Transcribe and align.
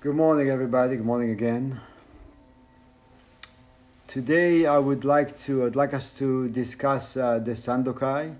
Good 0.00 0.14
morning, 0.14 0.48
everybody. 0.48 0.94
Good 0.94 1.04
morning 1.04 1.30
again. 1.30 1.80
Today, 4.06 4.64
I 4.64 4.78
would 4.78 5.04
like 5.04 5.36
to 5.40 5.66
I'd 5.66 5.74
like 5.74 5.92
us 5.92 6.12
to 6.18 6.48
discuss 6.50 7.16
uh, 7.16 7.40
the 7.40 7.50
Sandokai, 7.50 8.32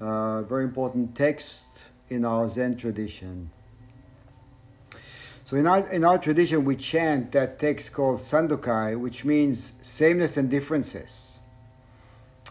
uh, 0.00 0.42
very 0.42 0.64
important 0.64 1.14
text 1.14 1.84
in 2.10 2.24
our 2.24 2.48
Zen 2.48 2.76
tradition. 2.76 3.52
So, 5.44 5.56
in 5.56 5.68
our 5.68 5.88
in 5.92 6.02
our 6.02 6.18
tradition, 6.18 6.64
we 6.64 6.74
chant 6.74 7.30
that 7.30 7.60
text 7.60 7.92
called 7.92 8.18
Sandokai, 8.18 8.98
which 8.98 9.24
means 9.24 9.74
sameness 9.82 10.36
and 10.36 10.50
differences. 10.50 11.38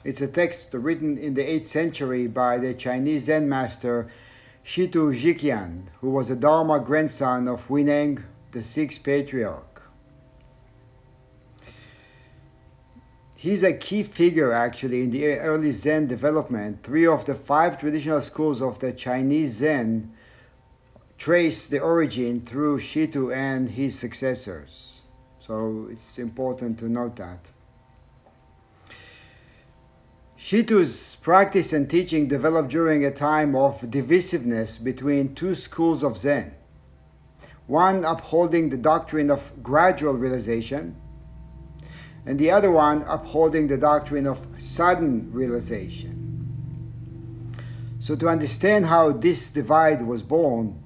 It's 0.06 0.22
a 0.22 0.28
text 0.30 0.74
written 0.74 1.18
in 1.18 1.34
the 1.34 1.44
8th 1.44 1.66
century 1.66 2.28
by 2.28 2.60
the 2.60 2.74
Chinese 2.76 3.24
Zen 3.24 3.50
master 3.50 4.08
Shitou 4.64 5.14
Xiqian, 5.14 5.88
who 6.00 6.12
was 6.12 6.30
a 6.30 6.36
Dharma 6.36 6.80
grandson 6.80 7.48
of 7.48 7.68
Huineng, 7.68 8.24
the 8.52 8.64
sixth 8.64 9.04
patriarch. 9.04 9.82
He's 13.36 13.64
a 13.64 13.74
key 13.74 14.04
figure 14.04 14.52
actually 14.52 15.02
in 15.02 15.10
the 15.10 15.40
early 15.40 15.72
Zen 15.72 16.06
development. 16.06 16.84
Three 16.84 17.08
of 17.08 17.26
the 17.26 17.34
five 17.34 17.80
traditional 17.80 18.22
schools 18.22 18.62
of 18.62 18.78
the 18.78 18.92
Chinese 18.92 19.54
Zen 19.54 20.14
trace 21.18 21.68
the 21.68 21.80
origin 21.80 22.42
through 22.42 22.78
Shitou 22.78 23.36
and 23.36 23.68
his 23.68 23.98
successors. 23.98 25.02
So 25.40 25.88
it's 25.92 26.20
important 26.20 26.78
to 26.80 26.86
note 26.88 27.16
that. 27.16 27.50
Shitou's 30.42 31.18
practice 31.22 31.72
and 31.72 31.88
teaching 31.88 32.28
developed 32.28 32.70
during 32.70 33.06
a 33.06 33.12
time 33.12 33.56
of 33.56 33.80
divisiveness 33.82 34.84
between 34.84 35.36
two 35.36 35.54
schools 35.54 36.04
of 36.04 36.18
Zen. 36.18 36.56
One 37.68 38.04
upholding 38.04 38.70
the 38.70 38.78
doctrine 38.78 39.30
of 39.30 39.52
gradual 39.62 40.14
realization, 40.14 40.96
and 42.26 42.40
the 42.40 42.50
other 42.50 42.72
one 42.72 43.04
upholding 43.04 43.68
the 43.68 43.78
doctrine 43.78 44.26
of 44.26 44.40
sudden 44.58 45.32
realization. 45.32 46.18
So, 48.00 48.16
to 48.16 48.28
understand 48.28 48.88
how 48.88 49.12
this 49.12 49.52
divide 49.52 50.02
was 50.02 50.24
born, 50.24 50.82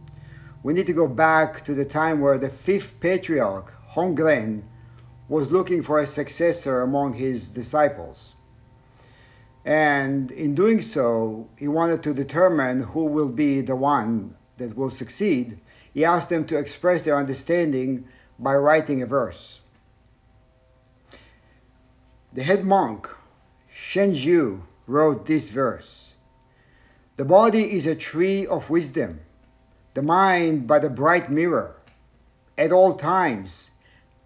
we 0.64 0.74
need 0.74 0.88
to 0.88 0.94
go 0.94 1.08
back 1.08 1.64
to 1.64 1.74
the 1.74 1.86
time 1.86 2.20
where 2.20 2.38
the 2.38 2.50
fifth 2.50 3.00
patriarch, 3.00 3.72
Hongren, 3.94 4.64
was 5.30 5.50
looking 5.50 5.82
for 5.82 6.00
a 6.00 6.06
successor 6.06 6.82
among 6.82 7.14
his 7.14 7.48
disciples. 7.48 8.35
And 9.66 10.30
in 10.32 10.54
doing 10.54 10.80
so, 10.80 11.50
he 11.58 11.68
wanted 11.68 12.04
to 12.04 12.14
determine 12.14 12.84
who 12.84 13.06
will 13.06 13.30
be 13.30 13.62
the 13.62 13.76
one 13.76 14.36
that 14.58 14.78
will 14.78 14.92
succeed. 14.92 15.60
He 15.92 16.06
asked 16.06 16.30
them 16.30 16.46
to 16.46 16.58
express 16.58 17.02
their 17.02 17.18
understanding 17.18 18.08
by 18.38 18.56
writing 18.56 19.02
a 19.02 19.08
verse. 19.08 19.62
The 22.32 22.44
head 22.44 22.64
monk, 22.64 23.10
Shenxiu, 23.74 24.62
wrote 24.86 25.26
this 25.26 25.50
verse 25.50 26.16
The 27.18 27.26
body 27.26 27.74
is 27.74 27.88
a 27.88 27.96
tree 27.96 28.46
of 28.46 28.70
wisdom, 28.70 29.22
the 29.96 30.04
mind 30.04 30.68
but 30.68 30.84
a 30.84 30.90
bright 30.90 31.32
mirror. 31.32 31.76
At 32.56 32.72
all 32.72 32.94
times, 32.94 33.72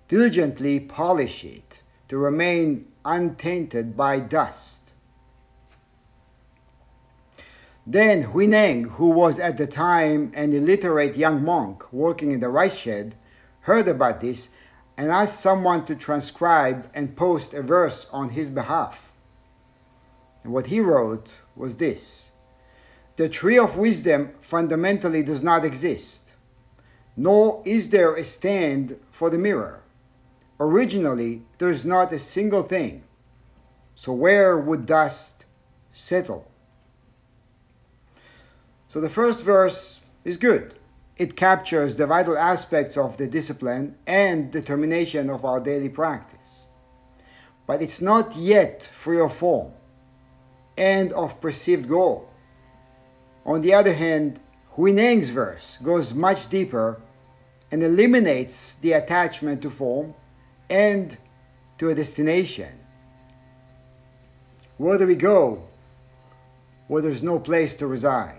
diligently 0.10 0.82
polish 0.82 1.46
it 1.46 1.82
to 2.10 2.18
remain 2.18 2.88
untainted 3.06 3.96
by 3.96 4.20
dust 4.20 4.79
Then 7.92 8.24
Huineng, 8.26 8.88
who 8.88 9.10
was 9.10 9.40
at 9.40 9.58
the 9.58 9.66
time 9.66 10.32
an 10.36 10.54
illiterate 10.54 11.18
young 11.18 11.44
monk 11.44 11.92
working 11.92 12.30
in 12.30 12.40
the 12.40 12.48
rice 12.48 12.78
shed, 12.78 13.16
heard 13.62 13.88
about 13.88 14.22
this 14.22 14.50
and 14.96 15.10
asked 15.10 15.42
someone 15.42 15.86
to 15.86 15.96
transcribe 15.96 16.88
and 16.94 17.18
post 17.18 17.56
a 17.56 17.64
verse 17.64 18.06
on 18.12 18.30
his 18.30 18.52
behalf. 18.52 19.12
And 20.44 20.54
what 20.54 20.68
he 20.68 20.80
wrote 20.80 21.40
was 21.56 21.78
this 21.78 22.32
The 23.16 23.28
tree 23.28 23.58
of 23.58 23.76
wisdom 23.76 24.34
fundamentally 24.40 25.24
does 25.24 25.42
not 25.42 25.66
exist, 25.66 26.34
nor 27.18 27.64
is 27.66 27.90
there 27.90 28.14
a 28.14 28.24
stand 28.24 29.00
for 29.10 29.32
the 29.32 29.40
mirror. 29.40 29.82
Originally, 30.60 31.42
there 31.58 31.72
is 31.72 31.88
not 31.88 32.14
a 32.14 32.20
single 32.20 32.62
thing. 32.62 33.02
So, 33.96 34.14
where 34.14 34.60
would 34.60 34.86
dust 34.86 35.46
settle? 35.92 36.52
So 38.90 39.00
the 39.00 39.10
first 39.10 39.44
verse 39.44 40.02
is 40.26 40.38
good. 40.38 40.74
It 41.16 41.36
captures 41.36 41.96
the 41.96 42.08
vital 42.08 42.36
aspects 42.36 42.98
of 42.98 43.18
the 43.18 43.28
discipline 43.28 43.96
and 44.08 44.52
determination 44.52 45.30
of 45.30 45.46
our 45.46 45.60
daily 45.60 45.90
practice. 45.90 46.66
But 47.68 47.84
it's 47.84 48.02
not 48.02 48.36
yet 48.36 48.82
free 48.82 49.20
of 49.20 49.32
form 49.32 49.74
and 50.76 51.14
of 51.14 51.40
perceived 51.40 51.88
goal. 51.88 52.28
On 53.46 53.62
the 53.62 53.76
other 53.76 53.94
hand, 53.94 54.40
Huineng's 54.76 55.30
verse 55.30 55.78
goes 55.84 56.16
much 56.16 56.50
deeper 56.50 57.00
and 57.72 57.84
eliminates 57.84 58.76
the 58.76 58.94
attachment 58.94 59.62
to 59.62 59.70
form 59.70 60.16
and 60.68 61.16
to 61.78 61.90
a 61.90 61.96
destination. 61.96 62.72
Where 64.78 64.98
do 64.98 65.06
we 65.06 65.16
go 65.16 65.68
where 66.88 67.04
there's 67.04 67.22
no 67.22 67.38
place 67.38 67.76
to 67.76 67.86
reside? 67.86 68.39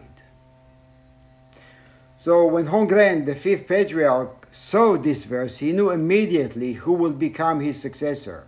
So 2.21 2.45
when 2.45 2.67
Hongren, 2.67 3.25
the 3.25 3.35
fifth 3.35 3.67
patriarch, 3.67 4.49
saw 4.51 4.99
this 4.99 5.25
verse, 5.25 5.57
he 5.57 5.73
knew 5.73 5.89
immediately 5.89 6.75
who 6.75 6.93
would 6.93 7.19
become 7.19 7.61
his 7.61 7.81
successor. 7.81 8.47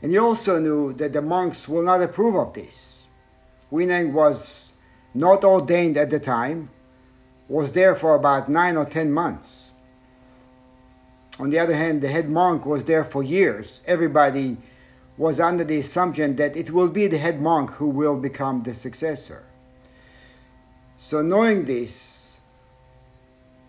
And 0.00 0.12
he 0.12 0.18
also 0.18 0.60
knew 0.60 0.92
that 0.92 1.12
the 1.12 1.20
monks 1.20 1.68
will 1.68 1.82
not 1.82 2.00
approve 2.00 2.36
of 2.36 2.52
this. 2.52 3.08
Huineng 3.72 4.12
was 4.12 4.70
not 5.14 5.42
ordained 5.42 5.96
at 5.96 6.10
the 6.10 6.20
time, 6.20 6.70
was 7.48 7.72
there 7.72 7.96
for 7.96 8.14
about 8.14 8.48
nine 8.48 8.76
or 8.76 8.84
ten 8.84 9.10
months. 9.10 9.72
On 11.40 11.50
the 11.50 11.58
other 11.58 11.74
hand, 11.74 12.02
the 12.02 12.08
head 12.08 12.30
monk 12.30 12.66
was 12.66 12.84
there 12.84 13.02
for 13.02 13.24
years. 13.24 13.80
Everybody 13.84 14.56
was 15.16 15.40
under 15.40 15.64
the 15.64 15.78
assumption 15.80 16.36
that 16.36 16.56
it 16.56 16.70
will 16.70 16.88
be 16.88 17.08
the 17.08 17.18
head 17.18 17.40
monk 17.40 17.70
who 17.70 17.88
will 17.88 18.16
become 18.16 18.62
the 18.62 18.74
successor. 18.74 19.42
So, 20.98 21.20
knowing 21.20 21.64
this, 21.64 22.19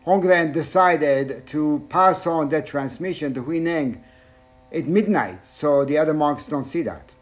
Hongren 0.06 0.52
decided 0.52 1.46
to 1.48 1.86
pass 1.90 2.26
on 2.26 2.50
that 2.50 2.66
transmission 2.66 3.34
to 3.36 3.44
Huineng 3.44 4.02
at 4.72 4.86
midnight 4.86 5.44
so 5.44 5.86
the 5.86 5.98
other 5.98 6.14
monks 6.14 6.48
don't 6.48 6.64
see 6.64 6.82
that. 6.84 7.14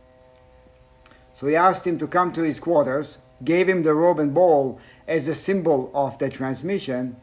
So 1.34 1.48
he 1.48 1.56
asked 1.56 1.86
him 1.86 1.98
to 2.00 2.08
come 2.08 2.32
to 2.34 2.42
his 2.42 2.60
quarters, 2.60 3.18
gave 3.44 3.68
him 3.68 3.84
the 3.84 3.94
robe 3.94 4.20
and 4.20 4.34
bowl 4.34 4.80
as 5.08 5.28
a 5.28 5.36
symbol 5.36 5.92
of 5.94 6.18
the 6.20 6.30
transmission, 6.30 7.18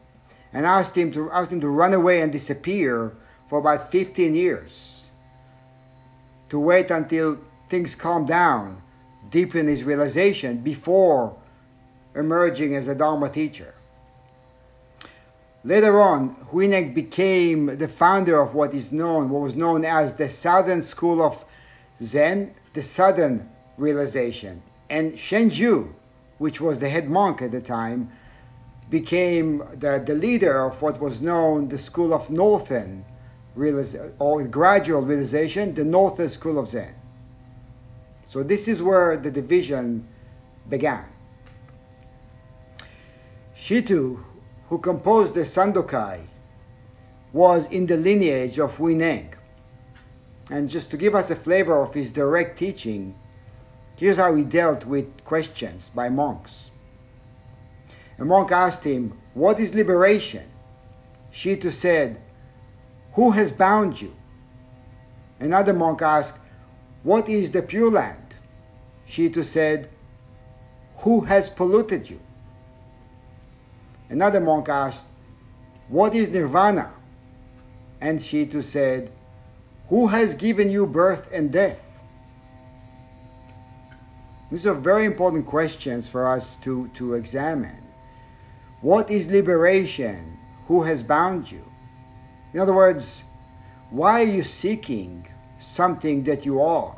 and 0.53 0.65
asked 0.65 0.97
him 0.97 1.11
to 1.11 1.31
asked 1.31 1.51
him 1.51 1.61
to 1.61 1.69
run 1.69 1.93
away 1.93 2.21
and 2.21 2.31
disappear 2.31 3.15
for 3.47 3.59
about 3.59 3.91
15 3.91 4.35
years. 4.35 5.05
To 6.49 6.59
wait 6.59 6.91
until 6.91 7.39
things 7.69 7.95
calm 7.95 8.25
down, 8.25 8.81
deepen 9.29 9.67
his 9.67 9.83
realization 9.83 10.57
before 10.57 11.35
emerging 12.15 12.75
as 12.75 12.87
a 12.87 12.95
Dharma 12.95 13.29
teacher. 13.29 13.73
Later 15.67 15.99
on, 15.99 16.33
Huineng 16.53 16.93
became 16.93 17.77
the 17.77 17.89
founder 17.89 18.39
of 18.39 18.55
what 18.55 18.73
is 18.73 18.93
known, 18.93 19.29
what 19.29 19.41
was 19.41 19.57
known 19.57 19.83
as 19.83 20.13
the 20.13 20.29
Southern 20.29 20.81
School 20.81 21.21
of 21.21 21.43
Zen, 22.01 22.53
the 22.71 22.81
Southern 22.81 23.49
Realization. 23.77 24.63
And 24.89 25.11
Shenxiu, 25.11 25.93
which 26.37 26.61
was 26.61 26.79
the 26.79 26.87
head 26.87 27.09
monk 27.09 27.41
at 27.41 27.51
the 27.51 27.59
time, 27.59 28.09
became 28.89 29.57
the, 29.73 30.01
the 30.05 30.15
leader 30.15 30.63
of 30.63 30.81
what 30.81 31.01
was 31.01 31.21
known 31.21 31.67
the 31.67 31.77
School 31.77 32.13
of 32.13 32.29
Northern 32.29 33.03
Realization, 33.53 34.13
or 34.19 34.47
Gradual 34.47 35.01
Realization, 35.01 35.73
the 35.73 35.83
Northern 35.83 36.29
School 36.29 36.59
of 36.59 36.69
Zen. 36.69 36.95
So 38.25 38.41
this 38.41 38.69
is 38.69 38.81
where 38.81 39.17
the 39.17 39.31
division 39.31 40.07
began. 40.69 41.03
Shitou 43.53 44.23
who 44.69 44.77
composed 44.77 45.33
the 45.33 45.41
Sandokai, 45.41 46.21
was 47.33 47.69
in 47.71 47.85
the 47.85 47.97
lineage 47.97 48.59
of 48.59 48.77
Huineng. 48.77 49.33
And 50.49 50.69
just 50.69 50.91
to 50.91 50.97
give 50.97 51.15
us 51.15 51.29
a 51.29 51.35
flavor 51.35 51.81
of 51.81 51.93
his 51.93 52.11
direct 52.11 52.57
teaching, 52.57 53.15
here's 53.95 54.17
how 54.17 54.33
he 54.35 54.43
dealt 54.43 54.85
with 54.85 55.23
questions 55.23 55.89
by 55.93 56.09
monks. 56.09 56.71
A 58.19 58.25
monk 58.25 58.51
asked 58.51 58.83
him, 58.83 59.17
What 59.33 59.59
is 59.59 59.75
liberation? 59.75 60.45
Shitou 61.31 61.71
said, 61.71 62.19
Who 63.13 63.31
has 63.31 63.51
bound 63.51 64.01
you? 64.01 64.15
Another 65.39 65.73
monk 65.73 66.01
asked, 66.01 66.39
What 67.03 67.29
is 67.29 67.51
the 67.51 67.61
Pure 67.61 67.91
Land? 67.91 68.35
Shitou 69.07 69.43
said, 69.43 69.89
Who 70.99 71.21
has 71.21 71.49
polluted 71.49 72.09
you? 72.09 72.19
Another 74.09 74.39
monk 74.39 74.69
asked, 74.69 75.07
What 75.89 76.15
is 76.15 76.29
nirvana? 76.29 76.91
And 77.99 78.19
Shitou 78.19 78.63
said, 78.63 79.11
Who 79.89 80.07
has 80.07 80.35
given 80.35 80.69
you 80.69 80.85
birth 80.85 81.29
and 81.33 81.51
death? 81.51 81.83
These 84.49 84.65
are 84.65 84.73
very 84.73 85.05
important 85.05 85.45
questions 85.45 86.07
for 86.07 86.27
us 86.27 86.55
to, 86.57 86.89
to 86.93 87.15
examine. 87.15 87.83
What 88.81 89.11
is 89.11 89.27
liberation? 89.27 90.37
Who 90.67 90.83
has 90.83 91.03
bound 91.03 91.51
you? 91.51 91.63
In 92.53 92.59
other 92.59 92.73
words, 92.73 93.25
why 93.89 94.21
are 94.21 94.31
you 94.31 94.43
seeking 94.43 95.27
something 95.57 96.23
that 96.23 96.45
you 96.45 96.61
are? 96.61 96.97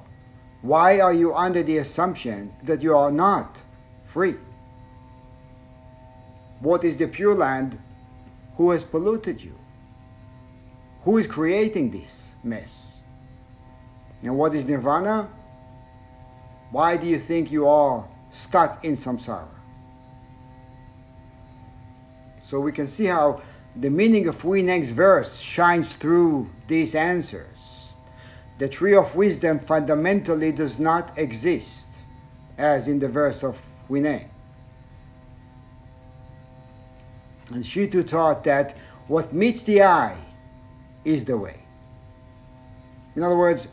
Why 0.61 0.99
are 0.99 1.13
you 1.13 1.33
under 1.33 1.63
the 1.63 1.77
assumption 1.77 2.53
that 2.63 2.83
you 2.83 2.95
are 2.95 3.11
not 3.11 3.61
free? 4.03 4.35
What 6.61 6.83
is 6.83 6.97
the 6.97 7.07
Pure 7.07 7.35
Land? 7.35 7.79
Who 8.55 8.71
has 8.71 8.83
polluted 8.83 9.41
you? 9.41 9.55
Who 11.03 11.17
is 11.17 11.27
creating 11.27 11.91
this 11.91 12.35
mess? 12.43 13.01
And 14.21 14.37
what 14.37 14.53
is 14.53 14.65
Nirvana? 14.65 15.29
Why 16.71 16.97
do 16.97 17.07
you 17.07 17.17
think 17.17 17.51
you 17.51 17.67
are 17.67 18.05
stuck 18.31 18.83
in 18.83 18.93
samsara? 18.93 19.47
So 22.41 22.59
we 22.59 22.71
can 22.71 22.87
see 22.87 23.05
how 23.05 23.41
the 23.75 23.89
meaning 23.89 24.27
of 24.27 24.41
Hui 24.41 24.61
Neng's 24.61 24.91
verse 24.91 25.39
shines 25.39 25.95
through 25.95 26.49
these 26.67 26.95
answers. 26.95 27.93
The 28.57 28.67
tree 28.67 28.95
of 28.95 29.15
wisdom 29.15 29.57
fundamentally 29.57 30.51
does 30.51 30.79
not 30.79 31.17
exist, 31.17 31.99
as 32.57 32.89
in 32.89 32.99
the 32.99 33.07
verse 33.07 33.43
of 33.43 33.57
Hui 33.87 34.01
And 37.51 37.63
Shitou 37.63 38.05
taught 38.05 38.43
that 38.43 38.77
what 39.07 39.33
meets 39.33 39.63
the 39.63 39.83
eye 39.83 40.17
is 41.03 41.25
the 41.25 41.37
way. 41.37 41.59
In 43.15 43.23
other 43.23 43.37
words, 43.37 43.69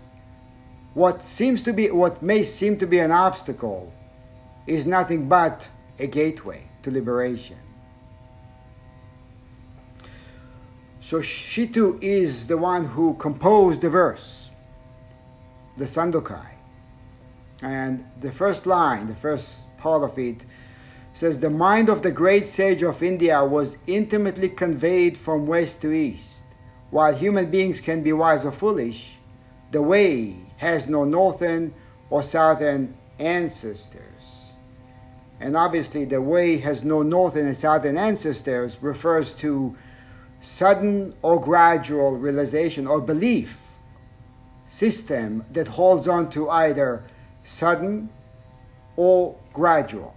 what 0.94 1.23
seems 1.23 1.62
to 1.64 1.73
be 1.73 1.90
what 1.90 2.23
may 2.23 2.43
seem 2.43 2.78
to 2.78 2.87
be 2.87 3.00
an 3.00 3.12
obstacle 3.12 3.93
is 4.67 4.87
nothing 4.87 5.28
but 5.28 5.69
a 5.99 6.06
gateway 6.06 6.69
to 6.82 6.90
liberation. 6.90 7.58
So 11.00 11.20
Shitou 11.20 12.02
is 12.02 12.46
the 12.46 12.56
one 12.56 12.84
who 12.84 13.14
composed 13.14 13.82
the 13.82 13.90
verse, 13.90 14.50
the 15.76 15.84
Sandokai. 15.84 16.49
And 17.62 18.05
the 18.20 18.32
first 18.32 18.67
line, 18.67 19.06
the 19.06 19.14
first 19.14 19.76
part 19.76 20.02
of 20.02 20.19
it, 20.19 20.44
says 21.16 21.40
the 21.40 21.48
mind 21.48 21.88
of 21.88 22.02
the 22.02 22.10
great 22.10 22.44
sage 22.44 22.82
of 22.82 23.02
India 23.02 23.42
was 23.42 23.78
intimately 23.86 24.50
conveyed 24.50 25.16
from 25.16 25.46
west 25.46 25.80
to 25.80 25.90
east. 25.90 26.44
While 26.90 27.14
human 27.14 27.50
beings 27.50 27.80
can 27.80 28.02
be 28.02 28.12
wise 28.12 28.44
or 28.44 28.52
foolish, 28.52 29.16
the 29.70 29.80
way 29.80 30.36
has 30.58 30.88
no 30.88 31.04
northern 31.04 31.72
or 32.10 32.22
southern 32.22 32.92
ancestors. 33.18 34.52
And 35.40 35.56
obviously, 35.56 36.04
the 36.04 36.20
way 36.20 36.58
has 36.58 36.84
no 36.84 37.00
northern 37.00 37.46
and 37.46 37.56
southern 37.56 37.96
ancestors 37.96 38.82
refers 38.82 39.32
to 39.36 39.74
sudden 40.40 41.14
or 41.22 41.40
gradual 41.40 42.19
realization 42.19 42.86
or 42.86 43.00
belief 43.00 43.62
system 44.66 45.46
that 45.50 45.66
holds 45.66 46.08
on 46.08 46.28
to 46.28 46.50
either 46.50 47.04
sudden 47.42 48.10
or 48.96 49.34
gradual 49.54 50.12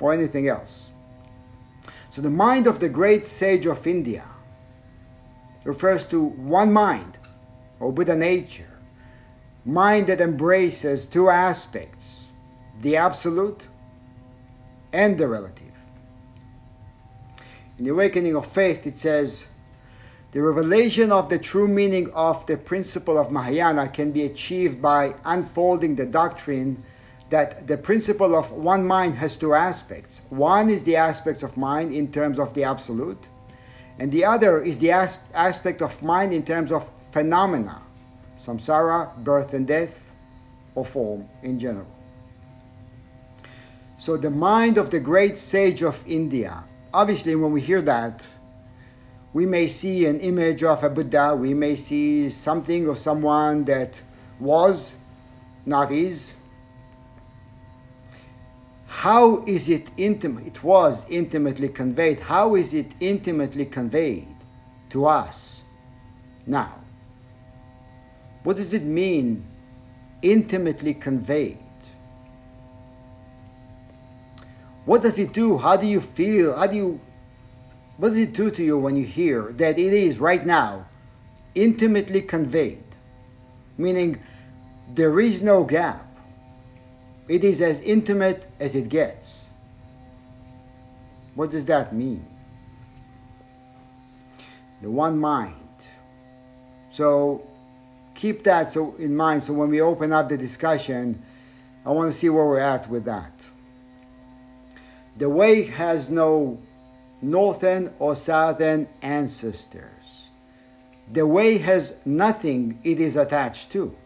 or 0.00 0.12
anything 0.12 0.48
else. 0.48 0.90
So, 2.10 2.20
the 2.22 2.30
mind 2.30 2.66
of 2.66 2.80
the 2.80 2.88
great 2.88 3.24
sage 3.24 3.66
of 3.66 3.86
India 3.86 4.24
refers 5.64 6.04
to 6.06 6.24
one 6.24 6.72
mind 6.72 7.18
or 7.78 7.92
Buddha 7.92 8.16
nature 8.16 8.66
mind 9.64 10.06
that 10.06 10.20
embraces 10.20 11.06
two 11.06 11.28
aspects 11.28 12.28
the 12.80 12.96
absolute 12.96 13.66
and 14.92 15.18
the 15.18 15.28
relative. 15.28 15.66
In 17.78 17.84
the 17.84 17.90
Awakening 17.90 18.36
of 18.36 18.46
Faith, 18.46 18.86
it 18.86 18.98
says, 18.98 19.46
the 20.32 20.40
revelation 20.40 21.10
of 21.10 21.28
the 21.28 21.38
true 21.38 21.66
meaning 21.66 22.10
of 22.12 22.46
the 22.46 22.56
principle 22.56 23.18
of 23.18 23.32
Mahayana 23.32 23.88
can 23.88 24.12
be 24.12 24.24
achieved 24.24 24.80
by 24.80 25.14
unfolding 25.24 25.96
the 25.96 26.06
doctrine 26.06 26.82
that 27.30 27.66
the 27.66 27.78
principle 27.78 28.36
of 28.36 28.50
one 28.50 28.84
mind 28.84 29.14
has 29.14 29.36
two 29.36 29.54
aspects. 29.54 30.22
One 30.30 30.68
is 30.68 30.82
the 30.82 30.96
aspects 30.96 31.42
of 31.42 31.56
mind 31.56 31.94
in 31.94 32.10
terms 32.12 32.38
of 32.38 32.52
the 32.54 32.64
absolute, 32.64 33.28
and 33.98 34.10
the 34.12 34.24
other 34.24 34.60
is 34.60 34.78
the 34.78 34.90
as- 34.92 35.18
aspect 35.32 35.80
of 35.82 36.02
mind 36.02 36.32
in 36.34 36.44
terms 36.44 36.72
of 36.72 36.88
phenomena 37.12 37.82
samsara, 38.40 39.14
birth 39.22 39.54
and 39.54 39.66
death, 39.66 40.10
or 40.74 40.84
form 40.84 41.28
in 41.42 41.58
general. 41.58 41.86
So, 43.98 44.16
the 44.16 44.30
mind 44.30 44.78
of 44.78 44.88
the 44.88 44.98
great 44.98 45.36
sage 45.36 45.82
of 45.82 46.02
India, 46.06 46.64
obviously, 46.94 47.34
when 47.36 47.52
we 47.52 47.60
hear 47.60 47.82
that, 47.82 48.26
we 49.34 49.44
may 49.46 49.66
see 49.66 50.06
an 50.06 50.18
image 50.20 50.64
of 50.64 50.82
a 50.82 50.90
Buddha, 50.90 51.36
we 51.36 51.52
may 51.54 51.74
see 51.74 52.30
something 52.30 52.88
or 52.88 52.96
someone 52.96 53.64
that 53.66 54.00
was, 54.40 54.94
not 55.66 55.92
is. 55.92 56.34
How 58.90 59.44
is 59.44 59.68
it 59.68 59.92
intimate? 59.96 60.48
It 60.48 60.64
was 60.64 61.08
intimately 61.08 61.68
conveyed. 61.68 62.18
How 62.18 62.56
is 62.56 62.74
it 62.74 62.92
intimately 62.98 63.64
conveyed 63.64 64.34
to 64.90 65.06
us 65.06 65.62
now? 66.44 66.74
What 68.42 68.56
does 68.56 68.74
it 68.74 68.82
mean, 68.82 69.46
intimately 70.22 70.92
conveyed? 70.92 71.58
What 74.84 75.02
does 75.02 75.20
it 75.20 75.32
do? 75.32 75.56
How 75.56 75.76
do 75.76 75.86
you 75.86 76.00
feel? 76.00 76.56
How 76.56 76.66
do 76.66 76.76
you, 76.76 77.00
what 77.96 78.08
does 78.08 78.18
it 78.18 78.34
do 78.34 78.50
to 78.50 78.62
you 78.62 78.76
when 78.76 78.96
you 78.96 79.04
hear 79.04 79.52
that 79.52 79.78
it 79.78 79.92
is 79.92 80.18
right 80.18 80.44
now 80.44 80.84
intimately 81.54 82.22
conveyed? 82.22 82.84
Meaning 83.78 84.20
there 84.92 85.20
is 85.20 85.42
no 85.42 85.62
gap. 85.62 86.09
It 87.30 87.44
is 87.44 87.60
as 87.60 87.80
intimate 87.82 88.48
as 88.58 88.74
it 88.74 88.88
gets. 88.88 89.50
What 91.36 91.50
does 91.50 91.64
that 91.66 91.94
mean? 91.94 92.26
The 94.82 94.90
one 94.90 95.16
mind. 95.16 95.54
So 96.90 97.46
keep 98.16 98.42
that 98.42 98.72
so 98.72 98.96
in 98.96 99.14
mind 99.14 99.44
so 99.44 99.52
when 99.52 99.70
we 99.70 99.80
open 99.80 100.12
up 100.12 100.28
the 100.28 100.36
discussion, 100.36 101.22
I 101.86 101.90
want 101.90 102.10
to 102.12 102.18
see 102.18 102.28
where 102.28 102.44
we're 102.44 102.58
at 102.58 102.90
with 102.90 103.04
that. 103.04 103.46
The 105.16 105.30
way 105.30 105.62
has 105.66 106.10
no 106.10 106.60
northern 107.22 107.94
or 108.00 108.16
southern 108.16 108.88
ancestors. 109.02 110.30
The 111.12 111.24
way 111.24 111.58
has 111.58 111.94
nothing 112.04 112.80
it 112.82 112.98
is 112.98 113.14
attached 113.14 113.70
to. 113.70 113.96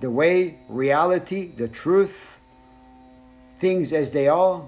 The 0.00 0.10
way, 0.10 0.58
reality, 0.68 1.48
the 1.48 1.68
truth, 1.68 2.40
things 3.56 3.92
as 3.92 4.10
they 4.10 4.28
are. 4.28 4.66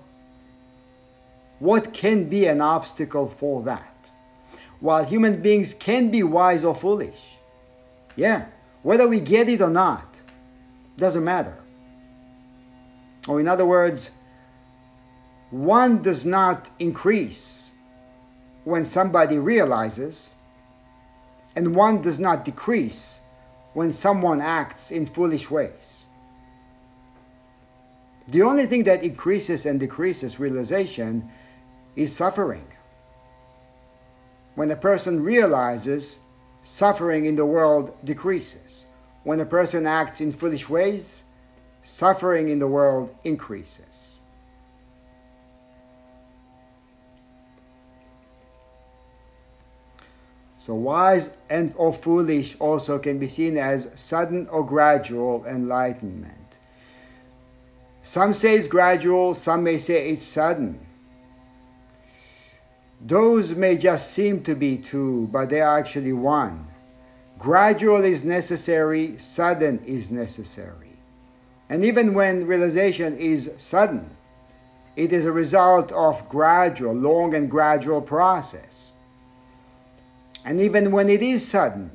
What 1.58 1.92
can 1.92 2.28
be 2.28 2.46
an 2.46 2.60
obstacle 2.60 3.26
for 3.26 3.62
that? 3.64 4.10
While 4.80 5.04
human 5.04 5.42
beings 5.42 5.74
can 5.74 6.10
be 6.10 6.22
wise 6.22 6.64
or 6.64 6.74
foolish, 6.74 7.36
yeah, 8.16 8.46
whether 8.82 9.08
we 9.08 9.20
get 9.20 9.48
it 9.48 9.60
or 9.60 9.70
not, 9.70 10.20
doesn't 10.96 11.24
matter. 11.24 11.56
Or, 13.26 13.40
in 13.40 13.48
other 13.48 13.66
words, 13.66 14.12
one 15.50 16.02
does 16.02 16.24
not 16.24 16.70
increase 16.78 17.72
when 18.64 18.84
somebody 18.84 19.38
realizes, 19.38 20.30
and 21.56 21.74
one 21.74 22.02
does 22.02 22.18
not 22.18 22.44
decrease 22.44 23.17
when 23.78 23.92
someone 23.92 24.40
acts 24.40 24.90
in 24.90 25.06
foolish 25.06 25.48
ways. 25.48 26.02
The 28.26 28.42
only 28.42 28.66
thing 28.66 28.82
that 28.90 29.04
increases 29.04 29.66
and 29.66 29.78
decreases 29.78 30.40
realization 30.40 31.30
is 31.94 32.10
suffering. 32.12 32.66
When 34.56 34.68
a 34.72 34.80
person 34.90 35.22
realizes 35.22 36.18
suffering 36.64 37.26
in 37.26 37.36
the 37.36 37.46
world 37.46 37.94
decreases. 38.04 38.86
When 39.22 39.38
a 39.38 39.46
person 39.46 39.86
acts 39.86 40.20
in 40.20 40.32
foolish 40.32 40.68
ways, 40.68 41.22
suffering 41.82 42.48
in 42.48 42.58
the 42.58 42.66
world 42.66 43.14
increases. 43.22 43.87
So, 50.68 50.74
wise 50.74 51.30
and 51.48 51.72
or 51.78 51.94
foolish 51.94 52.54
also 52.60 52.98
can 52.98 53.18
be 53.18 53.26
seen 53.26 53.56
as 53.56 53.88
sudden 53.94 54.46
or 54.48 54.66
gradual 54.66 55.46
enlightenment. 55.46 56.58
Some 58.02 58.34
say 58.34 58.54
it's 58.54 58.68
gradual, 58.68 59.32
some 59.32 59.64
may 59.64 59.78
say 59.78 60.10
it's 60.10 60.24
sudden. 60.26 60.78
Those 63.00 63.54
may 63.54 63.78
just 63.78 64.12
seem 64.12 64.42
to 64.42 64.54
be 64.54 64.76
two, 64.76 65.30
but 65.32 65.48
they 65.48 65.62
are 65.62 65.78
actually 65.78 66.12
one. 66.12 66.66
Gradual 67.38 68.04
is 68.04 68.26
necessary, 68.26 69.16
sudden 69.16 69.78
is 69.86 70.12
necessary. 70.12 70.98
And 71.70 71.82
even 71.82 72.12
when 72.12 72.46
realization 72.46 73.16
is 73.16 73.52
sudden, 73.56 74.14
it 74.96 75.14
is 75.14 75.24
a 75.24 75.32
result 75.32 75.92
of 75.92 76.28
gradual, 76.28 76.92
long 76.92 77.32
and 77.32 77.50
gradual 77.50 78.02
process. 78.02 78.92
And 80.48 80.62
even 80.62 80.92
when 80.92 81.10
it 81.10 81.20
is 81.20 81.46
sudden, 81.46 81.90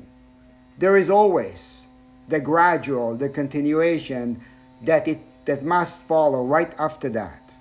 there 0.78 0.96
is 0.96 1.10
always 1.10 1.88
the 2.28 2.38
gradual, 2.38 3.16
the 3.16 3.28
continuation 3.28 4.40
that 4.84 5.08
it 5.08 5.20
that 5.44 5.64
must 5.64 6.02
follow 6.02 6.44
right 6.44 6.72
after 6.78 7.08
that. 7.10 7.52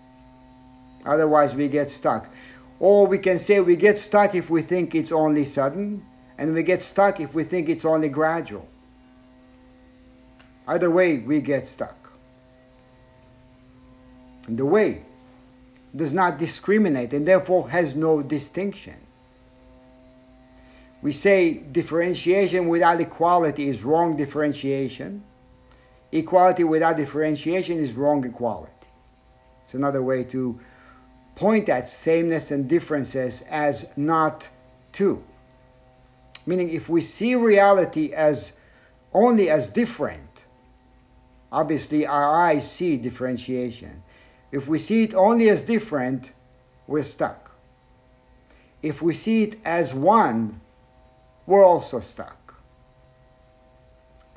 Otherwise 1.03 1.55
we 1.55 1.67
get 1.67 1.89
stuck. 1.89 2.31
Or 2.79 3.07
we 3.07 3.17
can 3.17 3.39
say 3.39 3.59
we 3.59 3.75
get 3.75 3.97
stuck 3.97 4.35
if 4.35 4.51
we 4.51 4.61
think 4.61 4.93
it's 4.93 5.11
only 5.11 5.45
sudden, 5.45 6.05
and 6.37 6.53
we 6.53 6.61
get 6.61 6.83
stuck 6.83 7.19
if 7.19 7.33
we 7.33 7.43
think 7.43 7.69
it's 7.69 7.85
only 7.85 8.07
gradual. 8.07 8.69
Either 10.67 10.91
way, 10.91 11.17
we 11.17 11.41
get 11.41 11.65
stuck. 11.65 12.13
And 14.45 14.59
the 14.59 14.65
way 14.65 15.03
does 15.95 16.13
not 16.13 16.37
discriminate 16.37 17.13
and 17.13 17.25
therefore 17.25 17.69
has 17.69 17.95
no 17.95 18.21
distinction. 18.21 18.95
We 21.03 21.11
say 21.11 21.55
differentiation 21.55 22.69
without 22.69 23.01
equality 23.01 23.67
is 23.67 23.83
wrong 23.83 24.15
differentiation. 24.15 25.21
Equality 26.13 26.63
without 26.63 26.95
differentiation 26.95 27.77
is 27.77 27.91
wrong 27.91 28.25
equality. 28.25 28.87
It's 29.65 29.73
another 29.73 30.01
way 30.01 30.23
to 30.23 30.55
point 31.35 31.67
at 31.67 31.89
sameness 31.89 32.51
and 32.51 32.69
differences 32.69 33.41
as 33.49 33.91
not 33.97 34.47
two. 34.93 35.21
Meaning, 36.45 36.69
if 36.69 36.87
we 36.87 37.01
see 37.01 37.35
reality 37.35 38.13
as 38.13 38.53
only 39.13 39.49
as 39.49 39.69
different, 39.69 40.45
obviously 41.51 42.07
our 42.07 42.33
eyes 42.33 42.69
see 42.71 42.95
differentiation. 42.95 44.03
If 44.53 44.69
we 44.69 44.79
see 44.79 45.03
it 45.03 45.13
only 45.15 45.49
as 45.49 45.63
different, 45.63 46.31
we're 46.87 47.03
stuck. 47.03 47.51
If 48.81 49.01
we 49.01 49.13
see 49.13 49.43
it 49.43 49.57
as 49.65 49.93
one, 49.93 50.61
we're 51.45 51.63
also 51.63 51.99
stuck. 51.99 52.61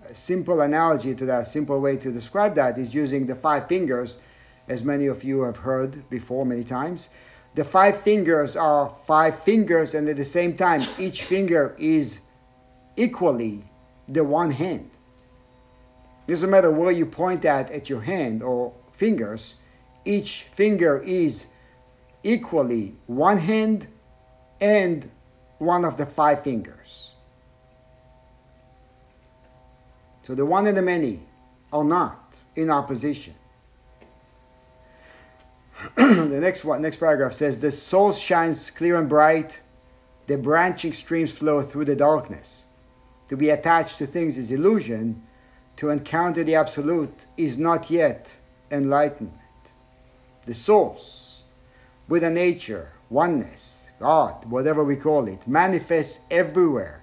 A 0.08 0.14
simple 0.14 0.60
analogy 0.60 1.14
to 1.14 1.26
that, 1.26 1.46
simple 1.46 1.80
way 1.80 1.96
to 1.96 2.12
describe 2.12 2.54
that 2.54 2.78
is 2.78 2.94
using 2.94 3.26
the 3.26 3.34
five 3.34 3.68
fingers, 3.68 4.18
as 4.68 4.82
many 4.82 5.06
of 5.06 5.24
you 5.24 5.42
have 5.42 5.58
heard 5.58 6.08
before 6.10 6.44
many 6.46 6.64
times. 6.64 7.08
The 7.54 7.64
five 7.64 8.00
fingers 8.00 8.56
are 8.56 8.94
five 9.06 9.38
fingers, 9.38 9.94
and 9.94 10.08
at 10.08 10.16
the 10.16 10.24
same 10.24 10.56
time, 10.56 10.82
each 10.98 11.22
finger 11.22 11.74
is 11.78 12.18
equally 12.96 13.64
the 14.08 14.22
one 14.22 14.50
hand. 14.50 14.90
Doesn't 16.26 16.50
matter 16.50 16.70
where 16.70 16.90
you 16.90 17.06
point 17.06 17.44
at 17.44 17.70
at 17.70 17.88
your 17.88 18.00
hand 18.00 18.42
or 18.42 18.74
fingers, 18.92 19.54
each 20.04 20.42
finger 20.52 20.98
is 20.98 21.46
equally 22.22 22.94
one 23.06 23.38
hand 23.38 23.86
and 24.60 25.10
one 25.58 25.84
of 25.84 25.96
the 25.96 26.06
five 26.06 26.42
fingers. 26.42 27.12
So 30.22 30.34
the 30.34 30.44
one 30.44 30.66
and 30.66 30.76
the 30.76 30.82
many 30.82 31.20
are 31.72 31.84
not 31.84 32.36
in 32.56 32.70
opposition. 32.70 33.34
the 35.96 36.40
next 36.40 36.64
one, 36.64 36.82
next 36.82 36.96
paragraph 36.96 37.32
says, 37.32 37.60
"The 37.60 37.70
soul 37.70 38.12
shines 38.12 38.70
clear 38.70 38.96
and 38.96 39.08
bright; 39.08 39.60
the 40.26 40.36
branching 40.36 40.92
streams 40.92 41.32
flow 41.32 41.62
through 41.62 41.84
the 41.84 41.96
darkness. 41.96 42.64
To 43.28 43.36
be 43.36 43.50
attached 43.50 43.98
to 43.98 44.06
things 44.06 44.36
is 44.36 44.50
illusion; 44.50 45.22
to 45.76 45.90
encounter 45.90 46.42
the 46.42 46.56
absolute 46.56 47.26
is 47.36 47.58
not 47.58 47.90
yet 47.90 48.36
enlightenment." 48.70 49.42
the 50.46 50.54
source, 50.54 51.42
with 52.08 52.22
a 52.22 52.30
nature, 52.30 52.92
oneness, 53.10 53.75
God, 53.98 54.44
whatever 54.44 54.84
we 54.84 54.96
call 54.96 55.26
it, 55.26 55.46
manifests 55.48 56.20
everywhere, 56.30 57.02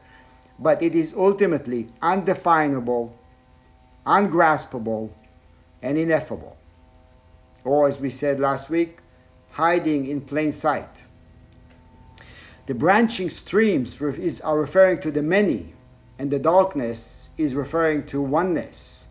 but 0.60 0.82
it 0.82 0.94
is 0.94 1.14
ultimately 1.16 1.88
undefinable, 2.02 3.18
ungraspable, 4.06 5.16
and 5.82 5.98
ineffable. 5.98 6.58
Or, 7.64 7.88
as 7.88 8.00
we 8.00 8.10
said 8.10 8.40
last 8.40 8.70
week, 8.70 9.00
hiding 9.52 10.08
in 10.08 10.22
plain 10.22 10.52
sight. 10.52 11.06
The 12.66 12.76
branching 12.76 13.30
streams 13.30 14.02
are 14.42 14.58
referring 14.58 15.00
to 15.02 15.12
the 15.12 15.24
many, 15.24 15.74
and 16.20 16.30
the 16.30 16.40
darkness 16.40 17.30
is 17.38 17.56
referring 17.56 18.06
to 18.08 18.22
oneness. 18.22 19.08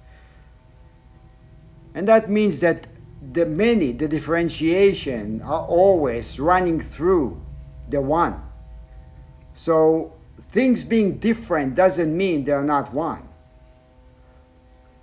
And 1.94 2.08
that 2.08 2.30
means 2.30 2.60
that 2.60 2.86
the 3.32 3.44
many, 3.44 3.92
the 3.92 4.08
differentiation 4.08 5.42
are 5.42 5.66
always 5.66 6.40
running 6.40 6.80
through 6.80 7.40
the 7.92 8.00
one. 8.00 8.42
So 9.54 10.12
things 10.50 10.82
being 10.82 11.18
different 11.18 11.76
doesn't 11.76 12.14
mean 12.14 12.42
they're 12.42 12.64
not 12.64 12.92
one. 12.92 13.22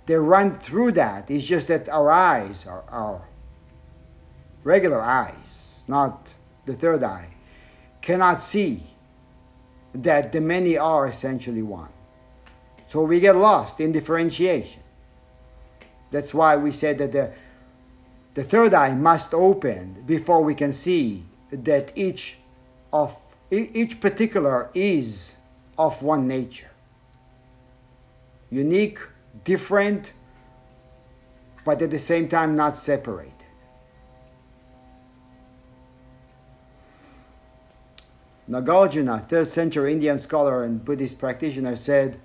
They 0.04 0.16
run 0.16 0.58
through 0.58 0.92
that. 0.92 1.30
It's 1.30 1.44
just 1.44 1.68
that 1.68 1.88
our 1.88 2.10
eyes, 2.10 2.66
our, 2.66 2.84
our 2.90 3.22
regular 4.64 5.00
eyes, 5.00 5.80
not 5.88 6.34
the 6.66 6.74
third 6.74 7.02
eye, 7.02 7.32
cannot 8.02 8.42
see 8.42 8.82
that 9.94 10.32
the 10.32 10.40
many 10.40 10.76
are 10.76 11.06
essentially 11.06 11.62
one. 11.62 11.88
So 12.86 13.02
we 13.02 13.20
get 13.20 13.36
lost 13.36 13.80
in 13.80 13.92
differentiation. 13.92 14.82
That's 16.10 16.34
why 16.34 16.56
we 16.56 16.72
said 16.72 16.98
that 16.98 17.12
the 17.12 17.32
the 18.34 18.44
third 18.44 18.74
eye 18.74 18.94
must 18.94 19.34
open 19.34 20.02
before 20.06 20.42
we 20.42 20.54
can 20.54 20.72
see 20.72 21.24
that 21.50 21.92
each 21.96 22.38
of 22.92 23.16
each 23.50 24.00
particular 24.00 24.70
is 24.74 25.34
of 25.78 26.02
one 26.02 26.28
nature. 26.28 26.70
Unique, 28.50 28.98
different, 29.44 30.12
but 31.64 31.80
at 31.82 31.90
the 31.90 31.98
same 31.98 32.28
time 32.28 32.56
not 32.56 32.76
separated. 32.76 33.34
Nagarjuna, 38.48 39.28
third 39.28 39.46
century 39.46 39.92
Indian 39.92 40.18
scholar 40.18 40.64
and 40.64 40.84
Buddhist 40.84 41.18
practitioner, 41.18 41.76
said, 41.76 42.18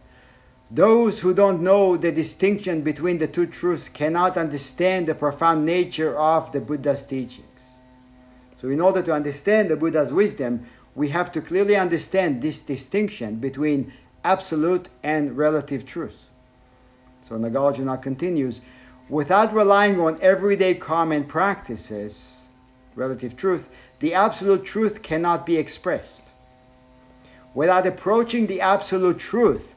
those 0.72 1.20
who 1.20 1.34
don't 1.34 1.62
know 1.62 1.96
the 1.96 2.12
distinction 2.12 2.82
between 2.82 3.20
the 3.20 3.28
two 3.28 3.46
truths 3.46 3.88
cannot 3.88 4.36
understand 4.36 5.06
the 5.06 5.14
profound 5.14 5.64
nature 5.66 6.18
of 6.18 6.52
the 6.52 6.60
Buddha's 6.60 7.04
teachings. 7.04 7.55
So, 8.58 8.70
in 8.70 8.82
order 8.82 9.02
to 9.02 9.14
understand 9.14 9.70
the 9.70 9.76
Buddha's 9.76 10.14
wisdom, 10.14 10.66
we 10.96 11.10
have 11.10 11.32
to 11.34 11.42
clearly 11.42 11.76
understand 11.76 12.42
this 12.42 12.62
distinction 12.62 13.36
between 13.36 13.92
absolute 14.24 14.90
and 15.04 15.38
relative 15.38 15.86
truth. 15.86 16.30
So, 17.22 17.36
Nagarjuna 17.36 18.02
continues 18.02 18.62
without 19.10 19.54
relying 19.54 20.00
on 20.00 20.18
everyday 20.22 20.74
common 20.76 21.26
practices, 21.26 22.48
relative 22.96 23.36
truth, 23.36 23.70
the 24.00 24.14
absolute 24.14 24.64
truth 24.66 25.02
cannot 25.02 25.46
be 25.46 25.58
expressed. 25.58 26.34
Without 27.54 27.88
approaching 27.88 28.48
the 28.48 28.62
absolute 28.62 29.20
truth, 29.20 29.76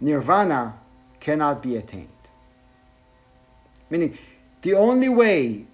nirvana 0.00 0.74
cannot 1.20 1.62
be 1.62 1.76
attained. 1.76 2.08
Meaning, 3.88 4.16
the 4.62 4.74
only 4.74 5.08
way, 5.08 5.66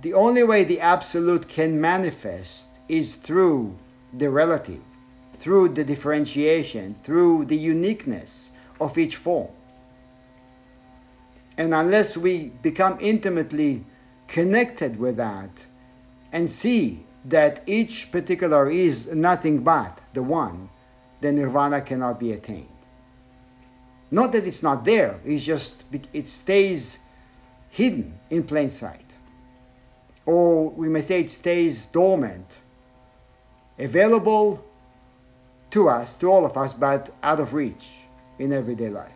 the 0.00 0.14
only 0.14 0.42
way 0.42 0.64
the 0.64 0.80
absolute 0.80 1.48
can 1.48 1.80
manifest 1.80 2.80
is 2.88 3.16
through 3.16 3.76
the 4.16 4.30
relative, 4.30 4.80
through 5.36 5.70
the 5.70 5.84
differentiation, 5.84 6.94
through 7.02 7.44
the 7.46 7.56
uniqueness 7.56 8.50
of 8.80 8.96
each 8.96 9.16
form. 9.16 9.50
And 11.56 11.74
unless 11.74 12.16
we 12.16 12.50
become 12.62 12.96
intimately 13.00 13.84
connected 14.28 14.98
with 14.98 15.16
that 15.16 15.66
and 16.32 16.48
see 16.48 17.04
that 17.24 17.62
each 17.66 18.12
particular 18.12 18.70
is 18.70 19.08
nothing 19.08 19.64
but 19.64 20.00
the 20.12 20.22
one, 20.22 20.70
then 21.20 21.34
nirvana 21.34 21.80
cannot 21.80 22.20
be 22.20 22.32
attained. 22.32 22.68
Not 24.10 24.32
that 24.32 24.46
it's 24.46 24.62
not 24.62 24.84
there, 24.84 25.18
it's 25.24 25.44
just 25.44 25.84
it 26.12 26.28
stays 26.28 26.98
hidden 27.68 28.18
in 28.30 28.44
plain 28.44 28.70
sight. 28.70 29.07
Or 30.28 30.68
we 30.68 30.90
may 30.90 31.00
say 31.00 31.20
it 31.20 31.30
stays 31.30 31.86
dormant, 31.86 32.58
available 33.78 34.62
to 35.70 35.88
us, 35.88 36.16
to 36.16 36.30
all 36.30 36.44
of 36.44 36.54
us, 36.58 36.74
but 36.74 37.08
out 37.22 37.40
of 37.40 37.54
reach 37.54 37.88
in 38.38 38.52
everyday 38.52 38.90
life. 38.90 39.12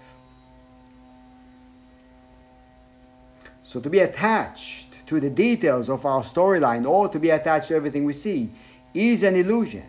So 3.62 3.78
to 3.80 3.90
be 3.90 3.98
attached 3.98 5.06
to 5.06 5.20
the 5.20 5.28
details 5.28 5.90
of 5.90 6.06
our 6.06 6.22
storyline 6.22 6.86
or 6.86 7.10
to 7.10 7.18
be 7.18 7.28
attached 7.28 7.68
to 7.68 7.74
everything 7.74 8.06
we 8.06 8.14
see 8.14 8.50
is 8.94 9.22
an 9.22 9.36
illusion. 9.36 9.84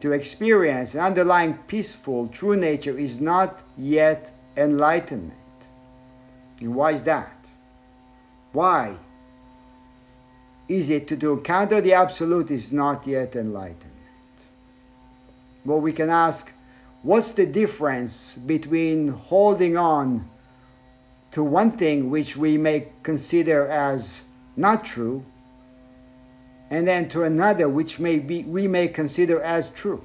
to 0.00 0.12
experience 0.12 0.94
an 0.94 1.00
underlying 1.00 1.54
peaceful, 1.68 2.26
true 2.28 2.56
nature 2.56 2.98
is 2.98 3.20
not 3.20 3.62
yet 3.76 4.32
enlightenment. 4.56 5.34
And 6.60 6.74
why 6.74 6.92
is 6.92 7.04
that? 7.04 7.50
Why 8.52 8.96
it 10.70 11.08
to, 11.08 11.16
to 11.16 11.32
encounter 11.32 11.80
the 11.80 11.94
absolute 11.94 12.50
is 12.50 12.72
not 12.72 13.06
yet 13.06 13.34
enlightenment? 13.34 13.90
Well, 15.64 15.80
we 15.80 15.92
can 15.92 16.08
ask, 16.08 16.52
what's 17.02 17.32
the 17.32 17.46
difference 17.46 18.36
between 18.36 19.08
holding 19.08 19.76
on 19.76 20.30
to 21.32 21.42
one 21.42 21.72
thing 21.72 22.10
which 22.10 22.36
we 22.36 22.56
may 22.56 22.88
consider 23.02 23.66
as 23.66 24.22
not 24.56 24.84
true 24.84 25.24
and 26.70 26.86
then 26.86 27.08
to 27.08 27.24
another 27.24 27.68
which 27.68 27.98
may 27.98 28.18
be 28.18 28.44
we 28.44 28.68
may 28.68 28.88
consider 28.88 29.40
as 29.42 29.70
true 29.70 30.04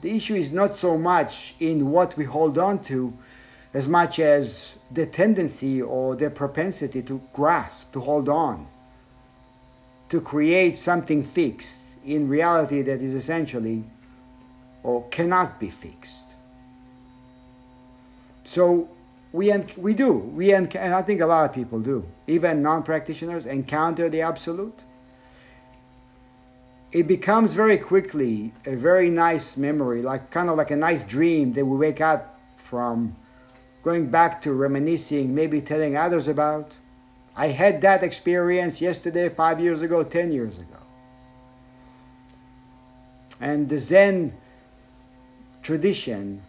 the 0.00 0.16
issue 0.16 0.34
is 0.34 0.52
not 0.52 0.76
so 0.76 0.96
much 0.98 1.54
in 1.60 1.90
what 1.90 2.16
we 2.16 2.24
hold 2.24 2.58
on 2.58 2.82
to 2.82 3.16
as 3.74 3.88
much 3.88 4.18
as 4.18 4.78
the 4.90 5.06
tendency 5.06 5.80
or 5.80 6.14
the 6.16 6.30
propensity 6.30 7.02
to 7.02 7.20
grasp 7.32 7.92
to 7.92 8.00
hold 8.00 8.28
on 8.28 8.66
to 10.08 10.20
create 10.20 10.76
something 10.76 11.22
fixed 11.22 11.82
in 12.04 12.28
reality 12.28 12.82
that 12.82 13.00
is 13.00 13.14
essentially 13.14 13.84
or 14.82 15.06
cannot 15.08 15.58
be 15.58 15.70
fixed 15.70 16.22
so 18.44 18.88
we, 19.32 19.50
we 19.78 19.94
do, 19.94 20.12
we 20.12 20.52
and 20.52 20.74
I 20.76 21.00
think 21.02 21.22
a 21.22 21.26
lot 21.26 21.48
of 21.48 21.54
people 21.54 21.80
do, 21.80 22.06
even 22.26 22.62
non 22.62 22.82
practitioners 22.82 23.46
encounter 23.46 24.08
the 24.08 24.20
absolute. 24.20 24.84
It 26.92 27.04
becomes 27.08 27.54
very 27.54 27.78
quickly 27.78 28.52
a 28.66 28.76
very 28.76 29.08
nice 29.08 29.56
memory, 29.56 30.02
like 30.02 30.30
kind 30.30 30.50
of 30.50 30.58
like 30.58 30.70
a 30.70 30.76
nice 30.76 31.02
dream 31.02 31.52
that 31.54 31.64
we 31.64 31.78
wake 31.78 32.02
up 32.02 32.38
from, 32.56 33.16
going 33.82 34.10
back 34.10 34.40
to 34.42 34.52
reminiscing, 34.52 35.34
maybe 35.34 35.60
telling 35.60 35.96
others 35.96 36.28
about. 36.28 36.76
I 37.34 37.48
had 37.48 37.80
that 37.82 38.02
experience 38.02 38.80
yesterday, 38.80 39.28
five 39.28 39.60
years 39.60 39.82
ago, 39.82 40.04
ten 40.04 40.32
years 40.32 40.58
ago. 40.58 40.78
And 43.40 43.68
the 43.68 43.78
Zen 43.78 44.32
tradition 45.62 46.42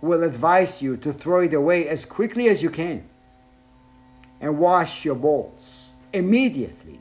will 0.00 0.22
advise 0.22 0.80
you 0.80 0.96
to 0.98 1.12
throw 1.12 1.40
it 1.40 1.52
away 1.52 1.88
as 1.88 2.04
quickly 2.04 2.48
as 2.48 2.62
you 2.62 2.70
can 2.70 3.08
and 4.40 4.58
wash 4.58 5.04
your 5.04 5.14
bowls 5.14 5.90
immediately 6.12 7.00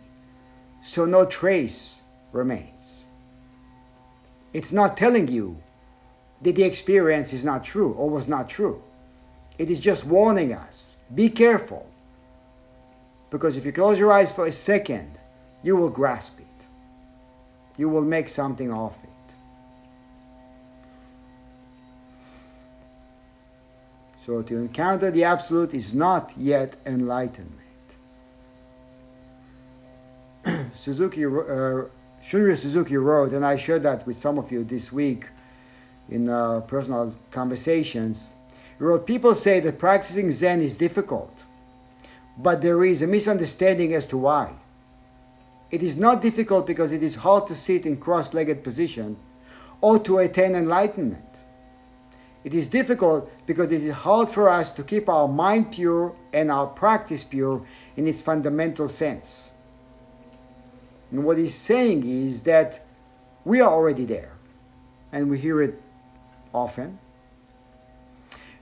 so 0.84 1.06
no 1.06 1.26
trace 1.26 2.02
remains. 2.32 3.04
It's 4.54 4.72
not 4.72 4.98
telling 4.98 5.28
you 5.28 5.58
that 6.42 6.56
the 6.56 6.64
experience 6.64 7.34
is 7.34 7.44
not 7.44 7.64
true 7.64 7.92
or 7.94 8.10
was 8.10 8.28
not 8.28 8.48
true. 8.48 8.82
It 9.58 9.70
is 9.70 9.80
just 9.80 10.06
warning 10.06 10.54
us 10.54 10.96
be 11.14 11.30
careful. 11.30 11.86
Because 13.30 13.58
if 13.58 13.66
you 13.66 13.72
close 13.72 14.00
your 14.00 14.12
eyes 14.12 14.32
for 14.32 14.46
a 14.46 14.52
second, 14.52 15.12
you 15.62 15.76
will 15.76 15.90
grasp 15.90 16.40
it. 16.40 16.68
You 17.78 17.90
will 17.90 18.04
make 18.04 18.30
something 18.30 18.72
of 18.72 18.96
it. 19.04 19.10
So 24.22 24.42
to 24.42 24.58
encounter 24.58 25.12
the 25.12 25.24
Absolute 25.24 25.74
is 25.74 25.94
not 25.94 26.34
yet 26.38 26.78
enlightenment. 26.86 27.62
Suzuki, 30.74 31.26
uh, 31.26 31.30
Shunryu 32.24 32.58
Suzuki 32.58 32.98
wrote, 32.98 33.34
and 33.34 33.46
I 33.46 33.58
shared 33.58 33.84
that 33.84 34.08
with 34.08 34.18
some 34.18 34.40
of 34.40 34.52
you 34.52 34.64
this 34.64 34.92
week 34.92 35.28
in 36.10 36.30
uh, 36.30 36.62
personal 36.62 37.14
conversations. 37.30 38.30
People 39.06 39.36
say 39.36 39.60
that 39.62 39.80
practicing 39.80 40.32
Zen 40.32 40.62
is 40.62 40.78
difficult, 40.78 41.46
but 42.38 42.62
there 42.62 42.84
is 42.84 43.02
a 43.02 43.08
misunderstanding 43.08 43.94
as 43.94 44.06
to 44.08 44.18
why. 44.18 44.54
It 45.72 45.82
is 45.82 45.98
not 45.98 46.22
difficult 46.22 46.68
because 46.68 46.92
it 46.92 47.02
is 47.02 47.16
hard 47.16 47.48
to 47.48 47.56
sit 47.56 47.86
in 47.86 47.98
cross 47.98 48.34
legged 48.34 48.64
position 48.64 49.18
or 49.82 50.00
to 50.00 50.20
attain 50.20 50.56
enlightenment. 50.56 51.22
It 52.44 52.54
is 52.54 52.68
difficult 52.68 53.32
because 53.48 53.72
it 53.72 53.82
is 53.82 53.94
hard 53.94 54.30
for 54.30 54.48
us 54.50 54.72
to 54.74 54.84
keep 54.84 55.10
our 55.10 55.28
mind 55.28 55.72
pure 55.72 56.14
and 56.32 56.52
our 56.52 56.68
practice 56.68 57.24
pure 57.24 57.66
in 57.98 58.08
its 58.08 58.22
fundamental 58.22 58.88
sense. 58.88 59.52
And 61.12 61.24
what 61.24 61.38
he's 61.38 61.56
saying 61.56 62.06
is 62.06 62.42
that 62.44 62.86
we 63.46 63.62
are 63.62 63.72
already 63.72 64.06
there, 64.06 64.34
and 65.12 65.30
we 65.30 65.40
hear 65.40 65.62
it 65.62 65.82
often. 66.54 67.00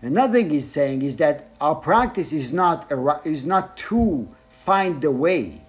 Another 0.03 0.33
thing 0.33 0.49
he's 0.49 0.69
saying 0.69 1.01
is 1.01 1.15
that 1.15 1.49
our 1.61 1.75
practice 1.75 2.33
is 2.33 2.51
not, 2.51 2.91
is 3.25 3.45
not 3.45 3.77
to 3.77 4.27
find 4.49 5.01
the 5.01 5.09
way. 5.09 5.61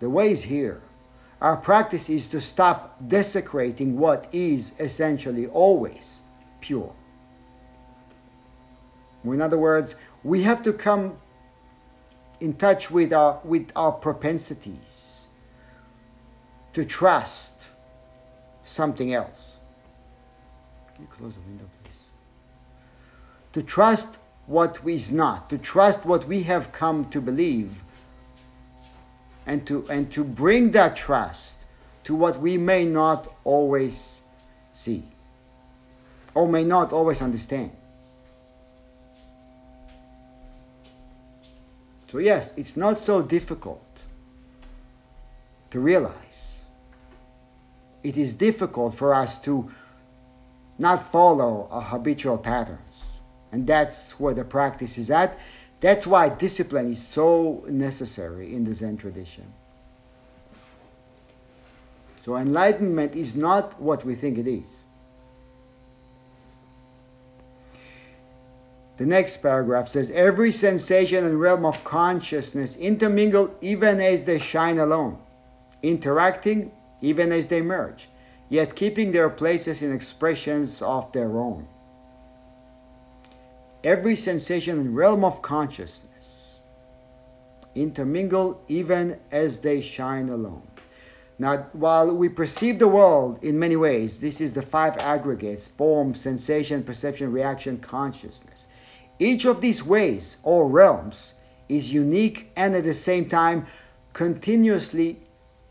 The 0.00 0.10
way 0.10 0.32
is 0.32 0.42
here. 0.42 0.82
Our 1.40 1.56
practice 1.56 2.10
is 2.10 2.26
to 2.28 2.40
stop 2.40 2.96
desecrating 3.06 3.96
what 3.96 4.26
is 4.32 4.72
essentially 4.80 5.46
always 5.46 6.22
pure. 6.60 6.92
In 9.22 9.40
other 9.40 9.58
words, 9.58 9.94
we 10.24 10.42
have 10.42 10.60
to 10.64 10.72
come 10.72 11.16
in 12.40 12.54
touch 12.54 12.90
with 12.90 13.12
our, 13.12 13.40
with 13.44 13.70
our 13.76 13.92
propensities 13.92 15.28
to 16.72 16.84
trust 16.84 17.68
something 18.64 19.14
else. 19.14 19.58
Can 20.96 21.04
you 21.04 21.08
close 21.12 21.34
the 21.36 21.40
window? 21.42 21.66
To 23.58 23.64
trust 23.64 24.18
what 24.46 24.78
is 24.86 25.10
not, 25.10 25.50
to 25.50 25.58
trust 25.58 26.06
what 26.06 26.28
we 26.28 26.44
have 26.44 26.70
come 26.70 27.10
to 27.10 27.20
believe, 27.20 27.72
and 29.46 29.66
to, 29.66 29.84
and 29.90 30.08
to 30.12 30.22
bring 30.22 30.70
that 30.70 30.94
trust 30.94 31.64
to 32.04 32.14
what 32.14 32.38
we 32.38 32.56
may 32.56 32.84
not 32.84 33.26
always 33.42 34.20
see 34.74 35.02
or 36.34 36.46
may 36.46 36.62
not 36.62 36.92
always 36.92 37.20
understand. 37.20 37.72
So, 42.06 42.18
yes, 42.18 42.52
it's 42.56 42.76
not 42.76 42.96
so 42.96 43.22
difficult 43.22 44.04
to 45.70 45.80
realize. 45.80 46.62
It 48.04 48.16
is 48.16 48.34
difficult 48.34 48.94
for 48.94 49.12
us 49.12 49.40
to 49.40 49.68
not 50.78 51.02
follow 51.02 51.66
our 51.72 51.82
habitual 51.82 52.38
patterns. 52.38 52.87
And 53.52 53.66
that's 53.66 54.18
where 54.20 54.34
the 54.34 54.44
practice 54.44 54.98
is 54.98 55.10
at. 55.10 55.38
That's 55.80 56.06
why 56.06 56.28
discipline 56.28 56.90
is 56.90 57.00
so 57.00 57.64
necessary 57.68 58.54
in 58.54 58.64
the 58.64 58.74
Zen 58.74 58.96
tradition. 58.96 59.52
So, 62.22 62.36
enlightenment 62.36 63.14
is 63.14 63.36
not 63.36 63.80
what 63.80 64.04
we 64.04 64.14
think 64.14 64.38
it 64.38 64.48
is. 64.48 64.82
The 68.98 69.06
next 69.06 69.36
paragraph 69.38 69.88
says 69.88 70.10
every 70.10 70.50
sensation 70.50 71.24
and 71.24 71.40
realm 71.40 71.64
of 71.64 71.84
consciousness 71.84 72.76
intermingle 72.76 73.54
even 73.60 74.00
as 74.00 74.24
they 74.24 74.40
shine 74.40 74.78
alone, 74.78 75.18
interacting 75.84 76.72
even 77.00 77.30
as 77.30 77.46
they 77.46 77.62
merge, 77.62 78.08
yet 78.48 78.74
keeping 78.74 79.12
their 79.12 79.30
places 79.30 79.82
in 79.82 79.92
expressions 79.92 80.82
of 80.82 81.12
their 81.12 81.38
own. 81.38 81.68
Every 83.84 84.16
sensation 84.16 84.78
and 84.80 84.96
realm 84.96 85.24
of 85.24 85.40
consciousness 85.40 86.60
intermingle 87.74 88.60
even 88.68 89.18
as 89.30 89.58
they 89.58 89.80
shine 89.80 90.28
alone. 90.28 90.66
Now, 91.38 91.68
while 91.72 92.12
we 92.14 92.28
perceive 92.28 92.80
the 92.80 92.88
world 92.88 93.42
in 93.44 93.58
many 93.58 93.76
ways, 93.76 94.18
this 94.18 94.40
is 94.40 94.52
the 94.52 94.62
five 94.62 94.96
aggregates 94.98 95.68
form, 95.68 96.14
sensation, 96.14 96.82
perception, 96.82 97.30
reaction, 97.30 97.78
consciousness. 97.78 98.66
Each 99.20 99.44
of 99.44 99.60
these 99.60 99.84
ways 99.84 100.38
or 100.42 100.66
realms 100.66 101.34
is 101.68 101.92
unique 101.92 102.50
and 102.56 102.74
at 102.74 102.84
the 102.84 102.94
same 102.94 103.28
time 103.28 103.66
continuously 104.12 105.20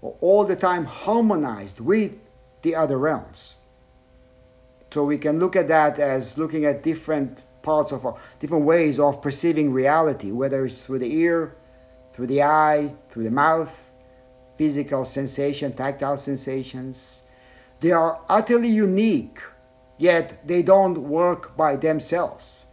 or 0.02 0.16
all 0.22 0.46
the 0.46 0.56
time 0.56 0.86
harmonized 0.86 1.82
with 1.82 2.18
the 2.62 2.76
other 2.76 2.98
realms. 2.98 3.56
So 4.92 5.04
we 5.04 5.18
can 5.18 5.40
look 5.40 5.58
at 5.58 5.68
that 5.68 6.00
as 6.00 6.38
looking 6.38 6.64
at 6.64 6.82
different 6.82 7.44
parts 7.68 7.92
of 7.92 8.06
our, 8.06 8.16
different 8.40 8.64
ways 8.64 8.98
of 8.98 9.22
perceiving 9.22 9.74
reality, 9.74 10.32
whether 10.32 10.66
it's 10.66 10.86
through 10.86 11.00
the 11.00 11.14
ear, 11.14 11.54
through 12.14 12.28
the 12.28 12.42
eye, 12.42 12.94
through 13.10 13.26
the 13.26 13.38
mouth, 13.46 13.76
physical 14.58 15.04
sensation, 15.04 15.74
tactile 15.74 16.18
sensations. 16.18 17.24
They 17.82 17.92
are 17.92 18.22
utterly 18.30 18.70
unique, 18.70 19.40
yet 19.98 20.48
they 20.48 20.64
don't 20.64 20.98
work 20.98 21.58
by 21.58 21.76
themselves. 21.76 22.66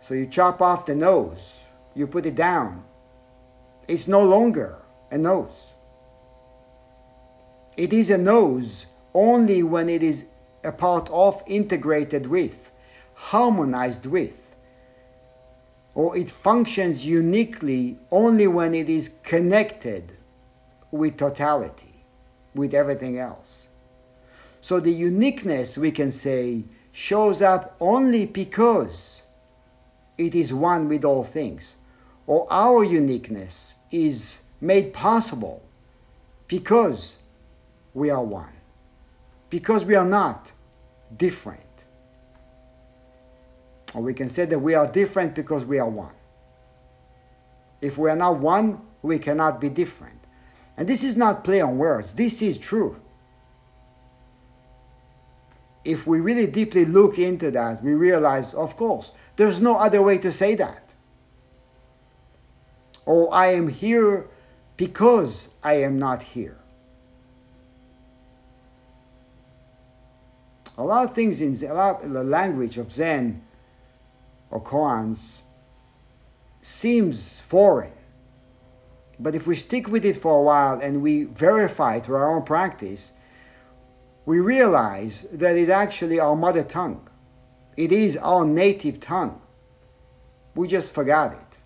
So 0.00 0.12
you 0.12 0.26
chop 0.26 0.60
off 0.60 0.84
the 0.84 0.94
nose, 0.94 1.54
you 1.94 2.06
put 2.06 2.26
it 2.26 2.34
down. 2.34 2.84
It's 3.88 4.06
no 4.06 4.22
longer 4.22 4.76
a 5.10 5.16
nose. 5.16 5.72
It 7.78 7.94
is 7.94 8.10
a 8.10 8.18
nose 8.18 8.84
only 9.14 9.62
when 9.62 9.88
it 9.88 10.02
is 10.02 10.26
a 10.62 10.72
part 10.72 11.08
of, 11.10 11.42
integrated 11.46 12.26
with, 12.26 12.65
harmonized 13.16 14.06
with, 14.06 14.54
or 15.94 16.16
it 16.16 16.30
functions 16.30 17.04
uniquely 17.04 17.98
only 18.12 18.46
when 18.46 18.74
it 18.74 18.88
is 18.88 19.10
connected 19.24 20.12
with 20.92 21.16
totality, 21.16 22.04
with 22.54 22.74
everything 22.74 23.18
else. 23.18 23.68
So 24.60 24.80
the 24.80 24.92
uniqueness, 24.92 25.76
we 25.76 25.90
can 25.90 26.10
say, 26.10 26.64
shows 26.92 27.42
up 27.42 27.76
only 27.80 28.26
because 28.26 29.22
it 30.18 30.34
is 30.34 30.52
one 30.52 30.88
with 30.88 31.04
all 31.04 31.24
things, 31.24 31.76
or 32.26 32.46
our 32.50 32.84
uniqueness 32.84 33.76
is 33.90 34.40
made 34.60 34.92
possible 34.92 35.62
because 36.48 37.16
we 37.94 38.10
are 38.10 38.22
one, 38.22 38.52
because 39.50 39.84
we 39.84 39.94
are 39.94 40.06
not 40.06 40.52
different. 41.16 41.65
Or 43.96 44.02
we 44.02 44.12
can 44.12 44.28
say 44.28 44.44
that 44.44 44.58
we 44.58 44.74
are 44.74 44.86
different 44.86 45.34
because 45.34 45.64
we 45.64 45.78
are 45.78 45.88
one. 45.88 46.12
If 47.80 47.96
we 47.96 48.10
are 48.10 48.16
not 48.16 48.36
one, 48.36 48.82
we 49.00 49.18
cannot 49.18 49.58
be 49.58 49.70
different. 49.70 50.20
And 50.76 50.86
this 50.86 51.02
is 51.02 51.16
not 51.16 51.44
play 51.44 51.62
on 51.62 51.78
words, 51.78 52.12
this 52.12 52.42
is 52.42 52.58
true. 52.58 53.00
If 55.82 56.06
we 56.06 56.20
really 56.20 56.46
deeply 56.46 56.84
look 56.84 57.18
into 57.18 57.50
that, 57.52 57.82
we 57.82 57.94
realize, 57.94 58.52
of 58.52 58.76
course, 58.76 59.12
there's 59.36 59.62
no 59.62 59.76
other 59.76 60.02
way 60.02 60.18
to 60.18 60.30
say 60.30 60.54
that. 60.56 60.94
Or 63.06 63.32
I 63.32 63.52
am 63.52 63.68
here 63.68 64.26
because 64.76 65.54
I 65.64 65.74
am 65.74 65.98
not 65.98 66.22
here. 66.22 66.58
A 70.76 70.84
lot 70.84 71.08
of 71.08 71.14
things 71.14 71.40
in 71.40 71.56
a 71.66 71.72
lot 71.72 72.02
the 72.02 72.22
language 72.22 72.76
of 72.76 72.92
Zen 72.92 73.45
or 74.50 74.62
koans 74.62 75.42
seems 76.60 77.40
foreign. 77.40 77.92
But 79.18 79.34
if 79.34 79.46
we 79.46 79.54
stick 79.54 79.88
with 79.88 80.04
it 80.04 80.16
for 80.16 80.38
a 80.38 80.42
while 80.42 80.80
and 80.80 81.02
we 81.02 81.24
verify 81.24 82.00
through 82.00 82.16
our 82.16 82.36
own 82.36 82.42
practice, 82.42 83.12
we 84.26 84.40
realize 84.40 85.26
that 85.32 85.56
it's 85.56 85.70
actually 85.70 86.20
our 86.20 86.36
mother 86.36 86.62
tongue. 86.62 87.08
It 87.76 87.92
is 87.92 88.16
our 88.16 88.44
native 88.44 89.00
tongue. 89.00 89.40
We 90.54 90.68
just 90.68 90.92
forgot 90.92 91.32
it. 91.32 91.58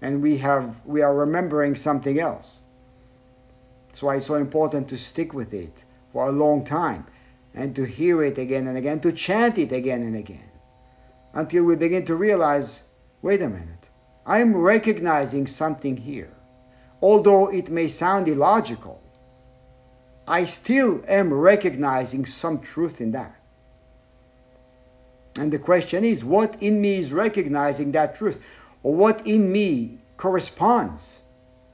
And 0.00 0.22
we 0.22 0.38
have 0.38 0.76
we 0.84 1.02
are 1.02 1.14
remembering 1.14 1.74
something 1.74 2.18
else. 2.18 2.62
That's 3.88 4.02
why 4.02 4.16
it's 4.16 4.26
so 4.26 4.36
important 4.36 4.88
to 4.88 4.96
stick 4.98 5.34
with 5.34 5.52
it 5.52 5.84
for 6.12 6.28
a 6.28 6.32
long 6.32 6.64
time 6.64 7.06
and 7.54 7.74
to 7.74 7.84
hear 7.84 8.22
it 8.22 8.38
again 8.38 8.66
and 8.66 8.78
again, 8.78 9.00
to 9.00 9.12
chant 9.12 9.58
it 9.58 9.72
again 9.72 10.02
and 10.02 10.16
again 10.16 10.47
until 11.34 11.64
we 11.64 11.76
begin 11.76 12.04
to 12.06 12.16
realize 12.16 12.82
wait 13.22 13.42
a 13.42 13.48
minute, 13.48 13.90
I'm 14.26 14.56
recognizing 14.56 15.46
something 15.46 15.96
here. 15.96 16.32
Although 17.00 17.48
it 17.48 17.70
may 17.70 17.88
sound 17.88 18.28
illogical, 18.28 19.02
I 20.26 20.44
still 20.44 21.02
am 21.08 21.32
recognizing 21.32 22.26
some 22.26 22.60
truth 22.60 23.00
in 23.00 23.12
that. 23.12 23.40
And 25.38 25.52
the 25.52 25.58
question 25.58 26.04
is 26.04 26.24
what 26.24 26.62
in 26.62 26.80
me 26.80 26.96
is 26.96 27.12
recognizing 27.12 27.92
that 27.92 28.16
truth? 28.16 28.44
Or 28.82 28.94
what 28.94 29.26
in 29.26 29.50
me 29.50 29.98
corresponds 30.16 31.22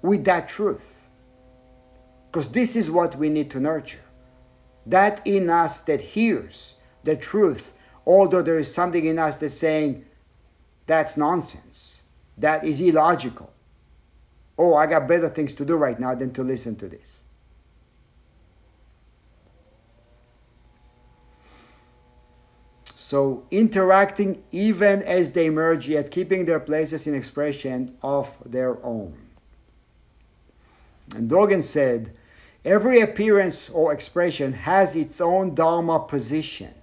with 0.03 0.25
that 0.27 0.49
truth? 0.49 1.09
Because 2.27 2.49
this 2.49 2.77
is 2.77 2.91
what 2.91 3.17
we 3.17 3.31
need 3.31 3.51
to 3.51 3.61
nurture. 3.61 4.05
That 4.87 5.27
in 5.27 5.49
us 5.49 5.81
that 5.83 6.01
hears 6.01 6.77
the 7.05 7.17
truth 7.17 7.79
although 8.07 8.43
there 8.43 8.59
is 8.59 8.73
something 8.73 9.05
in 9.05 9.19
us 9.19 9.37
that's 9.37 9.55
saying, 9.55 10.05
that's 10.87 11.17
nonsense, 11.17 12.03
that 12.39 12.65
is 12.65 12.81
illogical. 12.81 13.53
Oh, 14.59 14.75
I 14.75 14.87
got 14.87 15.09
better 15.09 15.29
things 15.29 15.55
to 15.55 15.65
do 15.65 15.77
right 15.77 15.99
now 15.99 16.15
than 16.15 16.33
to 16.35 16.43
listen 16.43 16.77
to 16.77 16.89
this. 16.89 17.21
So, 22.95 23.45
interacting 23.51 24.43
even 24.51 25.03
as 25.03 25.33
they 25.33 25.51
merge, 25.51 25.89
yet 25.89 26.11
keeping 26.11 26.47
their 26.47 26.61
places 26.61 27.07
in 27.07 27.15
expression 27.15 27.97
of 28.03 28.33
their 28.47 28.83
own. 28.85 29.15
And 31.15 31.31
Dogen 31.31 31.63
said, 31.63 32.17
every 32.65 33.01
appearance 33.01 33.69
or 33.69 33.93
expression 33.93 34.53
has 34.53 34.97
its 34.97 35.21
own 35.21 35.55
Dharma 35.55 36.01
position. 36.01 36.75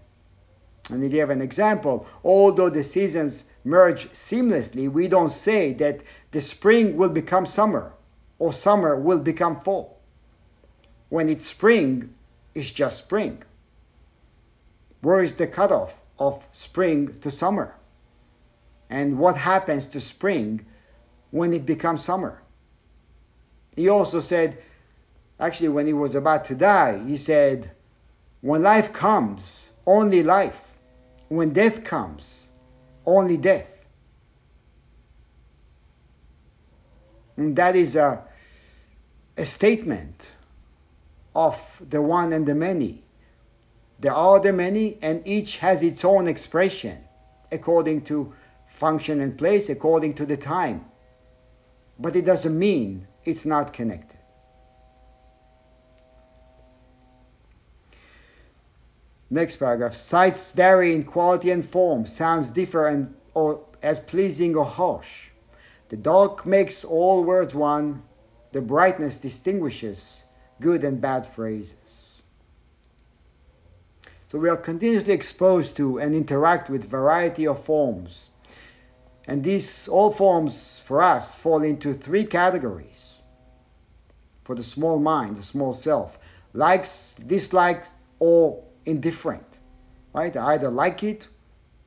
And 0.90 1.12
you 1.12 1.20
have 1.20 1.30
an 1.30 1.42
example, 1.42 2.08
although 2.24 2.70
the 2.70 2.84
seasons 2.84 3.46
merge 3.64 4.10
seamlessly, 4.10 4.92
we 4.92 5.08
don't 5.08 5.30
say 5.30 5.74
that 5.74 6.02
the 6.32 6.42
spring 6.42 6.98
will 6.98 7.10
become 7.10 7.46
summer 7.46 7.94
or 8.40 8.52
summer 8.52 8.96
will 8.96 9.20
become 9.20 9.60
fall. 9.62 10.00
When 11.10 11.30
it's 11.30 11.46
spring, 11.46 12.14
it's 12.56 12.72
just 12.72 12.98
spring. 12.98 13.44
Where 15.02 15.22
is 15.22 15.36
the 15.36 15.48
cutoff 15.48 16.02
of 16.18 16.46
spring 16.52 17.20
to 17.20 17.30
summer? 17.30 17.76
And 18.90 19.20
what 19.20 19.38
happens 19.38 19.86
to 19.88 20.02
spring 20.02 20.66
when 21.30 21.54
it 21.54 21.66
becomes 21.66 22.04
summer? 22.04 22.42
He 23.76 23.88
also 23.88 24.20
said, 24.20 24.62
actually, 25.40 25.70
when 25.70 25.88
he 25.88 25.94
was 25.94 26.16
about 26.16 26.46
to 26.46 26.56
die, 26.56 27.02
he 27.06 27.16
said, 27.16 27.76
When 28.42 28.62
life 28.62 28.92
comes, 28.92 29.72
only 29.86 30.24
life 30.24 30.71
when 31.32 31.54
death 31.54 31.86
comes, 31.86 32.50
only 33.06 33.38
death. 33.38 33.86
And 37.38 37.56
that 37.56 37.78
is 37.78 37.96
a, 37.96 38.22
a 39.38 39.46
statement 39.46 40.34
of 41.34 41.82
the 41.90 42.02
one 42.02 42.34
and 42.34 42.46
the 42.46 42.54
many. 42.54 43.02
There 44.02 44.14
are 44.14 44.42
the 44.42 44.52
many, 44.52 44.98
and 45.02 45.26
each 45.26 45.60
has 45.60 45.84
its 45.84 46.04
own 46.04 46.28
expression 46.28 46.98
according 47.50 48.02
to 48.06 48.34
function 48.68 49.22
and 49.22 49.38
place, 49.38 49.70
according 49.70 50.16
to 50.16 50.26
the 50.26 50.36
time. 50.36 50.84
But 51.98 52.18
it 52.18 52.26
doesn't 52.26 52.60
mean 52.60 53.08
it's 53.24 53.46
not 53.46 53.72
connected. 53.72 54.20
Next 59.34 59.56
paragraph. 59.56 59.94
Sights 59.94 60.52
vary 60.52 60.94
in 60.94 61.06
quality 61.06 61.52
and 61.52 61.66
form. 61.66 62.06
Sounds 62.06 62.52
differ 62.52 62.88
and 62.88 63.16
or 63.34 63.62
as 63.82 63.98
pleasing 63.98 64.56
or 64.58 64.66
harsh. 64.66 65.30
The 65.88 65.96
dark 65.96 66.46
makes 66.46 66.84
all 66.84 67.24
words 67.24 67.56
one. 67.56 68.04
The 68.52 68.62
brightness 68.62 69.20
distinguishes 69.20 70.26
good 70.60 70.84
and 70.84 71.00
bad 71.00 71.26
phrases. 71.26 72.22
So 74.28 74.38
we 74.38 74.50
are 74.50 74.58
continuously 74.58 75.14
exposed 75.14 75.78
to 75.78 75.98
and 75.98 76.14
interact 76.14 76.70
with 76.70 76.90
variety 76.90 77.48
of 77.48 77.64
forms. 77.64 78.30
And 79.28 79.46
these 79.46 79.88
all 79.88 80.12
forms 80.12 80.82
for 80.82 81.02
us 81.02 81.38
fall 81.38 81.64
into 81.64 81.94
three 81.94 82.26
categories. 82.26 83.20
For 84.44 84.56
the 84.56 84.64
small 84.64 85.00
mind, 85.00 85.38
the 85.38 85.44
small 85.44 85.74
self, 85.74 86.20
likes, 86.54 87.16
dislikes, 87.26 87.92
or 88.20 88.62
indifferent, 88.86 89.60
right? 90.14 90.36
I 90.36 90.54
either 90.54 90.70
like 90.70 91.04
it, 91.04 91.28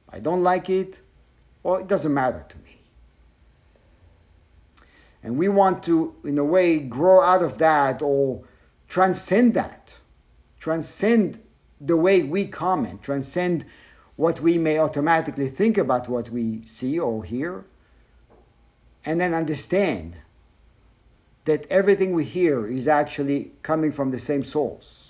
I 0.08 0.20
don't 0.20 0.42
like 0.42 0.70
it, 0.70 1.00
or 1.62 1.80
it 1.80 1.86
doesn't 1.88 2.12
matter 2.12 2.44
to 2.48 2.58
me. 2.58 2.78
And 5.22 5.38
we 5.38 5.48
want 5.48 5.82
to, 5.84 6.14
in 6.24 6.38
a 6.38 6.44
way, 6.44 6.78
grow 6.78 7.22
out 7.22 7.42
of 7.42 7.58
that 7.58 8.02
or 8.02 8.42
transcend 8.88 9.54
that, 9.54 9.98
transcend 10.58 11.40
the 11.80 11.96
way 11.96 12.22
we 12.22 12.46
comment, 12.46 13.02
transcend 13.02 13.64
what 14.16 14.40
we 14.40 14.58
may 14.58 14.78
automatically 14.78 15.48
think 15.48 15.76
about 15.76 16.08
what 16.08 16.30
we 16.30 16.64
see 16.66 16.98
or 16.98 17.24
hear, 17.24 17.64
and 19.04 19.20
then 19.20 19.34
understand 19.34 20.16
that 21.44 21.66
everything 21.70 22.14
we 22.14 22.24
hear 22.24 22.66
is 22.66 22.88
actually 22.88 23.52
coming 23.62 23.92
from 23.92 24.10
the 24.10 24.18
same 24.18 24.42
source. 24.42 25.03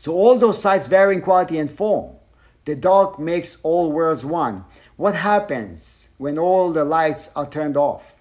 So 0.00 0.14
all 0.14 0.38
those 0.38 0.58
sights 0.58 0.86
vary 0.86 1.14
in 1.14 1.20
quality 1.20 1.58
and 1.58 1.70
form. 1.70 2.16
The 2.64 2.74
dark 2.74 3.18
makes 3.18 3.58
all 3.62 3.92
worlds 3.92 4.24
one. 4.24 4.64
What 4.96 5.14
happens 5.14 6.08
when 6.16 6.38
all 6.38 6.72
the 6.72 6.86
lights 6.86 7.28
are 7.36 7.46
turned 7.46 7.76
off? 7.76 8.16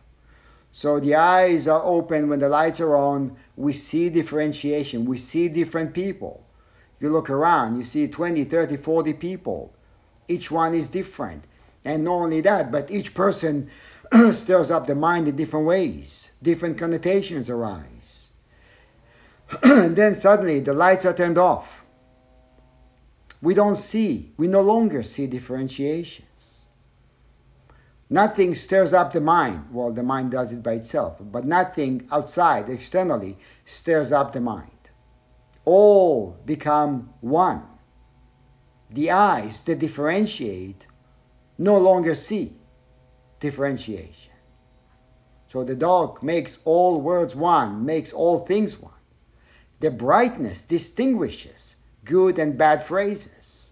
So 0.73 0.99
the 0.99 1.15
eyes 1.15 1.69
are 1.69 1.81
open 1.81 2.27
when 2.27 2.39
the 2.39 2.49
lights 2.49 2.81
are 2.81 2.97
on. 2.97 3.37
We 3.55 3.71
see 3.71 4.09
differentiation. 4.09 5.05
We 5.05 5.17
see 5.17 5.47
different 5.47 5.93
people. 5.93 6.43
You 6.99 7.11
look 7.11 7.29
around, 7.29 7.77
you 7.77 7.85
see 7.85 8.09
20, 8.09 8.43
30, 8.43 8.75
40 8.75 9.13
people. 9.13 9.73
Each 10.27 10.51
one 10.51 10.73
is 10.73 10.89
different. 10.89 11.45
And 11.85 12.03
not 12.03 12.11
only 12.11 12.41
that, 12.41 12.73
but 12.73 12.91
each 12.91 13.13
person 13.13 13.69
stirs 14.33 14.69
up 14.69 14.85
the 14.85 14.95
mind 14.95 15.29
in 15.29 15.37
different 15.37 15.65
ways, 15.65 16.31
different 16.43 16.77
connotations 16.77 17.49
arise. 17.49 17.98
And 19.63 19.95
then 19.95 20.15
suddenly 20.15 20.59
the 20.59 20.73
lights 20.73 21.05
are 21.05 21.13
turned 21.13 21.37
off. 21.37 21.85
We 23.41 23.53
don't 23.53 23.77
see, 23.77 24.33
we 24.37 24.47
no 24.47 24.61
longer 24.61 25.01
see 25.03 25.27
differentiations. 25.27 26.65
Nothing 28.09 28.55
stirs 28.55 28.91
up 28.91 29.13
the 29.13 29.21
mind. 29.21 29.67
Well, 29.71 29.91
the 29.91 30.03
mind 30.03 30.31
does 30.31 30.51
it 30.51 30.63
by 30.63 30.73
itself, 30.73 31.21
but 31.21 31.45
nothing 31.45 32.07
outside, 32.11 32.67
externally, 32.67 33.37
stirs 33.65 34.11
up 34.11 34.33
the 34.33 34.41
mind. 34.41 34.71
All 35.63 36.37
become 36.45 37.13
one. 37.21 37.63
The 38.89 39.11
eyes 39.11 39.61
that 39.61 39.79
differentiate 39.79 40.87
no 41.57 41.77
longer 41.77 42.15
see 42.15 42.57
differentiation. 43.39 44.33
So 45.47 45.63
the 45.63 45.75
dark 45.75 46.23
makes 46.23 46.59
all 46.65 46.99
words 47.01 47.35
one, 47.35 47.85
makes 47.85 48.11
all 48.11 48.39
things 48.39 48.79
one. 48.79 48.98
The 49.79 49.91
brightness 49.91 50.63
distinguishes 50.63 51.75
good 52.03 52.37
and 52.39 52.57
bad 52.57 52.83
phrases. 52.83 53.69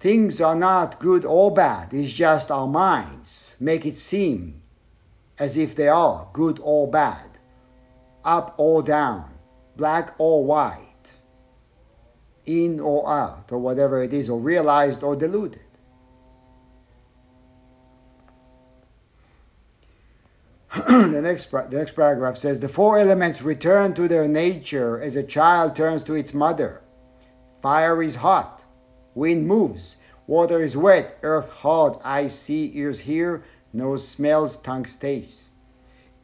Things 0.00 0.40
are 0.40 0.56
not 0.56 0.98
good 0.98 1.24
or 1.24 1.52
bad, 1.52 1.94
it's 1.94 2.12
just 2.12 2.50
our 2.50 2.66
minds 2.66 3.42
make 3.60 3.86
it 3.86 3.96
seem 3.96 4.60
as 5.38 5.56
if 5.56 5.74
they 5.74 5.88
are 5.88 6.28
good 6.32 6.58
or 6.62 6.90
bad, 6.90 7.38
up 8.24 8.54
or 8.58 8.82
down, 8.82 9.30
black 9.76 10.14
or 10.18 10.44
white, 10.44 11.12
in 12.44 12.80
or 12.80 13.08
out, 13.08 13.50
or 13.52 13.58
whatever 13.58 14.02
it 14.02 14.12
is, 14.12 14.28
or 14.28 14.38
realized 14.38 15.02
or 15.02 15.14
deluded. 15.14 15.64
The 20.72 21.20
next 21.22 21.50
the 21.50 21.76
next 21.76 21.92
paragraph 21.92 22.38
says 22.38 22.60
the 22.60 22.68
four 22.68 22.98
elements 22.98 23.42
return 23.42 23.92
to 23.92 24.08
their 24.08 24.26
nature 24.26 24.98
as 24.98 25.16
a 25.16 25.22
child 25.22 25.76
turns 25.76 26.02
to 26.02 26.14
its 26.14 26.32
mother. 26.32 26.80
Fire 27.60 28.02
is 28.02 28.16
hot, 28.16 28.64
wind 29.14 29.46
moves, 29.46 29.96
water 30.26 30.62
is 30.62 30.74
wet, 30.74 31.18
earth 31.22 31.50
hard, 31.50 31.98
eyes 32.02 32.38
see, 32.38 32.72
ears 32.74 33.00
hear, 33.00 33.44
nose 33.74 34.08
smells, 34.08 34.56
tongue 34.56 34.86
tastes. 34.98 35.52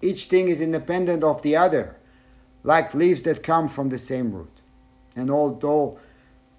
Each 0.01 0.25
thing 0.27 0.49
is 0.49 0.63
independent 0.63 1.23
of 1.23 1.43
the 1.43 1.55
other, 1.55 1.97
like 2.63 2.95
leaves 2.95 3.25
that 3.25 3.43
come 3.43 3.69
from 3.69 3.91
the 3.91 3.99
same 3.99 4.33
root. 4.33 4.63
And 5.15 5.31
although 5.31 5.99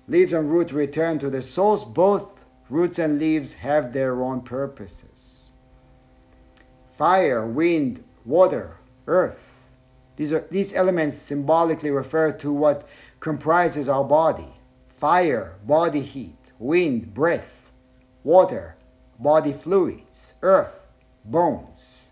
leaves 0.08 0.34
and 0.34 0.52
root 0.52 0.72
return 0.72 1.18
to 1.20 1.32
the 1.32 1.42
source, 1.42 1.84
both 1.84 2.46
roots 2.70 3.00
and 3.00 3.18
leaves 3.18 3.54
have 3.56 3.94
their 3.94 4.22
own 4.22 4.42
purposes 4.42 5.09
fire, 7.00 7.46
wind, 7.46 8.04
water, 8.26 8.76
earth. 9.08 9.72
These, 10.18 10.34
are, 10.34 10.46
these 10.52 10.76
elements 10.76 11.16
symbolically 11.16 11.92
refer 11.92 12.34
to 12.34 12.52
what 12.52 12.90
comprises 13.22 13.88
our 13.88 14.04
body 14.04 14.54
fire, 14.98 15.56
body 15.66 16.02
heat, 16.02 16.36
wind, 16.60 17.14
breath, 17.14 17.72
water, 18.26 18.76
body 19.18 19.54
fluids, 19.54 20.34
earth, 20.42 20.88
bones. 21.24 22.08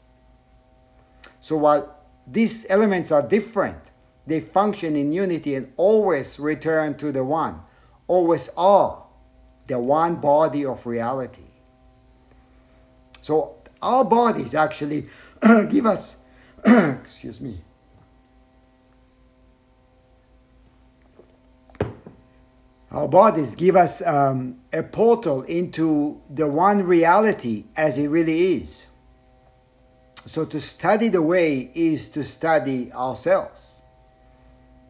So 1.41 1.57
while 1.57 1.99
these 2.25 2.65
elements 2.69 3.11
are 3.11 3.21
different, 3.21 3.91
they 4.25 4.39
function 4.39 4.95
in 4.95 5.11
unity 5.11 5.55
and 5.55 5.73
always 5.75 6.39
return 6.39 6.95
to 6.99 7.11
the 7.11 7.25
one, 7.25 7.59
always 8.07 8.49
are 8.55 9.03
the 9.67 9.79
one 9.79 10.15
body 10.15 10.63
of 10.63 10.85
reality. 10.85 11.43
So 13.21 13.56
our 13.81 14.03
bodies 14.03 14.53
actually 14.53 15.07
give 15.69 15.85
us, 15.85 16.17
excuse 16.65 17.39
me, 17.39 17.61
our 22.91 23.07
bodies 23.07 23.55
give 23.55 23.75
us 23.75 24.01
um, 24.01 24.59
a 24.73 24.81
portal 24.81 25.43
into 25.43 26.21
the 26.29 26.47
one 26.47 26.83
reality 26.83 27.65
as 27.75 27.97
it 27.97 28.07
really 28.07 28.55
is. 28.55 28.87
So 30.25 30.43
to 30.45 30.59
study 30.59 31.07
the 31.07 31.21
way 31.21 31.71
is 31.73 32.09
to 32.09 32.23
study 32.23 32.91
ourselves. 32.91 33.81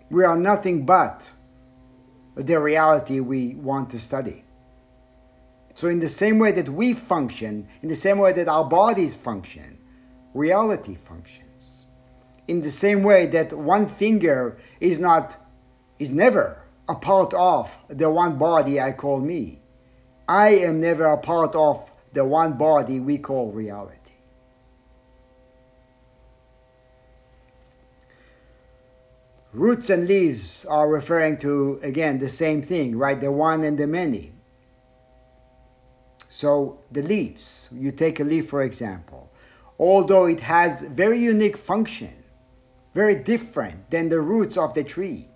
We 0.10 0.23
are 0.23 0.38
nothing 0.38 0.86
but 0.86 1.30
the 2.36 2.60
reality 2.60 3.19
we 3.19 3.56
want 3.56 3.89
to 3.91 4.00
study. 4.00 4.43
So, 5.77 5.89
in 5.89 5.99
the 5.99 6.09
same 6.09 6.39
way 6.39 6.51
that 6.53 6.69
we 6.69 6.95
function, 6.95 7.67
in 7.83 7.87
the 7.87 7.95
same 7.95 8.17
way 8.17 8.33
that 8.33 8.47
our 8.47 8.65
bodies 8.65 9.13
function, 9.13 9.77
reality 10.33 10.95
functions. 10.95 11.85
In 12.47 12.61
the 12.61 12.71
same 12.71 13.03
way 13.03 13.27
that 13.27 13.53
one 13.53 13.85
finger 13.85 14.57
is 14.79 14.97
not, 14.97 15.37
is 15.99 16.09
never 16.09 16.63
a 16.89 16.95
part 16.95 17.31
of 17.35 17.77
the 17.89 18.09
one 18.09 18.39
body 18.39 18.81
I 18.81 18.91
call 18.91 19.19
me. 19.19 19.61
I 20.27 20.47
am 20.65 20.81
never 20.81 21.05
a 21.05 21.17
part 21.19 21.53
of 21.53 21.91
the 22.11 22.25
one 22.25 22.57
body 22.57 22.99
we 22.99 23.19
call 23.19 23.51
reality. 23.51 24.13
Roots 29.53 29.91
and 29.91 30.07
leaves 30.07 30.65
are 30.65 30.89
referring 30.89 31.37
to, 31.37 31.79
again, 31.83 32.17
the 32.17 32.29
same 32.29 32.63
thing, 32.63 32.97
right? 32.97 33.21
The 33.21 33.31
one 33.31 33.63
and 33.63 33.77
the 33.77 33.85
many. 33.85 34.33
So 36.38 36.78
the 36.91 37.02
leaves, 37.02 37.67
you 37.71 37.91
take 37.91 38.19
a 38.19 38.23
leaf 38.23 38.47
for 38.50 38.62
example, 38.62 39.32
although 39.80 40.28
it 40.28 40.39
has 40.41 40.82
very 40.82 41.17
unique 41.17 41.58
function, 41.58 42.13
very 42.93 43.15
different 43.15 43.89
than 43.89 44.10
the 44.10 44.21
roots 44.21 44.56
of 44.56 44.76
the 44.76 44.84
tree, 44.84 45.30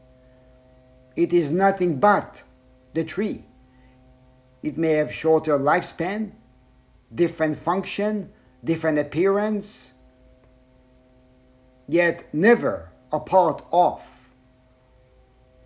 it 1.15 1.33
is 1.33 1.51
nothing 1.51 1.99
but 1.99 2.43
the 2.93 3.03
tree. 3.03 3.43
It 4.61 4.77
may 4.77 4.91
have 4.91 5.11
shorter 5.11 5.57
lifespan, 5.57 6.33
different 7.15 7.57
function, 7.57 8.31
different 8.63 8.99
appearance, 8.99 9.93
yet 11.87 12.25
never 12.31 12.91
a 13.11 13.19
part 13.19 13.65
of. 13.71 14.05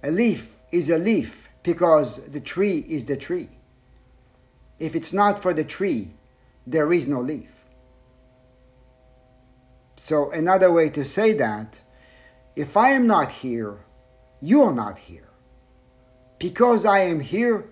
A 0.02 0.12
leaf 0.12 0.56
is 0.72 0.90
a 0.90 0.98
leaf 0.98 1.50
because 1.62 2.26
the 2.28 2.40
tree 2.40 2.86
is 2.88 3.04
the 3.04 3.18
tree. 3.18 3.50
If 4.80 4.96
it's 4.96 5.14
not 5.14 5.42
for 5.42 5.54
the 5.54 5.64
tree, 5.64 6.12
there 6.68 6.92
is 6.92 7.08
no 7.08 7.22
leaf. 7.22 7.52
So, 9.98 10.30
another 10.32 10.72
way 10.72 10.90
to 10.90 11.06
say 11.06 11.34
that, 11.34 11.82
if 12.56 12.76
I 12.76 12.90
am 12.92 13.08
not 13.08 13.32
here, 13.32 13.78
you 14.42 14.64
are 14.64 14.74
not 14.74 15.00
here. 15.00 15.30
Because 16.38 16.86
I 16.86 17.00
am 17.00 17.22
here, 17.22 17.70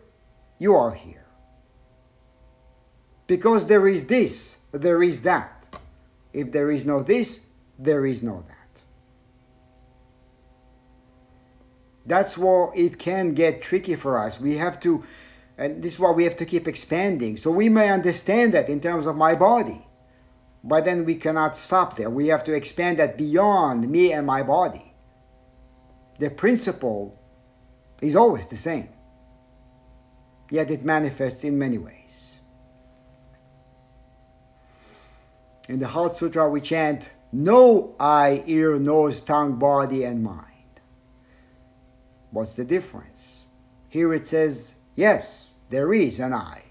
you 0.59 0.75
are 0.75 0.93
here. 0.93 1.25
Because 3.27 3.67
there 3.67 3.87
is 3.87 4.07
this, 4.07 4.57
there 4.71 5.03
is 5.03 5.21
that. 5.21 5.67
If 6.31 6.51
there 6.51 6.71
is 6.71 6.85
no 6.85 7.03
this, 7.03 7.41
there 7.77 8.05
is 8.05 8.23
no 8.23 8.43
that. 8.47 8.81
That's 12.05 12.37
where 12.37 12.69
it 12.75 12.99
can 12.99 13.33
get 13.33 13.61
tricky 13.61 13.95
for 13.95 14.17
us. 14.17 14.39
We 14.39 14.57
have 14.57 14.79
to 14.81 15.03
and 15.57 15.83
this 15.83 15.93
is 15.93 15.99
why 15.99 16.11
we 16.11 16.23
have 16.23 16.37
to 16.37 16.45
keep 16.45 16.67
expanding. 16.67 17.37
So 17.37 17.51
we 17.51 17.69
may 17.69 17.89
understand 17.89 18.53
that 18.53 18.69
in 18.69 18.81
terms 18.81 19.05
of 19.05 19.15
my 19.15 19.35
body, 19.35 19.85
but 20.63 20.85
then 20.85 21.05
we 21.05 21.15
cannot 21.15 21.55
stop 21.55 21.95
there. 21.95 22.09
We 22.09 22.27
have 22.27 22.43
to 22.45 22.53
expand 22.53 22.99
that 22.99 23.17
beyond 23.17 23.89
me 23.89 24.13
and 24.13 24.25
my 24.25 24.43
body. 24.43 24.93
The 26.19 26.29
principle 26.29 27.19
is 28.01 28.15
always 28.15 28.47
the 28.47 28.57
same, 28.57 28.89
yet 30.49 30.71
it 30.71 30.83
manifests 30.83 31.43
in 31.43 31.57
many 31.57 31.77
ways. 31.77 32.39
In 35.69 35.79
the 35.79 35.87
Heart 35.87 36.17
Sutra, 36.17 36.49
we 36.49 36.61
chant, 36.61 37.11
No 37.31 37.95
eye, 37.99 38.43
ear, 38.47 38.77
nose, 38.79 39.21
tongue, 39.21 39.57
body, 39.57 40.03
and 40.03 40.23
mind. 40.23 40.47
What's 42.31 42.53
the 42.53 42.65
difference? 42.65 43.45
Here 43.89 44.13
it 44.13 44.27
says, 44.27 44.75
Yes, 44.95 45.55
there 45.69 45.93
is 45.93 46.19
an 46.19 46.33
eye, 46.33 46.63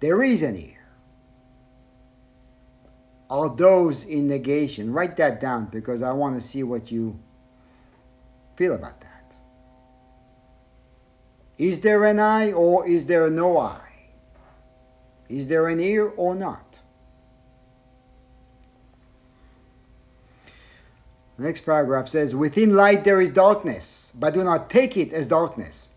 there 0.00 0.22
is 0.22 0.42
an 0.42 0.56
ear. 0.56 0.78
Are 3.30 3.48
those 3.48 4.04
in 4.04 4.28
negation? 4.28 4.92
Write 4.92 5.16
that 5.16 5.40
down 5.40 5.66
because 5.66 6.02
I 6.02 6.12
want 6.12 6.34
to 6.34 6.46
see 6.46 6.62
what 6.62 6.92
you 6.92 7.18
feel 8.56 8.74
about 8.74 9.00
that. 9.00 9.34
Is 11.56 11.80
there 11.80 12.04
an 12.04 12.18
eye 12.18 12.52
or 12.52 12.86
is 12.86 13.06
there 13.06 13.30
no 13.30 13.56
eye? 13.56 14.10
Is 15.30 15.46
there 15.46 15.68
an 15.68 15.80
ear 15.80 16.12
or 16.16 16.34
not? 16.34 16.80
The 21.38 21.44
next 21.44 21.64
paragraph 21.64 22.08
says, 22.08 22.36
Within 22.36 22.76
light 22.76 23.04
there 23.04 23.20
is 23.20 23.30
darkness, 23.30 24.12
but 24.14 24.34
do 24.34 24.44
not 24.44 24.68
take 24.68 24.96
it 24.98 25.12
as 25.12 25.26
darkness. 25.26 25.88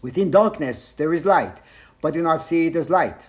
Within 0.00 0.30
darkness 0.30 0.94
there 0.94 1.12
is 1.12 1.24
light, 1.24 1.60
but 2.00 2.14
do 2.14 2.22
not 2.22 2.42
see 2.42 2.66
it 2.66 2.76
as 2.76 2.90
light. 2.90 3.28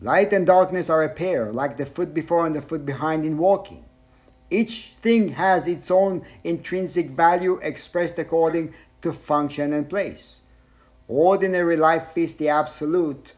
Light 0.00 0.32
and 0.32 0.46
darkness 0.46 0.88
are 0.88 1.02
a 1.02 1.08
pair, 1.08 1.52
like 1.52 1.76
the 1.76 1.84
foot 1.84 2.14
before 2.14 2.46
and 2.46 2.54
the 2.54 2.62
foot 2.62 2.86
behind 2.86 3.24
in 3.24 3.36
walking. 3.36 3.84
Each 4.50 4.94
thing 5.02 5.30
has 5.30 5.66
its 5.66 5.90
own 5.90 6.24
intrinsic 6.42 7.10
value 7.10 7.58
expressed 7.62 8.18
according 8.18 8.74
to 9.02 9.12
function 9.12 9.72
and 9.72 9.88
place. 9.88 10.42
Ordinary 11.06 11.76
life 11.76 12.08
fits 12.08 12.34
the 12.34 12.48
absolute 12.48 13.34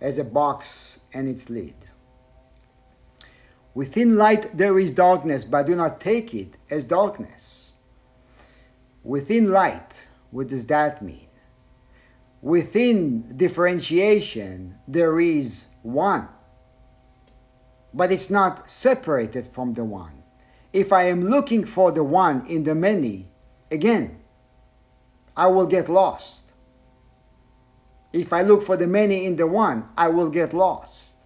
as 0.00 0.18
a 0.18 0.24
box 0.24 1.00
and 1.12 1.28
its 1.28 1.48
lid. 1.48 1.74
Within 3.72 4.16
light 4.16 4.56
there 4.56 4.78
is 4.78 4.92
darkness, 4.92 5.44
but 5.44 5.66
do 5.66 5.74
not 5.74 6.00
take 6.00 6.34
it 6.34 6.56
as 6.70 6.84
darkness. 6.84 7.72
Within 9.02 9.50
light, 9.50 10.06
what 10.30 10.48
does 10.48 10.66
that 10.66 11.02
mean? 11.02 11.23
Within 12.44 13.32
differentiation, 13.34 14.78
there 14.86 15.18
is 15.18 15.66
one, 15.82 16.28
but 17.94 18.12
it's 18.12 18.28
not 18.28 18.68
separated 18.68 19.46
from 19.46 19.72
the 19.72 19.84
one. 19.84 20.22
If 20.72 20.92
I 20.92 21.04
am 21.04 21.24
looking 21.24 21.64
for 21.64 21.90
the 21.90 22.04
one 22.04 22.44
in 22.46 22.64
the 22.64 22.74
many, 22.74 23.30
again, 23.70 24.20
I 25.34 25.46
will 25.46 25.66
get 25.66 25.88
lost. 25.88 26.52
If 28.12 28.32
I 28.32 28.42
look 28.42 28.62
for 28.62 28.76
the 28.76 28.86
many 28.86 29.24
in 29.24 29.36
the 29.36 29.46
one, 29.46 29.88
I 29.96 30.08
will 30.08 30.28
get 30.28 30.52
lost. 30.52 31.16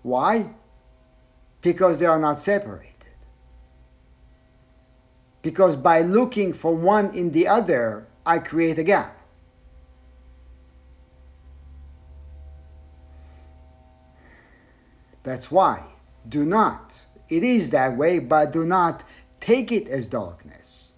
Why? 0.00 0.54
because 1.62 1.98
they 1.98 2.06
are 2.06 2.18
not 2.18 2.38
separated. 2.38 2.90
Because 5.40 5.76
by 5.76 6.02
looking 6.02 6.52
for 6.52 6.74
one 6.74 7.14
in 7.14 7.30
the 7.30 7.48
other, 7.48 8.06
I 8.26 8.38
create 8.38 8.78
a 8.78 8.84
gap. 8.84 9.16
That's 15.22 15.50
why. 15.50 15.82
Do 16.28 16.44
not. 16.44 17.06
It 17.28 17.42
is 17.42 17.70
that 17.70 17.96
way, 17.96 18.18
but 18.18 18.52
do 18.52 18.64
not 18.64 19.04
take 19.40 19.72
it 19.72 19.88
as 19.88 20.06
darkness. 20.06 20.92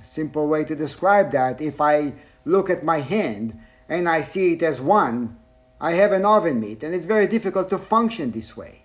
A 0.00 0.04
simple 0.04 0.48
way 0.48 0.64
to 0.64 0.74
describe 0.76 1.32
that 1.32 1.60
if 1.60 1.80
I 1.80 2.14
look 2.44 2.70
at 2.70 2.84
my 2.84 2.98
hand 2.98 3.58
and 3.88 4.08
I 4.08 4.22
see 4.22 4.52
it 4.52 4.62
as 4.62 4.80
one, 4.80 5.38
I 5.80 5.92
have 5.92 6.12
an 6.12 6.24
oven 6.24 6.60
mitt, 6.60 6.82
and 6.82 6.94
it's 6.94 7.06
very 7.06 7.26
difficult 7.26 7.70
to 7.70 7.78
function 7.78 8.30
this 8.30 8.56
way. 8.56 8.84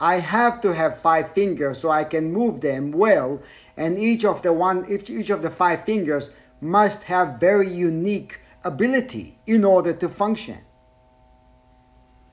I 0.00 0.16
have 0.16 0.60
to 0.62 0.74
have 0.74 0.98
five 0.98 1.30
fingers 1.30 1.78
so 1.78 1.90
I 1.90 2.02
can 2.02 2.32
move 2.32 2.60
them 2.60 2.90
well, 2.90 3.40
and 3.76 3.98
each 3.98 4.24
of 4.24 4.42
the 4.42 4.52
one 4.52 4.84
each 4.90 5.30
of 5.30 5.42
the 5.42 5.50
five 5.50 5.84
fingers 5.84 6.34
must 6.60 7.04
have 7.04 7.38
very 7.38 7.68
unique 7.68 8.40
ability 8.64 9.38
in 9.46 9.64
order 9.64 9.92
to 9.92 10.08
function. 10.08 10.58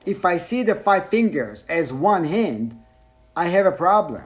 If 0.06 0.24
I 0.24 0.38
see 0.38 0.62
the 0.62 0.74
five 0.74 1.08
fingers 1.08 1.64
as 1.68 1.92
one 1.92 2.24
hand, 2.24 2.78
I 3.36 3.48
have 3.48 3.66
a 3.66 3.72
problem 3.72 4.24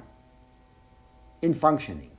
in 1.43 1.55
functioning. 1.55 2.11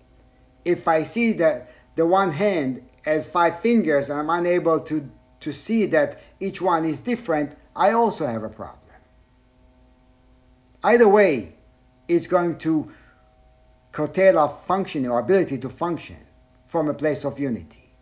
If 0.66 0.88
I 0.88 1.04
see 1.04 1.34
that 1.34 1.72
the 1.96 2.06
one 2.06 2.32
hand 2.32 2.84
as 3.06 3.26
five 3.26 3.60
fingers 3.60 4.10
and 4.10 4.20
I'm 4.20 4.30
unable 4.30 4.80
to, 4.82 5.10
to 5.40 5.52
see 5.54 5.86
that 5.88 6.20
each 6.40 6.62
one 6.62 6.86
is 6.86 7.00
different, 7.00 7.56
I 7.76 7.92
also 7.92 8.26
have 8.26 8.44
a 8.44 8.50
problem. 8.50 8.80
Either 10.84 11.08
way, 11.08 11.56
it's 12.08 12.28
going 12.28 12.58
to 12.60 12.92
curtail 13.92 14.38
our 14.38 14.50
functioning, 14.50 15.10
our 15.10 15.20
ability 15.20 15.58
to 15.60 15.70
function 15.70 16.18
from 16.68 16.90
a 16.90 16.94
place 16.94 17.24
of 17.24 17.40
unity. 17.40 17.94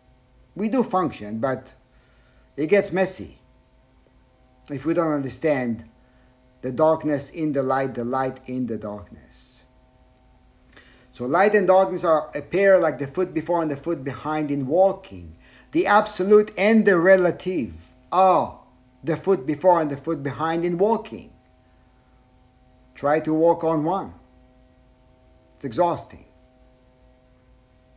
We 0.55 0.67
do 0.67 0.83
function, 0.83 1.39
but 1.39 1.73
it 2.57 2.67
gets 2.67 2.91
messy 2.91 3.37
if 4.69 4.85
we 4.85 4.93
don't 4.93 5.13
understand 5.13 5.85
the 6.61 6.71
darkness 6.71 7.29
in 7.29 7.51
the 7.51 7.63
light, 7.63 7.93
the 7.93 8.05
light 8.05 8.39
in 8.47 8.65
the 8.67 8.77
darkness. 8.77 9.63
So 11.11 11.25
light 11.25 11.53
and 11.53 11.67
darkness 11.67 12.03
are 12.03 12.31
a 12.33 12.41
pair 12.41 12.79
like 12.79 12.97
the 12.97 13.07
foot 13.07 13.33
before 13.33 13.61
and 13.61 13.69
the 13.69 13.75
foot 13.75 14.03
behind 14.03 14.49
in 14.49 14.65
walking. 14.65 15.35
The 15.71 15.85
absolute 15.85 16.51
and 16.57 16.85
the 16.85 16.97
relative 16.97 17.73
are 18.11 18.59
the 19.03 19.17
foot 19.17 19.45
before 19.45 19.81
and 19.81 19.91
the 19.91 19.97
foot 19.97 20.23
behind 20.23 20.65
in 20.65 20.77
walking. 20.77 21.31
Try 22.95 23.19
to 23.21 23.33
walk 23.33 23.63
on 23.63 23.83
one. 23.83 24.13
It's 25.57 25.65
exhausting. 25.65 26.25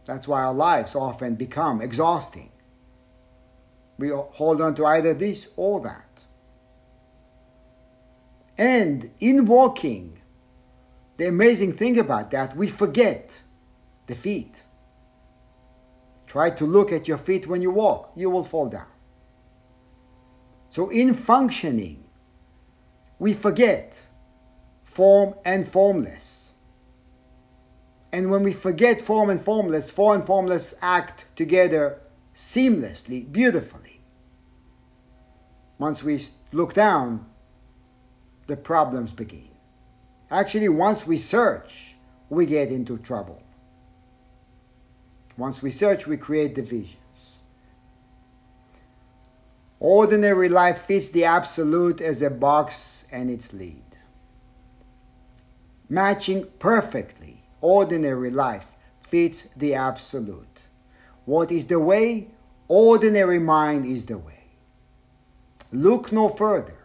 That's 0.05 0.29
why 0.29 0.43
our 0.43 0.55
lives 0.55 0.95
often 0.95 1.37
become 1.37 1.81
exhausting. 1.81 2.51
We 3.99 4.09
hold 4.11 4.61
on 4.61 4.75
to 4.75 4.87
either 4.87 5.15
this 5.15 5.51
or 5.57 5.81
that. 5.81 6.26
And 8.59 9.11
in 9.21 9.47
walking, 9.47 10.19
the 11.16 11.29
amazing 11.29 11.73
thing 11.73 11.99
about 11.99 12.31
that, 12.31 12.57
we 12.57 12.69
forget 12.69 13.42
the 14.07 14.14
feet. 14.14 14.62
Try 16.27 16.51
to 16.51 16.64
look 16.64 16.92
at 16.92 17.09
your 17.09 17.19
feet 17.19 17.47
when 17.47 17.62
you 17.62 17.71
walk, 17.71 18.12
you 18.16 18.31
will 18.31 18.45
fall 18.45 18.69
down. 18.69 18.87
So, 20.71 20.90
in 20.90 21.14
functioning, 21.14 22.05
we 23.19 23.33
forget 23.33 24.03
form 24.85 25.35
and 25.45 25.66
formless. 25.66 26.51
And 28.12 28.31
when 28.31 28.42
we 28.42 28.53
forget 28.53 29.01
form 29.01 29.31
and 29.31 29.40
formless, 29.40 29.90
form 29.90 30.16
and 30.16 30.27
formless 30.27 30.75
act 30.81 31.27
together 31.35 32.01
seamlessly, 32.35 33.31
beautifully. 33.31 34.01
Once 35.79 36.03
we 36.03 36.21
look 36.53 36.75
down, 36.75 37.27
the 38.47 38.57
problems 38.57 39.13
begin. 39.13 39.51
Actually, 40.31 40.69
once 40.69 41.07
we 41.07 41.17
search, 41.17 41.97
we 42.29 42.47
get 42.47 42.71
into 42.71 42.99
trouble. 42.99 43.43
Once 45.37 45.63
we 45.63 45.71
search, 45.71 46.07
we 46.07 46.17
create 46.17 46.55
divisions. 46.55 47.43
Ordinary 49.79 50.49
life 50.49 50.83
fits 50.83 51.11
the 51.11 51.25
absolute 51.25 52.01
as 52.01 52.23
a 52.23 52.31
box 52.31 53.05
and 53.13 53.31
its 53.31 53.53
lid 53.53 53.83
matching 55.89 56.47
perfectly 56.59 57.43
ordinary 57.61 58.31
life 58.31 58.67
fits 59.01 59.49
the 59.57 59.75
absolute. 59.75 60.63
What 61.25 61.51
is 61.51 61.67
the 61.67 61.81
way? 61.81 62.29
Ordinary 62.69 63.39
mind 63.39 63.85
is 63.85 64.07
the 64.07 64.19
way. 64.19 64.45
Look 65.73 66.13
no 66.13 66.29
further. 66.29 66.79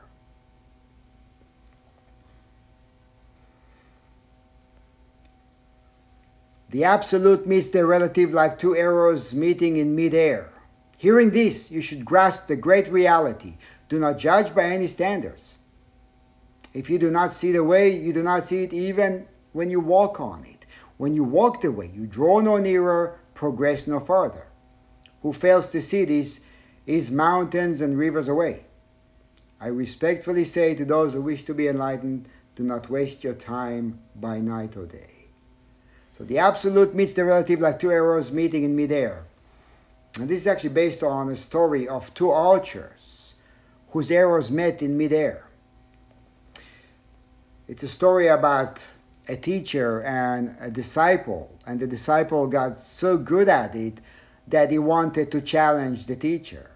The 6.71 6.85
absolute 6.85 7.45
meets 7.45 7.69
the 7.69 7.85
relative 7.85 8.31
like 8.31 8.57
two 8.57 8.77
arrows 8.77 9.33
meeting 9.33 9.75
in 9.75 9.93
midair. 9.93 10.49
Hearing 10.97 11.31
this, 11.31 11.69
you 11.69 11.81
should 11.81 12.05
grasp 12.05 12.47
the 12.47 12.55
great 12.55 12.87
reality. 12.87 13.57
Do 13.89 13.99
not 13.99 14.17
judge 14.17 14.55
by 14.55 14.63
any 14.63 14.87
standards. 14.87 15.57
If 16.73 16.89
you 16.89 16.97
do 16.97 17.11
not 17.11 17.33
see 17.33 17.51
the 17.51 17.63
way, 17.65 17.89
you 17.89 18.13
do 18.13 18.23
not 18.23 18.45
see 18.45 18.63
it 18.63 18.71
even 18.71 19.27
when 19.51 19.69
you 19.69 19.81
walk 19.81 20.21
on 20.21 20.45
it. 20.45 20.65
When 20.95 21.13
you 21.13 21.25
walk 21.25 21.59
the 21.59 21.73
way, 21.73 21.91
you 21.93 22.07
draw 22.07 22.39
no 22.39 22.57
nearer, 22.57 23.19
progress 23.33 23.85
no 23.85 23.99
farther. 23.99 24.47
Who 25.23 25.33
fails 25.33 25.67
to 25.71 25.81
see 25.81 26.05
this 26.05 26.39
is 26.85 27.11
mountains 27.11 27.81
and 27.81 27.97
rivers 27.97 28.29
away. 28.29 28.65
I 29.59 29.67
respectfully 29.67 30.45
say 30.45 30.73
to 30.75 30.85
those 30.85 31.13
who 31.13 31.21
wish 31.21 31.43
to 31.45 31.53
be 31.53 31.67
enlightened, 31.67 32.29
do 32.55 32.63
not 32.63 32.89
waste 32.89 33.25
your 33.25 33.33
time 33.33 33.99
by 34.15 34.39
night 34.39 34.77
or 34.77 34.85
day. 34.85 35.20
So 36.17 36.23
the 36.23 36.37
absolute 36.37 36.93
meets 36.93 37.13
the 37.13 37.25
relative 37.25 37.59
like 37.59 37.79
two 37.79 37.91
arrows 37.91 38.31
meeting 38.31 38.63
in 38.63 38.75
midair. 38.75 39.23
And 40.19 40.29
this 40.29 40.39
is 40.39 40.47
actually 40.47 40.71
based 40.71 41.03
on 41.03 41.29
a 41.29 41.35
story 41.35 41.87
of 41.87 42.13
two 42.13 42.31
archers 42.31 43.33
whose 43.89 44.11
arrows 44.11 44.51
met 44.51 44.81
in 44.81 44.97
midair. 44.97 45.45
It's 47.67 47.83
a 47.83 47.87
story 47.87 48.27
about 48.27 48.85
a 49.27 49.35
teacher 49.35 50.01
and 50.01 50.55
a 50.59 50.69
disciple, 50.69 51.57
and 51.65 51.79
the 51.79 51.87
disciple 51.87 52.47
got 52.47 52.81
so 52.81 53.17
good 53.17 53.47
at 53.47 53.75
it 53.75 54.01
that 54.47 54.71
he 54.71 54.79
wanted 54.79 55.31
to 55.31 55.41
challenge 55.41 56.05
the 56.05 56.15
teacher. 56.15 56.69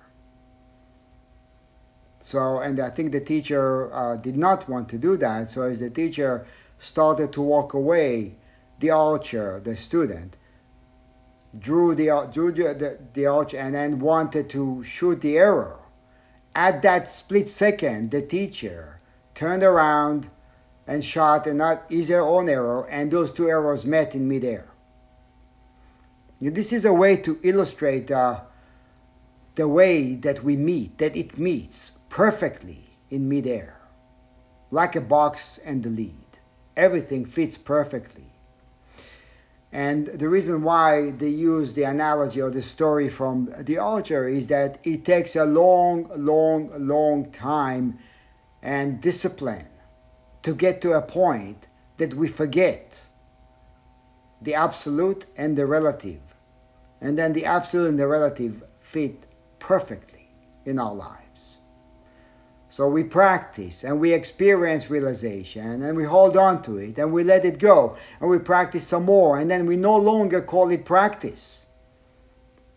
So, 2.21 2.59
and 2.59 2.79
I 2.79 2.89
think 2.89 3.11
the 3.11 3.19
teacher 3.19 3.93
uh, 3.93 4.15
did 4.15 4.37
not 4.37 4.67
want 4.69 4.89
to 4.89 4.97
do 4.97 5.17
that. 5.17 5.49
So, 5.49 5.63
as 5.63 5.79
the 5.79 5.89
teacher 5.89 6.45
started 6.79 7.31
to 7.33 7.41
walk 7.41 7.73
away, 7.73 8.35
the 8.79 8.91
archer, 8.91 9.59
the 9.63 9.75
student, 9.77 10.37
drew 11.57 11.95
the 11.95 12.29
drew 12.31 12.51
the, 12.51 12.99
the 13.13 13.25
archer 13.25 13.57
and 13.57 13.75
then 13.75 13.99
wanted 13.99 14.49
to 14.49 14.83
shoot 14.83 15.21
the 15.21 15.37
arrow. 15.37 15.79
At 16.53 16.81
that 16.83 17.09
split 17.09 17.49
second, 17.49 18.11
the 18.11 18.21
teacher 18.21 18.99
turned 19.33 19.63
around 19.63 20.29
and 20.87 21.03
shot 21.03 21.47
not 21.47 21.83
either 21.89 22.21
own 22.21 22.47
arrow, 22.47 22.85
and 22.89 23.11
those 23.11 23.31
two 23.31 23.49
arrows 23.49 23.85
met 23.85 24.15
in 24.15 24.27
midair. 24.27 24.67
This 26.39 26.71
is 26.71 26.85
a 26.85 26.93
way 26.93 27.17
to 27.17 27.39
illustrate 27.43 28.11
uh, 28.11 28.41
the 29.55 29.67
way 29.67 30.15
that 30.15 30.43
we 30.43 30.57
meet, 30.57 30.97
that 30.99 31.15
it 31.15 31.39
meets 31.39 31.93
perfectly 32.09 32.89
in 33.09 33.27
midair, 33.27 33.79
like 34.69 34.95
a 34.95 35.01
box 35.01 35.57
and 35.65 35.81
the 35.81 35.89
lid. 35.89 36.13
Everything 36.77 37.25
fits 37.25 37.57
perfectly. 37.57 38.34
And 39.75 40.07
the 40.07 40.29
reason 40.29 40.63
why 40.63 41.11
they 41.11 41.27
use 41.27 41.73
the 41.73 41.83
analogy 41.83 42.41
or 42.41 42.49
the 42.49 42.61
story 42.61 43.09
from 43.09 43.49
the 43.59 43.77
archer 43.77 44.25
is 44.25 44.47
that 44.47 44.77
it 44.87 45.03
takes 45.03 45.35
a 45.35 45.43
long, 45.43 46.09
long, 46.15 46.71
long 46.87 47.29
time 47.31 47.99
and 48.63 49.01
discipline 49.01 49.67
to 50.43 50.55
get 50.55 50.79
to 50.83 50.93
a 50.93 51.01
point 51.01 51.67
that 51.97 52.13
we 52.13 52.29
forget 52.29 53.01
the 54.41 54.53
absolute 54.53 55.25
and 55.35 55.57
the 55.57 55.65
relative. 55.65 56.21
And 57.01 57.17
then 57.17 57.33
the 57.33 57.43
absolute 57.43 57.89
and 57.89 57.99
the 57.99 58.07
relative 58.07 58.63
fit 58.79 59.25
perfectly 59.59 60.29
in 60.63 60.79
our 60.79 60.95
lives. 60.95 61.24
So 62.75 62.89
we 62.89 63.05
practice 63.05 63.85
and 63.85 64.01
we 64.01 64.11
experience 64.11 64.89
realization 64.89 65.81
and 65.81 65.95
we 65.95 66.03
hold 66.03 66.35
on 66.35 66.61
to 66.63 66.75
it 66.75 66.97
and 66.97 67.13
we 67.13 67.23
let 67.23 67.45
it 67.45 67.57
go 67.57 67.95
and 68.19 68.29
we 68.29 68.37
practice 68.37 68.85
some 68.85 69.05
more 69.05 69.39
and 69.39 69.49
then 69.49 69.65
we 69.65 69.77
no 69.77 69.95
longer 69.95 70.41
call 70.41 70.69
it 70.71 70.83
practice 70.83 71.67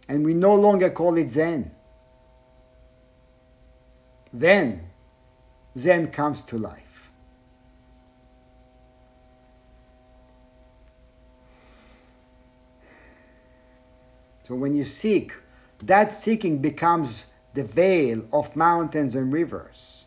and 0.09 0.25
we 0.25 0.35
no 0.35 0.55
longer 0.55 0.89
call 0.89 1.19
it 1.19 1.29
Zen. 1.29 1.73
Then 4.33 4.89
Zen 5.77 6.13
comes 6.13 6.43
to 6.43 6.59
life. 6.59 7.11
So 14.45 14.55
when 14.55 14.77
you 14.77 14.85
seek, 14.85 15.33
that 15.83 16.13
seeking 16.13 16.59
becomes 16.59 17.27
the 17.59 17.65
veil 17.65 18.25
of 18.33 18.55
mountains 18.55 19.17
and 19.17 19.33
rivers. 19.33 20.05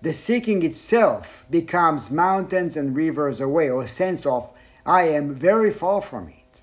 The 0.00 0.12
seeking 0.12 0.62
itself 0.62 1.44
becomes 1.50 2.08
mountains 2.08 2.76
and 2.76 2.94
rivers 2.94 3.40
away, 3.40 3.68
or 3.68 3.82
a 3.82 3.88
sense 3.88 4.24
of, 4.24 4.48
I 4.86 5.08
am 5.08 5.34
very 5.34 5.72
far 5.72 6.00
from 6.00 6.28
it. 6.28 6.62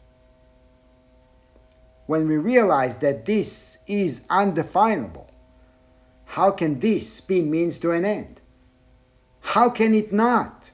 When 2.05 2.29
we 2.29 2.37
realize 2.37 2.99
that 2.99 3.25
this 3.25 3.79
is 3.87 4.25
undefinable, 4.29 5.29
how 6.23 6.51
can 6.51 6.79
this 6.79 7.19
be 7.19 7.41
means 7.41 7.77
to 7.79 7.91
an 7.91 8.05
end? 8.05 8.39
How 9.41 9.69
can 9.69 9.93
it 9.93 10.13
not 10.13 10.71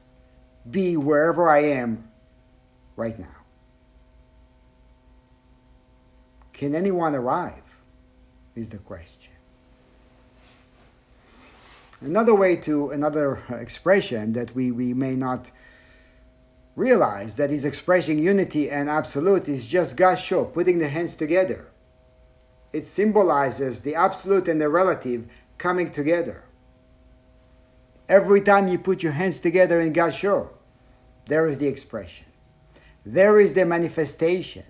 be 0.69 0.97
wherever 0.97 1.49
I 1.49 1.63
am 1.63 2.07
right 2.95 3.17
now? 3.17 3.41
Can 6.53 6.75
anyone 6.75 7.15
arrive? 7.15 7.63
Is 8.55 8.69
the 8.69 8.77
question. 8.77 9.16
Another 12.01 12.35
way 12.35 12.55
to, 12.57 12.91
another 12.91 13.41
expression 13.49 14.33
that 14.33 14.53
we, 14.53 14.71
we 14.71 14.93
may 14.93 15.15
not 15.15 15.51
realize 16.75 17.35
that 17.35 17.49
is 17.49 17.65
expressing 17.65 18.19
unity 18.19 18.69
and 18.69 18.87
absolute 18.87 19.49
is 19.49 19.65
just 19.65 19.97
gasho, 19.97 20.53
putting 20.53 20.77
the 20.77 20.87
hands 20.87 21.15
together. 21.15 21.67
It 22.71 22.85
symbolizes 22.85 23.79
the 23.81 23.95
absolute 23.95 24.47
and 24.47 24.61
the 24.61 24.69
relative 24.69 25.27
coming 25.57 25.91
together. 25.91 26.43
Every 28.07 28.41
time 28.41 28.67
you 28.67 28.77
put 28.77 29.01
your 29.01 29.13
hands 29.13 29.39
together 29.39 29.81
in 29.81 29.91
gasho, 29.91 30.51
there 31.25 31.47
is 31.47 31.57
the 31.57 31.67
expression. 31.67 32.27
There 33.05 33.39
is 33.39 33.53
the 33.53 33.65
manifestation. 33.65 34.65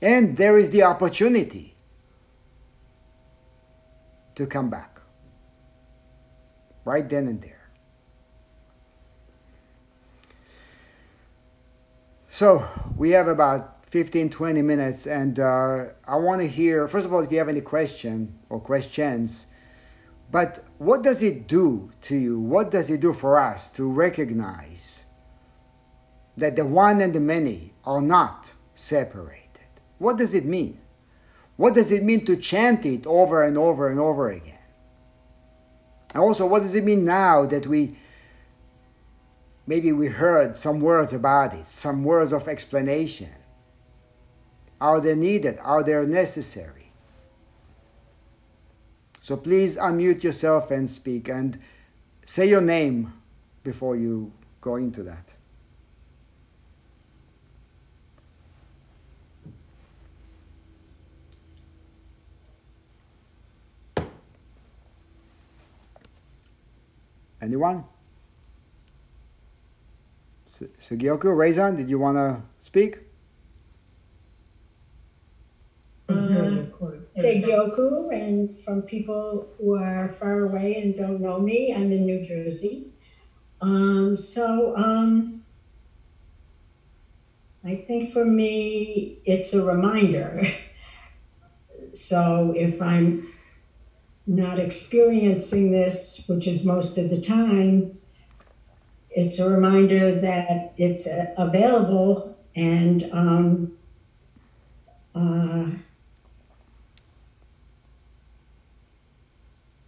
And 0.00 0.36
there 0.36 0.56
is 0.56 0.70
the 0.70 0.84
opportunity 0.84 1.74
to 4.36 4.46
come 4.46 4.70
back 4.70 4.97
right 6.88 7.06
then 7.06 7.28
and 7.28 7.42
there. 7.42 7.68
So 12.30 12.66
we 12.96 13.10
have 13.10 13.28
about 13.28 13.84
15 13.86 14.30
20 14.30 14.62
minutes, 14.62 15.06
and 15.06 15.38
uh, 15.38 15.86
I 16.06 16.16
want 16.16 16.40
to 16.40 16.48
hear 16.48 16.88
first 16.88 17.04
of 17.06 17.12
all 17.12 17.20
if 17.20 17.30
you 17.30 17.38
have 17.38 17.48
any 17.48 17.60
question 17.60 18.38
or 18.48 18.58
questions. 18.58 19.46
But 20.30 20.64
what 20.78 21.02
does 21.02 21.22
it 21.22 21.46
do 21.46 21.90
to 22.02 22.16
you? 22.16 22.38
What 22.38 22.70
does 22.70 22.90
it 22.90 23.00
do 23.00 23.12
for 23.12 23.38
us 23.38 23.70
to 23.72 23.90
recognize 23.90 25.04
that 26.36 26.54
the 26.56 26.66
one 26.66 27.00
and 27.00 27.14
the 27.14 27.20
many 27.20 27.72
are 27.84 28.02
not 28.02 28.52
separated? 28.74 29.64
What 29.98 30.18
does 30.18 30.34
it 30.34 30.44
mean? 30.44 30.78
What 31.56 31.74
does 31.74 31.90
it 31.90 32.04
mean 32.04 32.24
to 32.26 32.36
chant 32.36 32.84
it 32.86 33.06
over 33.06 33.42
and 33.42 33.56
over 33.58 33.88
and 33.88 33.98
over 33.98 34.28
again? 34.28 34.57
And 36.14 36.22
also, 36.22 36.46
what 36.46 36.62
does 36.62 36.74
it 36.74 36.84
mean 36.84 37.04
now 37.04 37.44
that 37.46 37.66
we 37.66 37.96
maybe 39.66 39.92
we 39.92 40.08
heard 40.08 40.56
some 40.56 40.80
words 40.80 41.12
about 41.12 41.54
it, 41.54 41.66
some 41.66 42.02
words 42.02 42.32
of 42.32 42.48
explanation? 42.48 43.30
Are 44.80 45.00
they 45.00 45.14
needed? 45.14 45.58
Are 45.62 45.82
they 45.82 46.06
necessary? 46.06 46.92
So 49.20 49.36
please 49.36 49.76
unmute 49.76 50.22
yourself 50.22 50.70
and 50.70 50.88
speak 50.88 51.28
and 51.28 51.58
say 52.24 52.48
your 52.48 52.62
name 52.62 53.12
before 53.62 53.96
you 53.96 54.32
go 54.62 54.76
into 54.76 55.02
that. 55.02 55.34
Anyone? 67.40 67.84
Sugioku, 70.48 71.26
Reizan, 71.36 71.76
did 71.76 71.88
you 71.88 71.98
want 71.98 72.16
to 72.16 72.42
speak? 72.58 72.98
Uh, 76.08 76.64
Segyoku, 77.14 78.12
and 78.12 78.58
from 78.60 78.82
people 78.82 79.48
who 79.58 79.74
are 79.74 80.08
far 80.08 80.44
away 80.44 80.80
and 80.80 80.96
don't 80.96 81.20
know 81.20 81.38
me, 81.38 81.74
I'm 81.74 81.92
in 81.92 82.06
New 82.06 82.24
Jersey. 82.24 82.92
Um, 83.60 84.16
so 84.16 84.76
um, 84.76 85.42
I 87.64 87.74
think 87.74 88.12
for 88.12 88.24
me, 88.24 89.18
it's 89.24 89.52
a 89.52 89.62
reminder. 89.62 90.42
so 91.92 92.54
if 92.56 92.80
I'm 92.80 93.26
not 94.28 94.58
experiencing 94.58 95.72
this, 95.72 96.24
which 96.28 96.46
is 96.46 96.64
most 96.64 96.98
of 96.98 97.08
the 97.08 97.20
time, 97.20 97.98
it's 99.10 99.38
a 99.38 99.50
reminder 99.50 100.20
that 100.20 100.74
it's 100.76 101.06
uh, 101.06 101.32
available 101.38 102.36
and 102.54 103.08
um, 103.10 103.72
uh, 105.14 105.70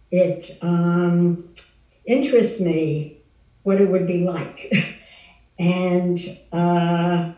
it 0.09 0.57
um, 0.63 1.47
interests 2.05 2.61
me 2.61 3.17
what 3.61 3.79
it 3.79 3.89
would 3.89 4.07
be 4.07 4.25
like. 4.25 4.73
and 5.59 6.19
uh, 6.51 7.31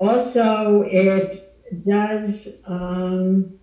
also, 0.00 0.82
it 0.82 1.36
does. 1.82 2.60
Um, 2.66 3.60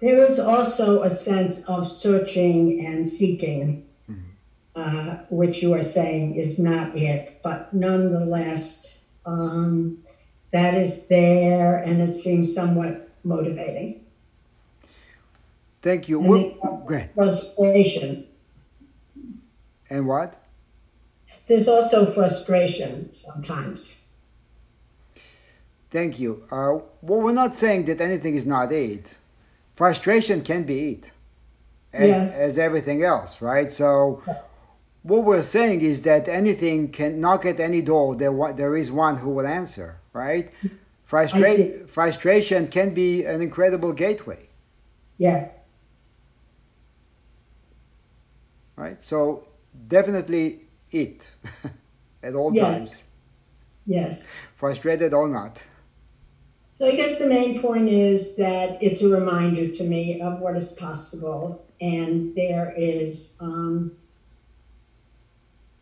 There 0.00 0.22
is 0.22 0.38
also 0.38 1.02
a 1.02 1.10
sense 1.10 1.64
of 1.68 1.88
searching 1.88 2.84
and 2.84 3.08
seeking, 3.08 3.86
mm-hmm. 4.10 4.20
uh, 4.74 5.18
which 5.30 5.62
you 5.62 5.72
are 5.72 5.82
saying 5.82 6.34
is 6.34 6.58
not 6.58 6.94
it, 6.94 7.40
but 7.42 7.72
nonetheless, 7.72 9.06
um, 9.24 9.98
that 10.52 10.74
is 10.74 11.08
there 11.08 11.78
and 11.78 12.02
it 12.02 12.12
seems 12.12 12.54
somewhat 12.54 13.08
motivating. 13.24 14.04
Thank 15.80 16.08
you. 16.08 16.20
Ahead. 16.88 17.10
Frustration. 17.14 18.26
And 19.88 20.06
what? 20.06 20.36
There's 21.46 21.68
also 21.68 22.06
frustration 22.06 23.12
sometimes. 23.12 24.04
Thank 25.90 26.18
you. 26.18 26.42
Uh, 26.50 26.80
well, 27.00 27.20
we're 27.22 27.32
not 27.32 27.56
saying 27.56 27.84
that 27.86 28.00
anything 28.00 28.34
is 28.34 28.44
not 28.44 28.72
it 28.72 29.14
frustration 29.76 30.42
can 30.42 30.64
be 30.64 30.90
it 30.90 31.10
as, 31.92 32.08
yes. 32.08 32.38
as 32.38 32.58
everything 32.58 33.04
else 33.04 33.40
right? 33.40 33.70
So 33.70 34.22
what 35.02 35.22
we're 35.22 35.42
saying 35.42 35.82
is 35.82 36.02
that 36.02 36.26
anything 36.28 36.90
can 36.90 37.20
knock 37.20 37.46
at 37.46 37.60
any 37.60 37.82
door 37.82 38.16
there, 38.16 38.52
there 38.54 38.76
is 38.76 38.90
one 38.90 39.18
who 39.18 39.30
will 39.30 39.46
answer 39.46 40.00
right? 40.12 40.50
Frustra- 41.04 41.86
frustration 41.86 42.66
can 42.66 42.92
be 42.92 43.24
an 43.24 43.40
incredible 43.40 43.92
gateway. 43.92 44.48
Yes. 45.18 45.66
Right? 48.74 49.00
So 49.02 49.48
definitely 49.86 50.66
it 50.90 51.30
at 52.22 52.34
all 52.34 52.52
yes. 52.52 52.64
times. 52.64 53.04
Yes. 53.86 54.28
Frustrated 54.56 55.14
or 55.14 55.28
not 55.28 55.62
So 56.78 56.86
I 56.86 56.94
guess 56.94 57.18
the 57.18 57.26
main 57.26 57.60
point 57.62 57.88
is 57.88 58.36
that 58.36 58.82
it's 58.82 59.02
a 59.02 59.08
reminder 59.08 59.68
to 59.68 59.84
me 59.84 60.20
of 60.20 60.40
what 60.40 60.56
is 60.56 60.74
possible, 60.74 61.64
and 61.80 62.34
there 62.34 62.74
is 62.76 63.38
um, 63.40 63.92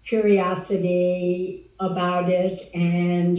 curiosity 0.05 1.69
about 1.81 2.31
it, 2.31 2.71
and 2.75 3.39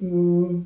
mm, 0.00 0.64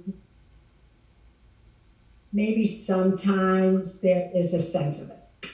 maybe 2.35 2.67
sometimes 2.67 4.03
there 4.03 4.31
is 4.35 4.53
a 4.53 4.61
sense 4.61 5.01
of 5.01 5.11
it. 5.11 5.51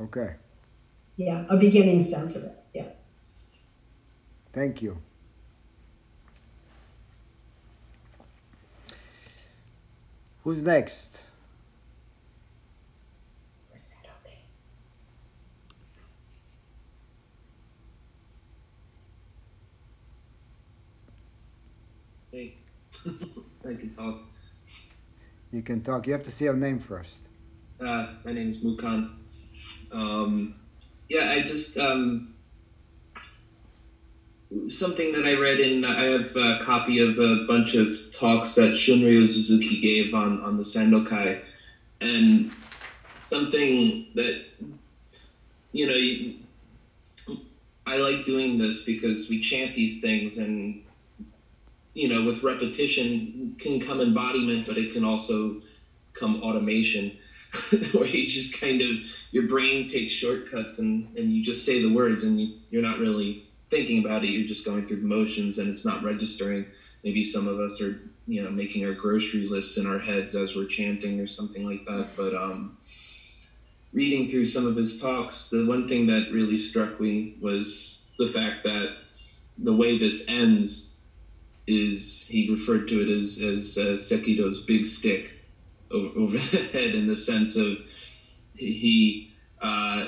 Okay. 0.00 0.34
Yeah, 1.16 1.44
a 1.48 1.56
beginning 1.56 2.00
sense 2.02 2.36
of 2.36 2.44
it. 2.44 2.56
Yeah. 2.72 2.88
Thank 4.52 4.80
you. 4.80 4.98
Who's 10.46 10.62
next? 10.62 11.24
Was 13.72 13.88
that 13.90 14.10
okay? 14.24 14.38
Hey, 22.30 22.54
I 23.68 23.74
can 23.74 23.90
talk. 23.90 24.20
You 25.50 25.62
can 25.62 25.80
talk. 25.80 26.06
You 26.06 26.12
have 26.12 26.22
to 26.22 26.30
say 26.30 26.44
your 26.44 26.54
name 26.54 26.78
first. 26.78 27.26
Uh, 27.80 28.14
my 28.24 28.32
name 28.32 28.48
is 28.48 28.64
Mukan. 28.64 29.16
Um, 29.90 30.54
yeah, 31.08 31.30
I 31.32 31.42
just 31.42 31.76
um, 31.76 32.35
something 34.68 35.12
that 35.12 35.26
I 35.26 35.40
read 35.40 35.60
in. 35.60 35.84
I 35.84 36.04
have 36.04 36.34
a 36.36 36.58
copy 36.62 36.98
of 37.00 37.18
a 37.18 37.44
bunch 37.46 37.74
of 37.74 37.88
talks 38.12 38.54
that 38.56 38.72
Shunryu 38.72 39.24
Suzuki 39.26 39.80
gave 39.80 40.14
on 40.14 40.40
on 40.40 40.56
the 40.56 40.62
Sandokai, 40.62 41.40
and 42.00 42.52
something 43.18 44.06
that 44.14 44.44
you 45.72 45.86
know. 45.86 46.42
I 47.88 47.98
like 47.98 48.24
doing 48.24 48.58
this 48.58 48.84
because 48.84 49.30
we 49.30 49.40
chant 49.40 49.74
these 49.74 50.00
things 50.00 50.38
and 50.38 50.82
you 51.94 52.08
know 52.08 52.24
with 52.24 52.42
repetition 52.42 53.54
can 53.60 53.78
come 53.80 54.00
embodiment 54.00 54.66
but 54.66 54.76
it 54.76 54.92
can 54.92 55.04
also 55.04 55.62
come 56.12 56.42
automation 56.42 57.16
where 57.92 58.06
you 58.06 58.26
just 58.26 58.60
kind 58.60 58.82
of 58.82 58.88
your 59.30 59.46
brain 59.46 59.88
takes 59.88 60.12
shortcuts 60.12 60.80
and 60.80 61.16
and 61.16 61.32
you 61.32 61.42
just 61.42 61.64
say 61.64 61.80
the 61.80 61.94
words 61.94 62.24
and 62.24 62.40
you, 62.40 62.54
you're 62.70 62.82
not 62.82 62.98
really 62.98 63.45
thinking 63.70 64.04
about 64.04 64.24
it 64.24 64.30
you're 64.30 64.46
just 64.46 64.64
going 64.64 64.86
through 64.86 65.00
the 65.00 65.06
motions 65.06 65.58
and 65.58 65.68
it's 65.68 65.84
not 65.84 66.02
registering. 66.02 66.66
Maybe 67.02 67.24
some 67.24 67.48
of 67.48 67.60
us 67.60 67.80
are 67.80 68.00
you 68.26 68.42
know 68.42 68.50
making 68.50 68.84
our 68.84 68.92
grocery 68.92 69.48
lists 69.48 69.78
in 69.78 69.86
our 69.86 69.98
heads 69.98 70.34
as 70.34 70.56
we're 70.56 70.66
chanting 70.66 71.20
or 71.20 71.26
something 71.26 71.64
like 71.64 71.84
that 71.84 72.08
but 72.16 72.34
um 72.34 72.76
reading 73.92 74.28
through 74.28 74.44
some 74.44 74.66
of 74.66 74.76
his 74.76 75.00
talks 75.00 75.50
the 75.50 75.64
one 75.66 75.86
thing 75.88 76.06
that 76.06 76.30
really 76.32 76.58
struck 76.58 77.00
me 77.00 77.36
was 77.40 78.08
the 78.18 78.26
fact 78.26 78.64
that 78.64 78.96
the 79.58 79.72
way 79.72 79.98
this 79.98 80.28
ends 80.28 81.00
is 81.66 82.28
he 82.28 82.50
referred 82.50 82.88
to 82.88 83.00
it 83.00 83.08
as 83.08 83.42
as 83.42 83.78
uh, 83.78 83.94
Sekito's 83.94 84.64
big 84.64 84.86
stick 84.86 85.32
over, 85.90 86.18
over 86.18 86.36
the 86.36 86.68
head 86.72 86.94
in 86.94 87.06
the 87.06 87.16
sense 87.16 87.56
of 87.56 87.78
he 88.54 89.34
uh, 89.60 90.06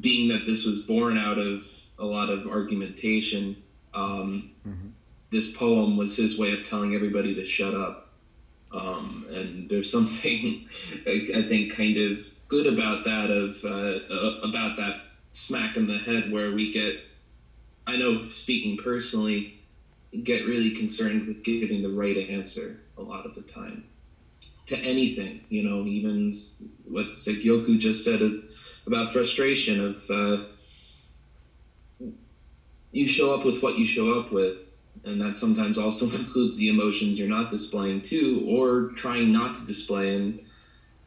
being 0.00 0.28
that 0.28 0.46
this 0.46 0.64
was 0.64 0.80
born 0.80 1.18
out 1.18 1.38
of 1.38 1.64
a 1.98 2.04
lot 2.04 2.30
of 2.30 2.46
argumentation. 2.46 3.56
Um, 3.94 4.50
Mhm. 4.66 4.92
This 5.30 5.56
poem 5.56 5.96
was 5.96 6.16
his 6.16 6.38
way 6.38 6.52
of 6.52 6.62
telling 6.64 6.94
everybody 6.94 7.34
to 7.34 7.44
shut 7.44 7.74
up. 7.74 8.12
Um, 8.72 9.26
and 9.30 9.68
there's 9.68 9.90
something 9.96 10.68
I, 11.06 11.28
I 11.36 11.42
think 11.42 11.72
kind 11.74 11.96
of 11.96 12.20
good 12.48 12.66
about 12.66 13.04
that 13.04 13.30
of 13.30 13.64
uh, 13.64 14.14
uh, 14.14 14.40
about 14.42 14.76
that 14.76 15.00
smack 15.30 15.76
in 15.76 15.86
the 15.86 15.98
head 15.98 16.30
where 16.32 16.52
we 16.52 16.72
get 16.72 17.00
I 17.86 17.96
know 17.96 18.22
speaking 18.24 18.76
personally 18.76 19.60
get 20.22 20.46
really 20.46 20.70
concerned 20.70 21.26
with 21.26 21.42
giving 21.44 21.82
the 21.82 21.88
right 21.90 22.16
answer 22.16 22.80
a 22.96 23.02
lot 23.02 23.26
of 23.26 23.34
the 23.34 23.42
time 23.42 23.84
to 24.66 24.76
anything 24.78 25.40
you 25.48 25.62
know 25.68 25.84
even 25.86 26.32
what 26.84 27.08
Sekyoku 27.08 27.78
just 27.78 28.04
said 28.04 28.20
about 28.86 29.10
frustration 29.10 29.84
of 29.84 30.10
uh, 30.10 30.44
you 32.96 33.06
show 33.06 33.34
up 33.34 33.44
with 33.44 33.62
what 33.62 33.76
you 33.76 33.84
show 33.84 34.18
up 34.18 34.32
with 34.32 34.56
and 35.04 35.20
that 35.20 35.36
sometimes 35.36 35.76
also 35.76 36.06
includes 36.18 36.56
the 36.56 36.70
emotions 36.70 37.18
you're 37.18 37.28
not 37.28 37.50
displaying 37.50 38.00
too 38.00 38.44
or 38.48 38.90
trying 38.96 39.30
not 39.30 39.54
to 39.54 39.66
display 39.66 40.16
and 40.16 40.40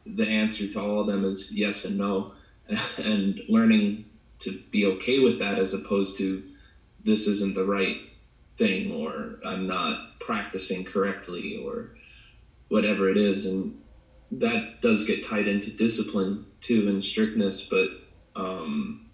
the 0.06 0.26
answer 0.26 0.68
to 0.68 0.80
all 0.80 1.00
of 1.00 1.06
them 1.06 1.24
is 1.24 1.52
yes 1.54 1.84
and 1.84 1.98
no. 1.98 2.32
And 2.98 3.40
learning 3.48 4.06
to 4.38 4.52
be 4.70 4.86
okay 4.86 5.18
with 5.18 5.40
that 5.40 5.58
as 5.58 5.74
opposed 5.74 6.16
to 6.18 6.42
this 7.04 7.26
isn't 7.26 7.54
the 7.54 7.64
right 7.64 7.96
thing 8.56 8.92
or 8.92 9.36
i'm 9.44 9.66
not 9.66 10.20
practicing 10.20 10.84
correctly 10.84 11.62
or 11.64 11.90
whatever 12.68 13.08
it 13.08 13.16
is. 13.16 13.46
And 13.46 13.82
that 14.30 14.80
does 14.80 15.06
get 15.06 15.26
tied 15.26 15.48
into 15.48 15.76
discipline 15.76 16.46
too 16.60 16.88
and 16.88 17.04
strictness 17.04 17.68
but 17.68 17.88
um, 18.36 19.10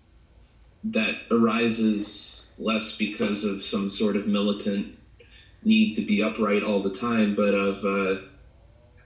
that 0.84 1.16
arises 1.30 2.45
less 2.58 2.96
because 2.96 3.44
of 3.44 3.62
some 3.62 3.90
sort 3.90 4.16
of 4.16 4.26
militant 4.26 4.98
need 5.62 5.94
to 5.94 6.02
be 6.02 6.22
upright 6.22 6.62
all 6.62 6.82
the 6.82 6.92
time 6.92 7.34
but 7.34 7.54
of 7.54 7.76
uh, 7.84 8.20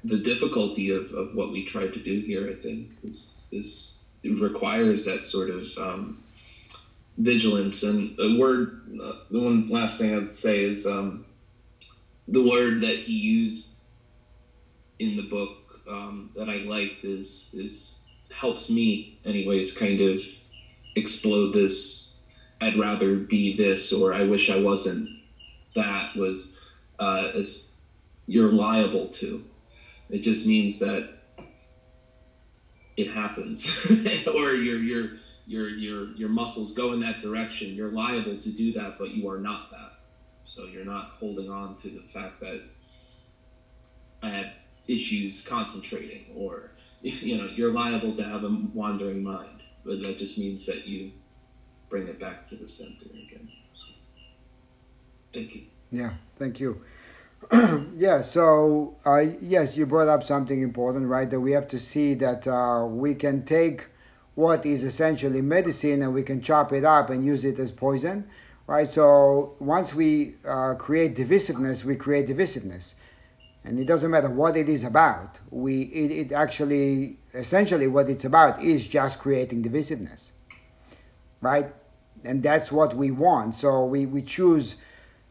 the 0.05 0.18
difficulty 0.18 0.90
of, 0.90 1.12
of 1.12 1.34
what 1.34 1.51
we 1.51 1.64
tried 1.64 1.92
to 1.92 2.01
do 2.01 2.20
here 2.20 2.48
i 2.48 2.55
think 2.55 2.90
is 3.03 3.44
is 3.51 4.01
it 4.22 4.40
requires 4.40 5.05
that 5.07 5.24
sort 5.24 5.48
of 5.48 5.66
um, 5.78 6.22
vigilance. 7.20 7.82
And 7.82 8.18
a 8.18 8.36
word 8.38 8.80
uh, 9.03 9.12
the 9.30 9.40
one 9.40 9.68
last 9.68 10.01
thing 10.01 10.16
i'd 10.16 10.34
say 10.34 10.64
is 10.64 10.86
um, 10.86 11.24
the 12.26 12.42
word 12.42 12.80
that 12.80 12.96
he 12.96 13.12
used 13.12 13.76
in 14.98 15.16
the 15.16 15.22
book 15.22 15.80
um, 15.88 16.30
that 16.36 16.48
i 16.48 16.57
liked 16.59 17.05
is 17.05 17.55
is 17.55 18.01
helps 18.30 18.70
me 18.70 19.18
anyways 19.24 19.76
kind 19.76 20.01
of 20.01 20.20
explode 20.96 21.53
this 21.53 22.19
i'd 22.61 22.78
rather 22.78 23.16
be 23.16 23.56
this 23.56 23.92
or 23.92 24.12
i 24.12 24.22
wish 24.22 24.50
i 24.50 24.61
wasn't 24.61 25.08
that 25.74 26.16
was 26.16 26.61
uh, 26.98 27.30
as 27.34 27.76
you're 28.26 28.52
liable 28.52 29.08
to. 29.08 29.44
It 30.08 30.20
just 30.20 30.46
means 30.46 30.78
that 30.80 31.11
it 32.96 33.11
happens. 33.11 33.86
Or 34.26 34.52
your 34.52 34.78
your 34.78 35.11
your 35.46 35.68
your 35.68 36.12
your 36.14 36.28
muscles 36.28 36.74
go 36.74 36.92
in 36.92 37.00
that 37.00 37.20
direction. 37.20 37.74
You're 37.74 37.90
liable 37.90 38.38
to 38.38 38.52
do 38.52 38.72
that 38.74 38.98
but 38.98 39.11
you 39.11 39.28
are 39.28 39.40
not 39.40 39.70
that. 39.70 39.92
So 40.44 40.64
you're 40.64 40.84
not 40.84 41.12
holding 41.18 41.50
on 41.50 41.76
to 41.76 41.88
the 41.88 42.02
fact 42.02 42.40
that 42.40 42.62
i 44.22 44.28
had 44.28 44.52
issues 44.86 45.46
concentrating 45.46 46.26
or 46.34 46.72
you 47.02 47.38
know 47.38 47.46
you're 47.46 47.72
liable 47.72 48.14
to 48.14 48.22
have 48.22 48.44
a 48.44 48.50
wandering 48.74 49.22
mind. 49.22 49.62
But 49.84 50.02
that 50.02 50.18
just 50.18 50.38
means 50.38 50.66
that 50.66 50.86
you 50.86 51.12
bring 51.91 52.07
it 52.09 52.18
back 52.18 52.47
to 52.49 52.57
the 52.57 52.66
center 52.66 53.07
again 53.11 53.49
so, 53.74 53.93
thank 55.32 55.55
you 55.55 55.62
Yeah, 55.93 56.12
thank 56.38 56.61
you. 56.61 56.82
yeah, 57.97 58.22
so 58.22 58.97
uh, 59.05 59.24
yes, 59.41 59.76
you 59.76 59.86
brought 59.86 60.09
up 60.09 60.22
something 60.22 60.61
important, 60.61 61.09
right? 61.09 61.28
That 61.28 61.41
we 61.41 61.53
have 61.53 61.66
to 61.68 61.78
see 61.78 62.14
that 62.14 62.47
uh, 62.47 62.86
we 62.86 63.14
can 63.14 63.45
take 63.45 63.88
what 64.34 64.64
is 64.64 64.84
essentially 64.84 65.43
medicine 65.43 66.03
and 66.03 66.14
we 66.14 66.22
can 66.22 66.41
chop 66.41 66.72
it 66.72 66.84
up 66.84 67.11
and 67.11 67.24
use 67.24 67.45
it 67.45 67.59
as 67.59 67.72
poison, 67.72 68.28
right? 68.66 68.86
So 68.86 69.57
once 69.59 69.95
we 69.95 70.34
uh, 70.47 70.74
create 70.74 71.16
divisiveness, 71.16 71.84
we 71.84 71.97
create 71.97 72.28
divisiveness. 72.28 72.95
And 73.64 73.78
it 73.78 73.84
doesn't 73.84 74.11
matter 74.11 74.30
what 74.30 74.57
it 74.57 74.68
is 74.68 74.84
about. 74.84 75.41
We 75.51 75.82
it, 75.82 76.12
it 76.12 76.32
actually 76.32 77.18
essentially 77.34 77.88
what 77.88 78.09
it's 78.09 78.24
about 78.24 78.62
is 78.62 78.88
just 78.88 79.18
creating 79.18 79.62
divisiveness. 79.62 80.32
Right? 81.43 81.70
And 82.24 82.42
that's 82.42 82.70
what 82.70 82.94
we 82.94 83.10
want. 83.10 83.54
So 83.54 83.84
we, 83.84 84.06
we 84.06 84.22
choose 84.22 84.76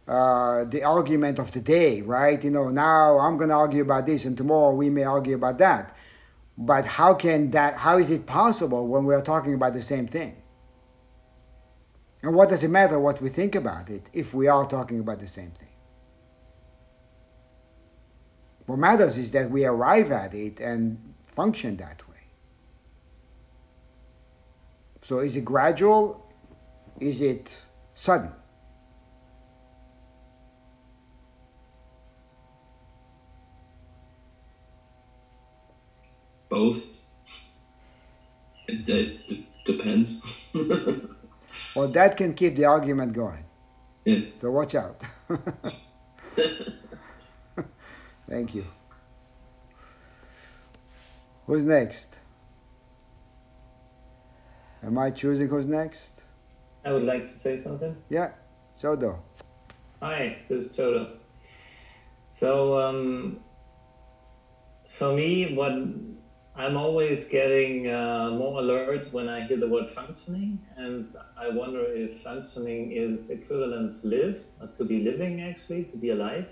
uh, 0.08 0.64
the 0.66 0.84
argument 0.84 1.38
of 1.38 1.52
the 1.52 1.60
day, 1.60 2.02
right? 2.02 2.44
You 2.44 2.50
know, 2.50 2.70
now 2.70 3.20
I'm 3.20 3.38
going 3.38 3.50
to 3.50 3.56
argue 3.56 3.84
about 3.84 4.06
this, 4.06 4.26
and 4.26 4.36
tomorrow 4.36 4.74
we 4.74 4.90
may 4.90 5.04
argue 5.04 5.36
about 5.36 5.60
that. 5.60 5.96
But 6.58 6.86
how 6.86 7.14
can 7.14 7.52
that? 7.52 7.76
How 7.76 7.98
is 7.98 8.10
it 8.10 8.26
possible 8.26 8.88
when 8.88 9.06
we 9.06 9.14
are 9.14 9.22
talking 9.22 9.54
about 9.54 9.74
the 9.74 9.82
same 9.82 10.08
thing? 10.08 10.36
And 12.22 12.36
what 12.36 12.50
does 12.50 12.64
it 12.64 12.70
matter 12.70 13.00
what 13.00 13.22
we 13.22 13.30
think 13.30 13.56
about 13.56 13.90
it 13.90 14.10
if 14.12 14.34
we 14.34 14.48
are 14.48 14.68
talking 14.68 15.00
about 15.00 15.20
the 15.20 15.28
same 15.28 15.52
thing? 15.52 15.70
What 18.66 18.78
matters 18.78 19.18
is 19.18 19.32
that 19.32 19.50
we 19.50 19.66
arrive 19.66 20.12
at 20.12 20.34
it 20.34 20.60
and 20.60 21.14
function 21.24 21.78
that 21.78 22.08
way. 22.10 22.18
So 25.02 25.20
is 25.20 25.36
it 25.36 25.46
gradual? 25.46 26.29
is 27.00 27.22
it 27.22 27.60
sudden? 27.94 28.32
Both. 36.50 36.98
It 38.68 38.86
d- 38.86 39.48
depends. 39.66 40.52
well, 41.76 41.88
that 41.90 42.18
can 42.18 42.34
keep 42.34 42.56
the 42.56 42.66
argument 42.66 43.14
going. 43.14 43.46
Yeah. 44.06 44.20
So 44.36 44.52
watch 44.52 44.76
out. 44.76 45.04
Thank 48.28 48.56
you. 48.56 48.66
Who's 51.46 51.64
next? 51.64 52.20
Am 54.84 54.98
I 54.98 55.12
choosing 55.12 55.50
who's 55.50 55.66
next? 55.66 56.24
I 56.90 56.92
would 56.92 57.04
like 57.04 57.28
to 57.28 57.38
say 57.38 57.56
something. 57.56 57.96
Yeah, 58.10 58.32
Chodo. 58.76 59.20
Hi, 60.02 60.38
this 60.50 60.66
is 60.66 60.76
Chodo. 60.76 61.18
So, 62.26 62.80
um, 62.80 63.42
for 64.88 65.14
me, 65.14 65.54
what 65.54 65.74
I'm 66.56 66.78
always 66.78 67.26
getting 67.26 67.92
uh, 67.92 68.32
more 68.32 68.60
alert 68.60 69.14
when 69.14 69.30
I 69.30 69.46
hear 69.46 69.58
the 69.58 69.68
word 69.68 69.88
functioning, 69.88 70.66
and 70.78 71.16
I 71.38 71.50
wonder 71.50 71.84
if 71.86 72.22
functioning 72.22 72.92
is 72.92 73.30
equivalent 73.30 74.02
to 74.02 74.08
live, 74.08 74.40
or 74.60 74.66
to 74.70 74.84
be 74.84 75.04
living 75.04 75.44
actually, 75.44 75.84
to 75.92 75.98
be 75.98 76.10
alive. 76.10 76.50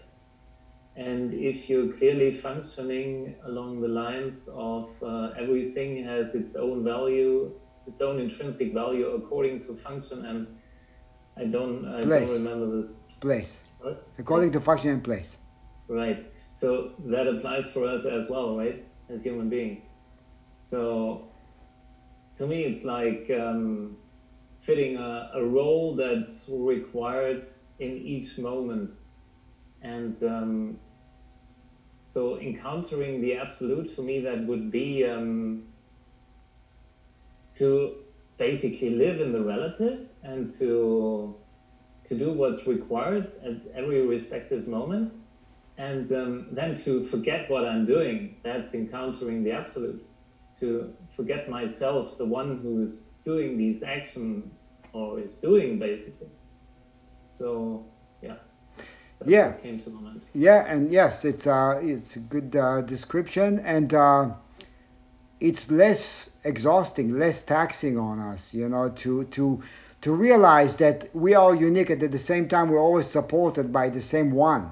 And 0.95 1.33
if 1.33 1.67
you're 1.67 1.91
clearly 1.91 2.29
functioning 2.29 3.33
along 3.43 3.81
the 3.81 3.87
lines 3.87 4.47
of 4.53 4.87
uh, 5.01 5.31
everything 5.35 6.03
has 6.03 6.35
its 6.35 6.55
own 6.55 6.83
value, 6.83 7.59
its 7.87 8.01
own 8.01 8.19
intrinsic 8.19 8.73
value 8.73 9.07
according 9.11 9.59
to 9.65 9.75
function, 9.75 10.25
and 10.25 10.47
I 11.37 11.45
don't, 11.45 11.87
I 11.87 12.01
Place. 12.01 12.29
don't 12.29 12.43
remember 12.43 12.77
this. 12.77 12.97
Place. 13.19 13.63
What? 13.79 14.07
According 14.17 14.51
to 14.53 14.59
function 14.59 14.91
and 14.91 15.03
place. 15.03 15.39
Right. 15.87 16.33
So 16.51 16.91
that 17.05 17.27
applies 17.27 17.71
for 17.71 17.87
us 17.87 18.05
as 18.05 18.29
well, 18.29 18.57
right? 18.57 18.85
As 19.09 19.23
human 19.23 19.49
beings. 19.49 19.81
So 20.61 21.29
to 22.37 22.45
me, 22.45 22.63
it's 22.63 22.83
like 22.83 23.31
um, 23.39 23.97
fitting 24.61 24.97
a, 24.97 25.31
a 25.35 25.43
role 25.43 25.95
that's 25.95 26.49
required 26.51 27.47
in 27.79 27.91
each 27.97 28.37
moment. 28.37 28.91
And 29.81 30.21
um, 30.23 30.79
so 32.03 32.39
encountering 32.39 33.21
the 33.21 33.37
absolute, 33.37 33.89
for 33.89 34.01
me, 34.01 34.19
that 34.21 34.45
would 34.45 34.71
be 34.71 35.05
um, 35.05 35.66
to 37.57 37.95
basically 38.37 38.91
live 38.91 39.19
in 39.19 39.31
the 39.31 39.41
relative 39.41 40.07
and 40.23 40.53
to 40.59 41.35
to 42.07 42.17
do 42.17 42.31
what's 42.31 42.65
required 42.65 43.31
at 43.43 43.57
every 43.75 44.05
respective 44.05 44.67
moment 44.67 45.11
and 45.77 46.11
um, 46.11 46.47
then 46.51 46.75
to 46.75 47.01
forget 47.01 47.49
what 47.49 47.65
I'm 47.65 47.85
doing, 47.85 48.37
that's 48.43 48.73
encountering 48.73 49.43
the 49.43 49.51
absolute. 49.51 50.03
To 50.59 50.93
forget 51.15 51.49
myself, 51.49 52.17
the 52.17 52.25
one 52.25 52.57
who's 52.57 53.09
doing 53.23 53.57
these 53.57 53.83
actions 53.83 54.51
or 54.91 55.19
is 55.19 55.35
doing 55.35 55.77
basically. 55.77 56.29
So, 57.27 57.85
yeah. 58.23 58.35
Yeah. 59.25 59.51
came 59.53 59.79
to 59.81 59.89
mind. 59.91 60.23
Yeah, 60.33 60.65
and 60.67 60.91
yes, 60.91 61.25
it's 61.25 61.45
uh, 61.45 61.79
it's 61.81 62.15
a 62.15 62.19
good 62.19 62.55
uh, 62.55 62.81
description, 62.81 63.59
and 63.59 63.91
uh, 63.93 64.31
it's 65.39 65.69
less 65.71 66.29
exhausting, 66.43 67.17
less 67.17 67.41
taxing 67.41 67.97
on 67.97 68.19
us. 68.19 68.53
You 68.53 68.69
know, 68.69 68.89
to 68.89 69.25
to 69.25 69.61
to 70.01 70.13
realize 70.13 70.77
that 70.77 71.13
we 71.15 71.35
are 71.35 71.55
unique, 71.55 71.89
and 71.89 72.01
at 72.03 72.11
the 72.11 72.19
same 72.19 72.47
time, 72.47 72.69
we're 72.69 72.81
always 72.81 73.07
supported 73.07 73.71
by 73.73 73.89
the 73.89 74.01
same 74.01 74.31
one, 74.31 74.69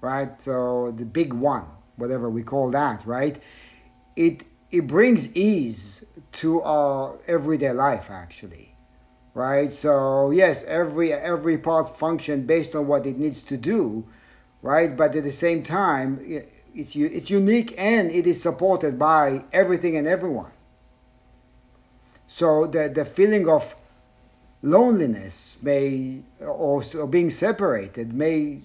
right? 0.00 0.40
So 0.40 0.92
the 0.92 1.04
big 1.04 1.32
one, 1.32 1.64
whatever 1.96 2.28
we 2.30 2.42
call 2.42 2.70
that, 2.70 3.06
right? 3.06 3.40
It 4.16 4.44
it 4.70 4.86
brings 4.86 5.34
ease 5.36 6.04
to 6.32 6.62
our 6.62 7.18
everyday 7.26 7.72
life, 7.72 8.10
actually 8.10 8.68
right 9.34 9.72
so 9.72 10.30
yes 10.30 10.62
every 10.64 11.12
every 11.12 11.56
part 11.56 11.96
function 11.96 12.44
based 12.44 12.74
on 12.74 12.86
what 12.86 13.06
it 13.06 13.16
needs 13.16 13.42
to 13.42 13.56
do 13.56 14.04
right 14.60 14.96
but 14.96 15.14
at 15.14 15.24
the 15.24 15.32
same 15.32 15.62
time 15.62 16.20
i- 16.28 16.44
it's 16.74 16.96
it's 16.96 17.30
unique 17.30 17.74
and 17.78 18.10
it 18.10 18.26
is 18.26 18.42
supported 18.42 18.98
by 18.98 19.44
everything 19.52 19.96
and 19.96 20.06
everyone. 20.06 20.52
So 22.26 22.66
the 22.66 22.88
the 22.88 23.04
feeling 23.04 23.48
of 23.48 23.74
loneliness 24.62 25.56
may 25.60 26.22
or, 26.40 26.82
or 26.96 27.06
being 27.06 27.30
separated 27.30 28.12
may 28.14 28.62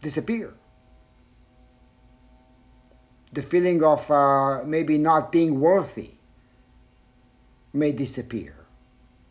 disappear. 0.00 0.54
The 3.32 3.42
feeling 3.42 3.82
of 3.82 4.10
uh, 4.10 4.64
maybe 4.64 4.96
not 4.98 5.32
being 5.32 5.60
worthy 5.60 6.12
may 7.72 7.92
disappear. 7.92 8.54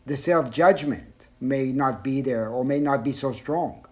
The 0.06 0.16
self 0.16 0.50
judgment 0.50 1.28
may 1.40 1.72
not 1.72 2.02
be 2.04 2.20
there 2.20 2.48
or 2.48 2.64
may 2.64 2.80
not 2.80 3.04
be 3.04 3.12
so 3.12 3.32
strong. 3.32 3.87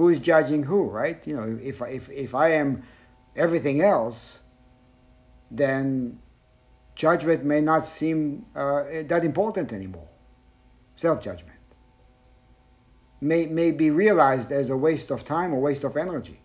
Who 0.00 0.08
is 0.08 0.18
judging 0.18 0.62
who, 0.62 0.84
right? 0.84 1.26
You 1.26 1.36
know, 1.36 1.58
if 1.62 1.82
if 1.82 2.08
if 2.08 2.34
I 2.34 2.52
am 2.52 2.82
everything 3.36 3.82
else, 3.82 4.40
then 5.50 6.18
judgment 6.94 7.44
may 7.44 7.60
not 7.60 7.84
seem 7.84 8.46
uh, 8.56 8.84
that 9.12 9.26
important 9.26 9.74
anymore. 9.74 10.08
Self 10.96 11.22
judgment 11.22 11.60
may 13.20 13.44
may 13.44 13.72
be 13.72 13.90
realized 13.90 14.50
as 14.52 14.70
a 14.70 14.76
waste 14.86 15.10
of 15.10 15.22
time 15.22 15.52
or 15.52 15.60
waste 15.60 15.84
of 15.84 15.98
energy. 15.98 16.40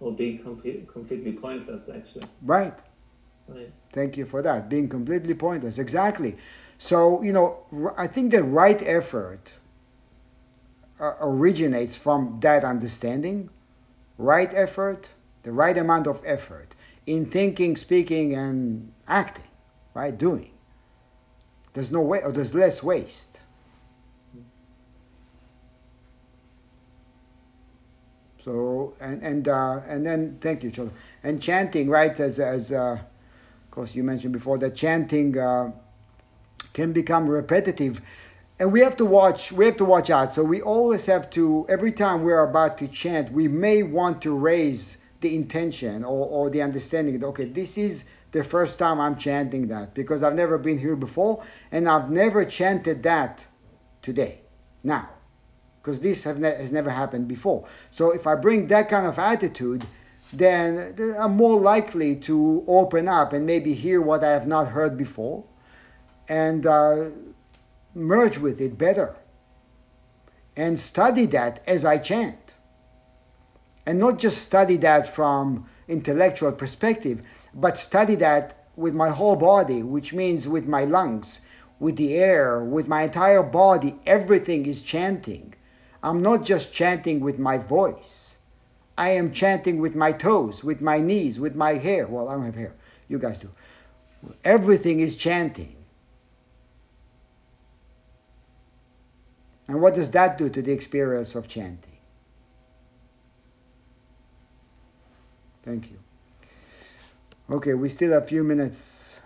Or 0.00 0.12
be 0.12 0.36
complete, 0.36 0.86
completely 0.86 1.32
pointless, 1.32 1.88
actually. 1.88 2.26
Right. 2.42 2.78
Right. 3.48 3.72
Thank 3.90 4.18
you 4.18 4.26
for 4.26 4.42
that. 4.42 4.68
Being 4.68 4.90
completely 4.90 5.32
pointless. 5.32 5.78
Exactly. 5.78 6.36
So, 6.76 7.22
you 7.22 7.32
know, 7.32 7.48
I 7.96 8.06
think 8.06 8.32
the 8.32 8.42
right 8.42 8.82
effort 8.82 9.54
uh, 11.00 11.14
originates 11.20 11.96
from 11.96 12.38
that 12.40 12.64
understanding. 12.64 13.50
Right 14.16 14.52
effort, 14.54 15.10
the 15.42 15.52
right 15.52 15.76
amount 15.76 16.06
of 16.06 16.22
effort 16.24 16.74
in 17.06 17.26
thinking, 17.26 17.76
speaking, 17.76 18.34
and 18.34 18.92
acting, 19.08 19.44
right? 19.92 20.16
Doing. 20.16 20.50
There's 21.72 21.90
no 21.90 22.00
way, 22.00 22.22
or 22.22 22.30
there's 22.32 22.54
less 22.54 22.82
waste. 22.82 23.40
So 28.44 28.94
and 29.00 29.22
and 29.22 29.48
uh, 29.48 29.80
and 29.88 30.04
then 30.04 30.36
thank 30.40 30.62
you, 30.62 30.70
children. 30.70 30.94
And 31.22 31.40
chanting, 31.40 31.88
right? 31.88 32.18
As 32.20 32.38
as 32.38 32.70
uh, 32.72 32.98
of 33.00 33.70
course 33.70 33.94
you 33.94 34.04
mentioned 34.04 34.34
before 34.34 34.58
that 34.58 34.76
chanting 34.76 35.38
uh, 35.38 35.72
can 36.74 36.92
become 36.92 37.26
repetitive, 37.26 38.02
and 38.58 38.72
we 38.72 38.80
have 38.80 38.96
to 38.96 39.04
watch. 39.04 39.52
We 39.52 39.64
have 39.66 39.76
to 39.78 39.84
watch 39.84 40.10
out. 40.10 40.32
So 40.32 40.42
we 40.42 40.62
always 40.62 41.06
have 41.06 41.30
to. 41.30 41.66
Every 41.68 41.92
time 41.92 42.22
we're 42.22 42.42
about 42.42 42.78
to 42.78 42.88
chant, 42.88 43.32
we 43.32 43.48
may 43.48 43.82
want 43.82 44.22
to 44.22 44.36
raise 44.36 44.96
the 45.20 45.34
intention 45.34 46.04
or, 46.04 46.26
or 46.26 46.50
the 46.50 46.62
understanding 46.62 47.18
that 47.18 47.26
okay, 47.26 47.46
this 47.46 47.78
is 47.78 48.04
the 48.32 48.44
first 48.44 48.78
time 48.78 49.00
I'm 49.00 49.16
chanting 49.16 49.68
that 49.68 49.94
because 49.94 50.22
I've 50.22 50.34
never 50.34 50.58
been 50.58 50.78
here 50.78 50.96
before 50.96 51.42
and 51.72 51.88
I've 51.88 52.10
never 52.10 52.44
chanted 52.44 53.02
that 53.04 53.46
today. 54.02 54.42
Now 54.82 55.08
because 55.84 56.00
this 56.00 56.24
ne- 56.24 56.56
has 56.56 56.72
never 56.72 56.88
happened 56.88 57.28
before. 57.28 57.66
So 57.90 58.10
if 58.10 58.26
I 58.26 58.34
bring 58.36 58.68
that 58.68 58.88
kind 58.88 59.06
of 59.06 59.18
attitude, 59.18 59.84
then 60.32 60.94
I'm 61.18 61.36
more 61.36 61.60
likely 61.60 62.16
to 62.16 62.64
open 62.66 63.06
up 63.06 63.34
and 63.34 63.44
maybe 63.44 63.74
hear 63.74 64.00
what 64.00 64.24
I 64.24 64.30
have 64.30 64.46
not 64.46 64.68
heard 64.68 64.96
before, 64.96 65.44
and 66.26 66.64
uh, 66.64 67.10
merge 67.94 68.38
with 68.38 68.60
it 68.60 68.76
better, 68.76 69.16
and 70.56 70.78
study 70.78 71.26
that 71.26 71.60
as 71.66 71.84
I 71.84 71.98
chant, 71.98 72.54
and 73.86 73.98
not 73.98 74.18
just 74.18 74.42
study 74.42 74.76
that 74.78 75.06
from 75.06 75.68
intellectual 75.88 76.52
perspective, 76.52 77.22
but 77.54 77.78
study 77.78 78.14
that 78.16 78.64
with 78.76 78.94
my 78.94 79.10
whole 79.10 79.36
body, 79.36 79.82
which 79.82 80.12
means 80.12 80.48
with 80.48 80.66
my 80.66 80.84
lungs, 80.84 81.40
with 81.78 81.96
the 81.96 82.14
air, 82.14 82.62
with 82.64 82.88
my 82.88 83.02
entire 83.02 83.42
body. 83.42 83.96
Everything 84.06 84.66
is 84.66 84.82
chanting. 84.82 85.54
I'm 86.02 86.22
not 86.22 86.44
just 86.44 86.72
chanting 86.72 87.20
with 87.20 87.38
my 87.38 87.58
voice. 87.58 88.38
I 88.96 89.10
am 89.10 89.32
chanting 89.32 89.80
with 89.80 89.96
my 89.96 90.12
toes, 90.12 90.62
with 90.62 90.80
my 90.80 91.00
knees, 91.00 91.40
with 91.40 91.54
my 91.54 91.74
hair. 91.74 92.06
Well, 92.06 92.28
I 92.28 92.34
don't 92.34 92.44
have 92.44 92.54
hair. 92.54 92.74
You 93.08 93.18
guys 93.18 93.38
do. 93.38 93.50
Everything 94.44 95.00
is 95.00 95.16
chanting. 95.16 95.83
And 99.68 99.80
what 99.80 99.94
does 99.94 100.10
that 100.10 100.36
do 100.36 100.48
to 100.50 100.60
the 100.60 100.72
experience 100.72 101.34
of 101.34 101.48
chanting? 101.48 101.98
Thank 105.62 105.90
you. 105.90 105.98
Okay, 107.50 107.74
we 107.74 107.88
still 107.88 108.12
have 108.12 108.24
a 108.24 108.26
few 108.26 108.44
minutes. 108.44 109.20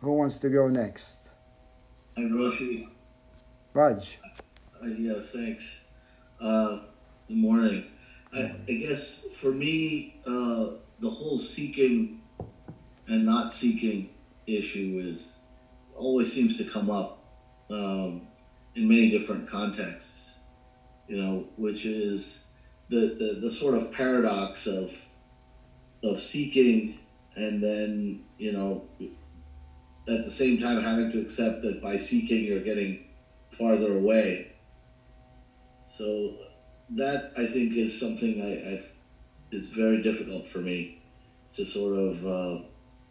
Who 0.00 0.12
wants 0.12 0.38
to 0.38 0.48
go 0.48 0.68
next? 0.68 1.30
Hi, 2.16 2.22
Roshi. 2.22 2.88
Raj. 3.72 4.18
Uh, 4.82 4.86
yeah, 4.86 5.14
thanks. 5.18 5.86
Uh, 6.40 6.80
good 7.28 7.36
morning. 7.36 7.84
I, 8.32 8.52
I 8.68 8.72
guess 8.72 9.38
for 9.40 9.50
me, 9.50 10.16
uh, 10.26 10.70
the 11.00 11.10
whole 11.10 11.38
seeking 11.38 12.20
and 13.06 13.24
not 13.26 13.52
seeking 13.52 14.10
issue 14.46 15.00
is 15.02 15.40
always 15.94 16.32
seems 16.32 16.58
to 16.58 16.70
come 16.70 16.90
up 16.90 17.18
um, 17.70 18.26
in 18.74 18.88
many 18.88 19.08
different 19.08 19.46
contexts. 19.46 20.34
You 21.08 21.16
know, 21.16 21.46
which 21.56 21.84
is 21.84 22.40
the, 22.88 23.14
the 23.18 23.36
the 23.40 23.50
sort 23.50 23.74
of 23.74 23.90
paradox 23.90 24.66
of 24.66 25.06
of 26.02 26.18
seeking 26.18 26.94
and 27.36 27.62
then 27.62 28.18
you 28.38 28.52
know 28.52 28.82
at 30.08 30.22
the 30.22 30.30
same 30.30 30.58
time 30.58 30.78
having 30.78 31.08
to 31.10 31.18
accept 31.18 31.62
that 31.62 31.80
by 31.80 31.96
seeking 31.96 32.44
you're 32.44 32.58
getting 32.58 32.98
farther 33.50 33.92
away. 33.92 34.46
So 35.86 36.32
that 36.90 37.20
I 37.36 37.46
think 37.46 37.76
is 37.76 37.96
something 37.98 38.40
I, 38.40 38.72
I've 38.72 38.90
it's 39.50 39.68
very 39.68 39.98
difficult 39.98 40.46
for 40.46 40.60
me 40.60 40.90
to 41.52 41.64
sort 41.64 41.94
of 41.94 42.24
uh, 42.24 42.56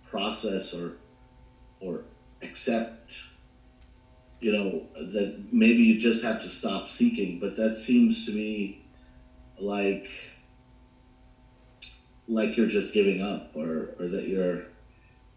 process 0.03 0.73
or 0.73 0.93
or 1.79 2.01
accept. 2.43 3.25
You 4.43 4.51
know 4.51 4.81
that 5.13 5.41
maybe 5.53 5.83
you 5.83 5.97
just 5.97 6.21
have 6.25 6.41
to 6.41 6.49
stop 6.49 6.87
seeking, 6.89 7.39
but 7.39 7.55
that 7.55 7.77
seems 7.77 8.25
to 8.25 8.33
me 8.33 8.83
like 9.57 10.09
like 12.27 12.57
you're 12.57 12.67
just 12.67 12.93
giving 12.93 13.21
up, 13.21 13.55
or 13.55 13.95
or 13.97 14.07
that 14.07 14.27
you're 14.27 14.63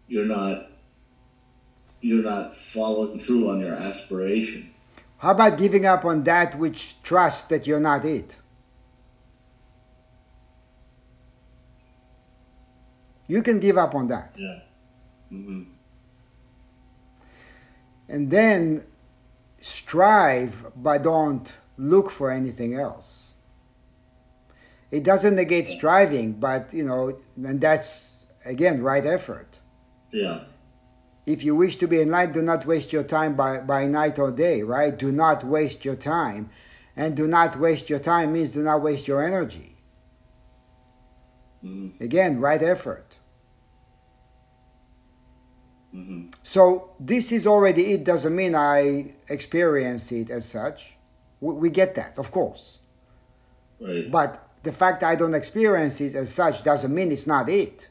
you're 0.09 0.25
not 0.25 0.65
you're 2.01 2.21
not 2.21 2.53
following 2.53 3.17
through 3.17 3.49
on 3.49 3.61
your 3.61 3.75
aspiration. 3.75 4.73
How 5.19 5.31
about 5.31 5.57
giving 5.57 5.85
up 5.85 6.03
on 6.03 6.25
that 6.25 6.55
which 6.55 7.01
trusts 7.01 7.47
that 7.47 7.65
you're 7.65 7.79
not 7.79 8.03
it? 8.03 8.35
You 13.27 13.41
can 13.41 13.61
give 13.61 13.77
up 13.77 13.95
on 13.95 14.09
that. 14.09 14.35
Yeah. 14.37 14.59
Mm-hmm. 15.31 15.63
And 18.09 18.29
then 18.29 18.85
strive, 19.59 20.71
but 20.75 21.03
don't 21.03 21.53
look 21.77 22.09
for 22.09 22.31
anything 22.31 22.75
else. 22.75 23.33
It 24.89 25.03
doesn't 25.03 25.35
negate 25.35 25.67
striving, 25.67 26.33
but 26.33 26.73
you 26.73 26.83
know, 26.83 27.19
and 27.35 27.59
that's 27.59 28.25
again 28.45 28.81
right 28.81 29.05
effort. 29.05 29.59
Yeah. 30.11 30.43
If 31.25 31.43
you 31.43 31.55
wish 31.55 31.75
to 31.77 31.87
be 31.87 32.01
enlightened, 32.01 32.35
do 32.35 32.41
not 32.41 32.65
waste 32.65 32.93
your 32.93 33.03
time 33.03 33.35
by, 33.35 33.59
by 33.59 33.85
night 33.85 34.17
or 34.17 34.31
day, 34.31 34.63
right? 34.63 34.97
Do 34.97 35.11
not 35.11 35.43
waste 35.43 35.83
your 35.83 35.97
time. 35.97 36.49
And 36.95 37.17
do 37.17 37.27
not 37.27 37.59
waste 37.59 37.89
your 37.89 37.99
time 37.99 38.31
means 38.31 38.51
do 38.51 38.63
not 38.63 38.81
waste 38.81 39.09
your 39.09 39.21
energy. 39.21 39.75
Mm-hmm. 41.63 42.01
Again, 42.01 42.39
right 42.39 42.63
effort. 42.63 43.17
Mm-hmm. 45.93 46.29
So 46.47 46.91
this 46.97 47.33
is 47.33 47.45
already 47.45 47.91
it, 47.91 48.05
doesn't 48.05 48.33
mean 48.33 48.55
I 48.55 49.09
experience 49.27 50.13
it 50.13 50.29
as 50.29 50.47
such. 50.47 50.95
We, 51.41 51.53
we 51.53 51.69
get 51.69 51.95
that, 51.95 52.17
of 52.17 52.31
course. 52.31 52.77
Right. 53.81 54.09
But 54.09 54.47
the 54.63 54.71
fact 54.71 55.03
I 55.03 55.15
don't 55.15 55.33
experience 55.33 55.99
it 55.99 56.15
as 56.15 56.33
such 56.33 56.63
doesn't 56.63 56.95
mean 56.95 57.11
it's 57.11 57.27
not 57.27 57.49
it. 57.49 57.89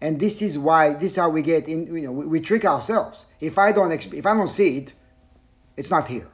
And 0.00 0.18
this 0.18 0.42
is 0.42 0.58
why 0.58 0.94
this 0.94 1.12
is 1.12 1.16
how 1.18 1.28
we 1.28 1.40
get 1.40 1.68
in. 1.68 1.86
You 1.94 2.06
know, 2.06 2.12
we, 2.12 2.26
we 2.26 2.40
trick 2.40 2.64
ourselves. 2.64 3.26
If 3.38 3.58
I 3.58 3.70
don't 3.70 3.90
exp- 3.90 4.14
if 4.14 4.26
I 4.26 4.34
don't 4.34 4.48
see 4.48 4.78
it, 4.78 4.94
it's 5.76 5.88
not 5.88 6.08
here. 6.08 6.26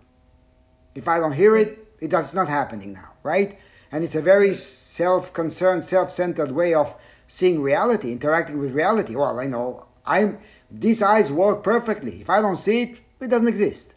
If 0.95 1.09
I 1.09 1.19
don't 1.19 1.33
hear 1.33 1.59
it, 1.59 1.79
it 2.01 2.09
does 2.09 2.25
it's 2.25 2.35
not 2.35 2.49
happening 2.49 2.95
now, 2.95 3.13
right? 3.23 3.59
And 3.93 4.03
it's 4.03 4.15
a 4.15 4.23
very 4.23 4.55
self-concerned, 4.55 5.85
self-centered 5.85 6.53
way 6.53 6.73
of 6.73 6.97
seeing 7.27 7.61
reality, 7.61 8.13
interacting 8.13 8.59
with 8.59 8.73
reality. 8.73 9.15
Well, 9.15 9.39
I 9.39 9.47
know 9.47 9.89
I'm 10.07 10.39
these 10.71 11.03
eyes 11.03 11.33
work 11.33 11.62
perfectly. 11.62 12.21
If 12.21 12.31
I 12.31 12.41
don't 12.41 12.57
see 12.57 12.83
it, 12.83 13.01
it 13.21 13.29
doesn't 13.29 13.49
exist. 13.49 13.95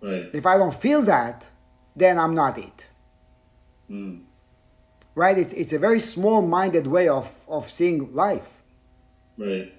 Right. 0.00 0.30
If 0.32 0.46
I 0.46 0.56
don't 0.56 0.74
feel 0.74 1.02
that, 1.02 1.48
then 1.96 2.18
I'm 2.18 2.34
not 2.34 2.58
it. 2.58 2.88
Mm. 3.90 4.22
Right? 5.14 5.36
It's, 5.36 5.52
it's 5.52 5.72
a 5.72 5.78
very 5.78 6.00
small 6.00 6.40
minded 6.42 6.86
way 6.86 7.08
of, 7.08 7.38
of 7.48 7.68
seeing 7.68 8.12
life. 8.14 8.62
Right. 9.36 9.72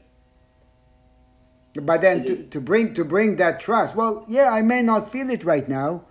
But 1.74 2.02
then 2.02 2.24
to, 2.24 2.44
to 2.48 2.60
bring 2.60 2.94
to 2.96 3.06
bring 3.06 3.38
that 3.38 3.62
trust, 3.62 3.96
well, 3.96 4.26
yeah, 4.28 4.52
I 4.52 4.62
may 4.62 4.82
not 4.82 5.10
feel 5.10 5.30
it 5.30 5.46
right 5.46 5.68
now, 5.70 6.04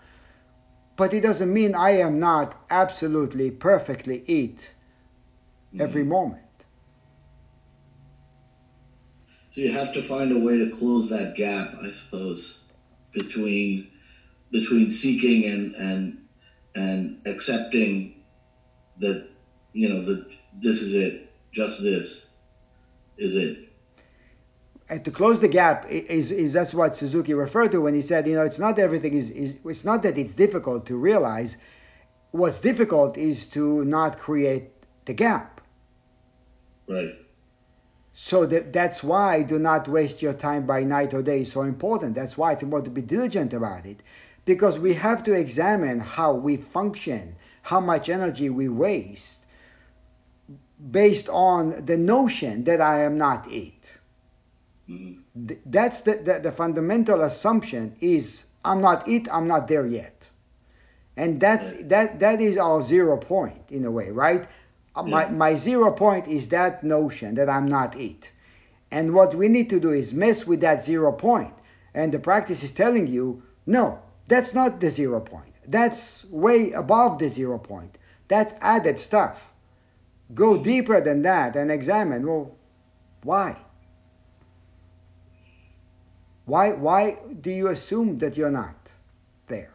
but 0.97 1.13
it 1.13 1.21
doesn't 1.21 1.53
mean 1.53 1.75
I 1.75 1.91
am 1.91 2.19
not 2.19 2.57
absolutely 2.71 3.51
perfectly 3.51 4.21
it 4.21 4.73
every 5.79 6.03
moment. 6.03 6.45
So 9.51 9.61
you 9.61 9.73
have 9.73 9.93
to 9.95 10.01
find 10.01 10.31
a 10.33 10.39
way 10.39 10.59
to 10.59 10.71
close 10.71 11.11
that 11.11 11.35
gap, 11.37 11.69
I 11.83 11.89
suppose, 11.89 12.71
between 13.13 13.91
between 14.53 14.89
seeking 14.91 15.51
and 15.51 15.75
and 15.75 16.29
and 16.75 17.27
accepting 17.27 18.23
that 18.99 19.29
you 19.73 19.89
know 19.89 20.01
that 20.01 20.33
this 20.55 20.83
is 20.83 20.95
it, 20.95 21.33
just 21.51 21.83
this 21.83 22.33
is 23.19 23.35
it. 23.37 23.69
And 24.89 25.05
to 25.05 25.11
close 25.11 25.41
the 25.41 25.49
gap 25.49 25.87
is, 25.89 26.33
is 26.33 26.53
that's 26.53 26.75
what 26.75 26.97
Suzuki 26.97 27.33
referred 27.33 27.71
to 27.73 27.81
when 27.81 27.95
he 27.95 28.03
said, 28.03 28.27
you 28.27 28.35
know, 28.35 28.43
it's 28.43 28.59
not 28.59 28.77
everything 28.79 29.15
is, 29.15 29.31
is 29.31 29.61
it's 29.65 29.85
not 29.85 30.03
that 30.03 30.19
it's 30.19 30.35
difficult 30.35 30.87
to 30.87 30.97
realize. 30.97 31.57
What's 32.33 32.61
difficult 32.61 33.17
is 33.17 33.47
to 33.49 33.85
not 33.85 34.19
create 34.19 34.71
the 35.05 35.15
gap. 35.15 35.61
Right. 36.89 37.15
So 38.13 38.45
that, 38.47 38.73
that's 38.73 39.03
why 39.05 39.43
do 39.43 39.59
not 39.59 39.89
waste 39.89 40.21
your 40.21 40.33
time 40.33 40.67
by 40.67 40.83
night 40.85 41.15
or 41.15 41.23
day 41.23 41.43
is 41.43 41.53
so 41.53 41.63
important. 41.63 42.15
That's 42.15 42.37
why 42.37 42.53
it's 42.53 42.63
important 42.63 42.87
to 42.87 43.01
be 43.01 43.07
diligent 43.07 43.53
about 43.53 43.87
it. 43.87 44.03
Because 44.45 44.79
we 44.79 44.95
have 44.95 45.23
to 45.25 45.33
examine 45.33 46.01
how 46.01 46.33
we 46.33 46.57
function, 46.57 47.37
how 47.63 47.81
much 47.81 48.09
energy 48.09 48.51
we 48.51 48.69
waste 48.69 49.47
based 50.91 51.29
on 51.29 51.85
the 51.85 51.97
notion 51.97 52.65
that 52.65 52.81
I 52.81 53.03
am 53.03 53.19
not 53.19 53.47
it. 53.51 53.99
Mm-hmm. 54.89 55.21
That's 55.67 56.01
the, 56.03 56.17
the, 56.17 56.41
the 56.43 56.53
fundamental 56.53 57.23
assumption 57.23 57.95
is 58.01 58.47
I'm 58.65 58.81
not 58.81 59.07
it, 59.07 59.29
I'm 59.33 59.47
not 59.47 59.69
there 59.69 59.87
yet. 59.87 60.29
And 61.17 61.41
that's 61.41 61.73
that 61.85 62.21
that 62.21 62.41
is 62.41 62.57
our 62.57 62.81
zero 62.81 63.17
point 63.17 63.71
in 63.71 63.85
a 63.85 63.91
way, 63.91 64.11
right? 64.11 64.49
Uh, 64.95 65.05
My, 65.05 65.29
my 65.29 65.55
zero 65.55 65.93
point 65.93 66.27
is 66.27 66.49
that 66.49 66.83
notion 66.83 67.35
that 67.35 67.49
I'm 67.49 67.69
not 67.69 67.97
it. 67.97 68.33
And 68.91 69.15
what 69.15 69.35
we 69.35 69.49
need 69.49 69.71
to 69.71 69.81
do 69.81 69.91
is 69.91 70.13
mess 70.13 70.47
with 70.47 70.61
that 70.63 70.85
zero 70.85 71.13
point. 71.13 71.55
And 71.95 72.13
the 72.13 72.19
practice 72.19 72.63
is 72.63 72.73
telling 72.73 73.07
you, 73.07 73.43
no, 73.67 74.01
that's 74.27 74.55
not 74.55 74.81
the 74.81 74.91
zero 74.91 75.21
point. 75.21 75.55
That's 75.67 76.25
way 76.27 76.73
above 76.73 77.19
the 77.19 77.29
zero 77.29 77.59
point. 77.59 77.99
That's 78.29 78.55
added 78.61 78.99
stuff. 78.99 79.53
Go 80.35 80.63
deeper 80.63 81.01
than 81.01 81.23
that 81.23 81.57
and 81.57 81.71
examine, 81.71 82.27
well, 82.27 82.57
why? 83.23 83.57
Why, 86.47 86.73
why 86.73 87.17
do 87.41 87.51
you 87.51 87.69
assume 87.69 88.19
that 88.19 88.37
you're 88.37 88.51
not 88.51 88.93
there? 89.47 89.73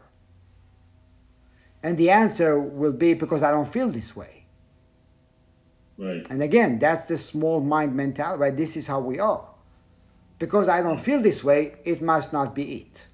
And 1.82 1.96
the 1.96 2.10
answer 2.10 2.58
will 2.60 2.92
be 2.92 3.14
because 3.14 3.42
I 3.42 3.50
don't 3.50 3.68
feel 3.68 3.88
this 3.88 4.14
way. 4.14 4.35
Right. 5.98 6.26
And 6.28 6.42
again, 6.42 6.78
that's 6.78 7.06
the 7.06 7.16
small 7.16 7.60
mind 7.60 7.94
mentality, 7.94 8.40
right? 8.40 8.56
This 8.56 8.76
is 8.76 8.86
how 8.86 9.00
we 9.00 9.18
are. 9.18 9.46
Because 10.38 10.68
I 10.68 10.82
don't 10.82 11.00
feel 11.00 11.22
this 11.22 11.42
way, 11.42 11.76
it 11.84 12.02
must 12.02 12.32
not 12.32 12.54
be 12.54 12.76
it. 12.76 13.06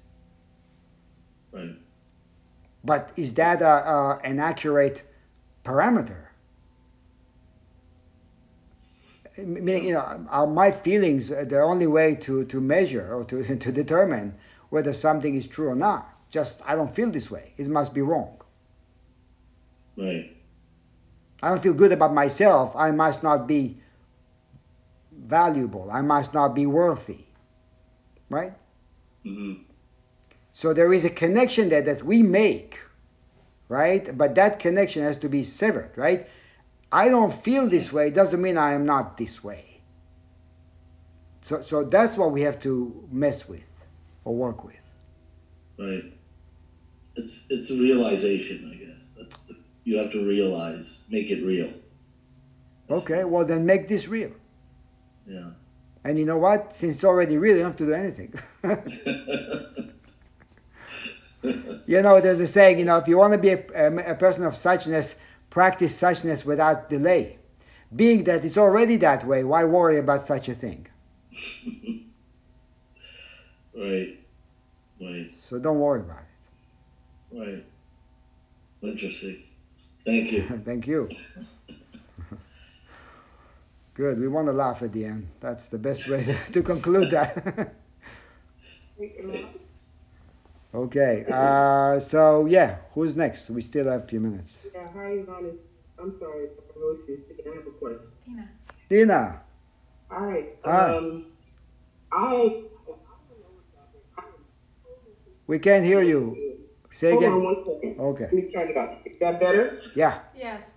Right. 1.51 1.75
But 2.83 3.13
is 3.15 3.33
that 3.35 3.61
a, 3.61 3.65
a, 3.65 4.19
an 4.23 4.39
accurate 4.39 5.03
parameter? 5.63 6.27
Meaning, 9.37 9.85
you 9.85 9.93
know, 9.93 10.25
are 10.29 10.45
my 10.45 10.69
feelings 10.69 11.29
the 11.29 11.61
only 11.61 11.87
way 11.87 12.15
to, 12.15 12.43
to 12.45 12.61
measure 12.61 13.13
or 13.15 13.23
to, 13.25 13.55
to 13.57 13.71
determine 13.71 14.35
whether 14.69 14.93
something 14.93 15.35
is 15.35 15.47
true 15.47 15.69
or 15.69 15.75
not? 15.75 16.09
Just, 16.29 16.61
I 16.65 16.75
don't 16.75 16.93
feel 16.93 17.09
this 17.09 17.31
way. 17.31 17.53
It 17.57 17.67
must 17.67 17.93
be 17.93 18.01
wrong. 18.01 18.41
Right. 19.95 20.35
I 21.43 21.49
don't 21.49 21.61
feel 21.61 21.73
good 21.73 21.91
about 21.91 22.13
myself. 22.13 22.73
I 22.73 22.91
must 22.91 23.21
not 23.21 23.47
be 23.47 23.77
valuable. 25.11 25.91
I 25.91 26.01
must 26.01 26.33
not 26.33 26.55
be 26.55 26.65
worthy. 26.65 27.25
Right? 28.29 28.53
Mm-hmm. 29.25 29.63
So 30.53 30.73
there 30.73 30.93
is 30.93 31.03
a 31.03 31.09
connection 31.09 31.67
there 31.67 31.81
that 31.81 32.03
we 32.03 32.23
make, 32.23 32.79
right? 33.67 34.17
But 34.17 34.35
that 34.35 34.59
connection 34.59 35.03
has 35.03 35.17
to 35.17 35.27
be 35.27 35.43
severed, 35.43 35.91
right? 35.97 36.29
I 36.93 37.09
don't 37.09 37.33
feel 37.33 37.67
this 37.67 37.91
way 37.91 38.09
doesn't 38.09 38.41
mean 38.41 38.57
I 38.57 38.71
am 38.71 38.85
not 38.85 39.17
this 39.17 39.43
way. 39.43 39.81
So, 41.41 41.61
so 41.61 41.83
that's 41.83 42.17
what 42.17 42.31
we 42.31 42.43
have 42.43 42.57
to 42.61 43.05
mess 43.11 43.49
with 43.49 43.69
or 44.23 44.33
work 44.33 44.63
with. 44.63 44.79
Right. 45.77 46.05
It's 47.17 47.47
it's 47.49 47.69
a 47.69 47.73
realization, 47.73 48.71
I 48.71 48.85
guess. 48.85 49.17
That's 49.19 49.35
you 49.83 49.97
have 49.97 50.11
to 50.11 50.27
realize, 50.27 51.07
make 51.09 51.31
it 51.31 51.43
real. 51.43 51.69
Okay, 52.89 53.23
well 53.23 53.45
then 53.45 53.65
make 53.65 53.87
this 53.87 54.07
real. 54.07 54.31
Yeah. 55.25 55.51
And 56.03 56.19
you 56.19 56.25
know 56.25 56.37
what? 56.37 56.73
Since 56.73 56.95
it's 56.95 57.03
already 57.03 57.37
real, 57.37 57.55
you 57.55 57.63
don't 57.63 57.71
have 57.71 57.77
to 57.77 57.85
do 57.85 57.93
anything. 57.93 58.33
you 61.87 62.01
know, 62.01 62.19
there's 62.19 62.39
a 62.39 62.47
saying, 62.47 62.79
you 62.79 62.85
know, 62.85 62.97
if 62.97 63.07
you 63.07 63.17
want 63.17 63.33
to 63.33 63.39
be 63.39 63.49
a, 63.49 63.63
a, 63.75 64.11
a 64.11 64.15
person 64.15 64.45
of 64.45 64.53
suchness, 64.53 65.15
practice 65.49 65.99
suchness 65.99 66.45
without 66.45 66.89
delay. 66.89 67.39
Being 67.95 68.23
that 68.25 68.43
it's 68.43 68.57
already 68.57 68.97
that 68.97 69.23
way, 69.23 69.43
why 69.43 69.63
worry 69.65 69.97
about 69.97 70.23
such 70.23 70.49
a 70.49 70.53
thing? 70.53 70.87
right. 73.77 74.19
Right. 74.99 75.31
So 75.39 75.59
don't 75.59 75.79
worry 75.79 76.01
about 76.01 76.21
it. 76.21 77.39
Right. 77.39 77.65
Interesting. 78.81 79.37
Thank 80.05 80.31
you. 80.31 80.41
Thank 80.65 80.87
you. 80.87 81.09
Good. 83.93 84.19
We 84.19 84.27
want 84.27 84.47
to 84.47 84.53
laugh 84.53 84.81
at 84.81 84.91
the 84.91 85.05
end. 85.05 85.27
That's 85.39 85.69
the 85.69 85.77
best 85.77 86.09
way 86.09 86.23
to, 86.23 86.51
to 86.53 86.63
conclude 86.63 87.11
that. 87.11 87.75
okay. 90.73 91.25
Uh, 91.31 91.99
so 91.99 92.45
yeah, 92.47 92.77
who's 92.93 93.15
next? 93.15 93.51
We 93.51 93.61
still 93.61 93.89
have 93.91 94.03
a 94.03 94.07
few 94.07 94.19
minutes. 94.19 94.67
Yeah, 94.73 94.87
hi, 94.93 95.17
Ivana. 95.17 95.55
I'm 95.99 96.19
sorry, 96.19 96.47
I 96.47 96.79
know 96.79 96.97
she's 97.05 97.19
have 97.45 97.67
a 97.67 97.71
question. 97.71 97.99
Tina. 98.25 98.49
Dina. 98.89 99.41
All 100.11 100.21
right. 100.21 100.57
Hi. 100.65 100.97
Um, 100.97 101.25
I. 102.11 102.63
We 105.45 105.59
can't 105.59 105.85
hear 105.85 106.01
you. 106.01 106.62
Say 106.93 107.11
Hold 107.11 107.23
on 107.23 107.43
one 107.43 107.55
second. 107.65 107.99
Okay. 107.99 108.23
Let 108.25 108.33
me 108.33 108.51
turn 108.53 108.69
it 108.69 108.77
up. 108.77 109.01
Is 109.03 109.17
that 109.19 109.39
better? 109.39 109.81
Yeah. 109.95 110.19
Yes. 110.37 110.73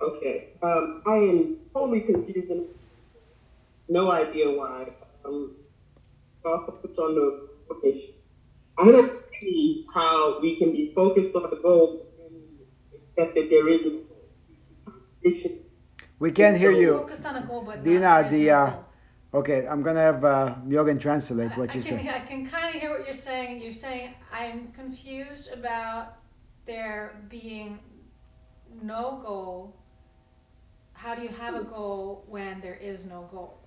Okay. 0.00 0.54
Um, 0.62 1.02
I 1.06 1.14
am 1.16 1.58
totally 1.74 2.00
confused 2.00 2.48
and 2.50 2.64
no 3.86 4.10
idea 4.10 4.46
why. 4.48 4.86
Um, 5.26 5.54
I'll 6.46 6.64
focus 6.64 6.98
on 6.98 7.14
the 7.14 7.48
location. 7.68 8.14
I 8.78 8.84
don't 8.86 9.12
see 9.38 9.84
how 9.94 10.40
we 10.40 10.56
can 10.56 10.72
be 10.72 10.90
focused 10.94 11.36
on 11.36 11.42
the 11.42 11.56
goal 11.56 12.06
except 12.90 13.04
accept 13.18 13.34
that 13.34 13.50
there 13.50 13.68
is 13.68 13.86
a 13.86 14.90
contradiction. 14.90 15.58
We 16.18 16.32
can't 16.32 16.56
hear 16.56 16.72
you. 16.72 16.98
Focused 16.98 17.26
on 17.26 17.36
a 17.36 17.42
goal, 17.42 17.62
but 17.62 17.84
Dina, 17.84 18.00
not, 18.00 18.30
the, 18.30 18.50
uh, 18.50 18.70
goal. 18.70 18.81
Okay, 19.34 19.66
I'm 19.66 19.82
gonna 19.82 20.00
have 20.00 20.24
uh, 20.24 20.54
Jürgen 20.68 21.00
translate 21.00 21.50
what 21.56 21.70
I, 21.70 21.74
you 21.74 21.80
I 21.84 21.88
can, 21.88 21.98
say. 21.98 22.08
I 22.08 22.18
can 22.20 22.46
kind 22.46 22.74
of 22.74 22.80
hear 22.80 22.90
what 22.90 23.04
you're 23.06 23.14
saying. 23.14 23.62
You're 23.62 23.72
saying 23.72 24.14
I'm 24.32 24.68
confused 24.72 25.52
about 25.52 26.16
there 26.66 27.16
being 27.30 27.78
no 28.82 29.20
goal. 29.24 29.74
How 30.92 31.14
do 31.14 31.22
you 31.22 31.30
have 31.30 31.54
a 31.54 31.64
goal 31.64 32.24
when 32.28 32.60
there 32.60 32.74
is 32.80 33.06
no 33.06 33.28
goal? 33.32 33.58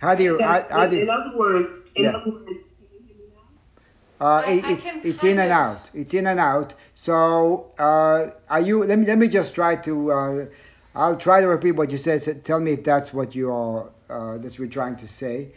How 0.00 0.14
do 0.14 0.22
you? 0.22 0.38
How, 0.40 0.52
That's- 0.60 0.70
how 0.70 0.86
do 0.86 1.00
in 1.00 1.10
other 1.10 1.36
words, 1.36 1.72
in 1.96 2.04
Yeah. 2.04 2.10
other 2.10 2.30
words, 2.30 2.50
Uh, 4.18 4.42
I- 4.46 4.50
it, 4.52 4.64
I 4.64 4.72
it's 4.72 4.94
it's 5.04 5.24
in 5.24 5.36
kind 5.36 5.40
and 5.40 5.52
out. 5.52 5.90
It's 5.92 6.14
in 6.14 6.26
and 6.26 6.40
out. 6.40 6.74
So 6.94 7.72
uh, 7.78 8.28
are 8.48 8.60
you? 8.60 8.84
Let 8.84 8.98
me 9.00 9.04
let 9.06 9.18
me 9.18 9.26
just 9.28 9.54
try 9.54 9.74
to. 9.76 10.48
I'll 10.96 11.16
try 11.16 11.42
to 11.42 11.46
repeat 11.46 11.72
what 11.72 11.90
you 11.90 11.98
said. 11.98 12.22
So 12.22 12.32
tell 12.32 12.58
me 12.58 12.72
if 12.72 12.84
that's 12.84 13.12
what 13.12 13.34
you 13.34 13.52
are. 13.52 13.92
Uh, 14.08 14.38
that's 14.38 14.58
you're 14.58 14.66
trying 14.66 14.96
to 14.96 15.06
say. 15.06 15.52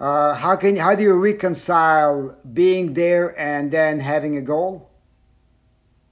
Uh, 0.00 0.34
how 0.34 0.56
can 0.56 0.76
how 0.76 0.94
do 0.94 1.02
you 1.02 1.12
reconcile 1.12 2.36
being 2.52 2.94
there 2.94 3.38
and 3.38 3.70
then 3.70 4.00
having 4.00 4.36
a 4.38 4.40
goal? 4.40 4.90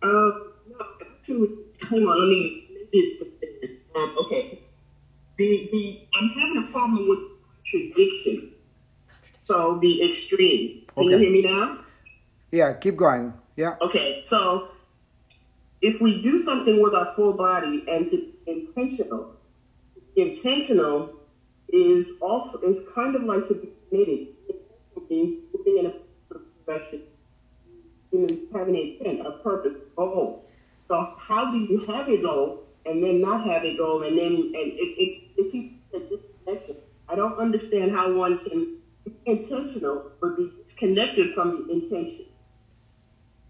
Uh, 0.03 0.31
actually, 1.01 1.49
hold 1.89 2.03
on, 2.03 2.21
let 2.21 2.29
me, 2.29 2.69
um, 3.97 4.17
okay. 4.21 4.59
The, 5.39 5.69
the, 5.73 6.01
I'm 6.15 6.29
having 6.31 6.65
a 6.65 6.73
problem 6.73 7.09
with 7.09 7.19
contradictions. 7.65 8.59
So 9.47 9.79
the 9.79 10.11
extreme. 10.11 10.83
Can 10.95 11.05
you 11.05 11.19
hear 11.19 11.31
me 11.31 11.43
now? 11.43 11.79
Yeah, 12.51 12.75
keep 12.75 12.97
going. 12.97 13.33
Yeah. 13.57 13.77
Okay, 13.81 14.21
so 14.21 14.69
if 15.81 16.01
we 16.01 16.23
do 16.23 16.39
something 16.39 16.83
with 16.83 16.95
our 16.95 17.15
full 17.15 17.37
body 17.37 17.85
and 17.89 18.09
to 18.11 18.32
intentional, 18.47 19.37
intentional 20.17 21.21
is 21.69 22.09
also 22.21 22.59
is 22.61 22.87
kind 22.95 23.17
of 23.17 23.23
like 23.23 23.47
to 23.49 23.55
be 23.55 23.71
committed. 23.89 24.29
It 24.49 25.11
means 25.11 25.43
moving 25.55 25.79
in 25.79 25.87
a 25.87 26.67
direction, 26.67 27.03
meaning 28.13 28.47
having 28.53 28.77
a 28.77 28.99
intent, 28.99 29.27
a 29.27 29.33
purpose, 29.39 29.75
a 29.75 29.97
goal. 29.97 30.49
So 30.89 31.15
how 31.19 31.51
do 31.53 31.59
you 31.59 31.81
have 31.87 32.09
a 32.09 32.21
goal 32.21 32.67
and 32.85 33.03
then 33.03 33.21
not 33.21 33.45
have 33.45 33.65
a 33.65 33.77
goal 33.77 34.03
and 34.03 34.19
then 34.19 34.33
and 34.33 34.55
it, 34.55 34.99
it, 34.99 35.25
it's 35.37 35.55
a 35.55 35.99
disconnection. 35.99 36.77
I 37.09 37.15
don't 37.15 37.39
understand 37.39 37.93
how 37.93 38.15
one 38.15 38.39
can 38.39 38.79
be 39.05 39.13
intentional 39.27 40.13
but 40.21 40.37
be 40.37 40.51
disconnected 40.63 41.31
from 41.31 41.51
the 41.51 41.73
intention. 41.73 42.27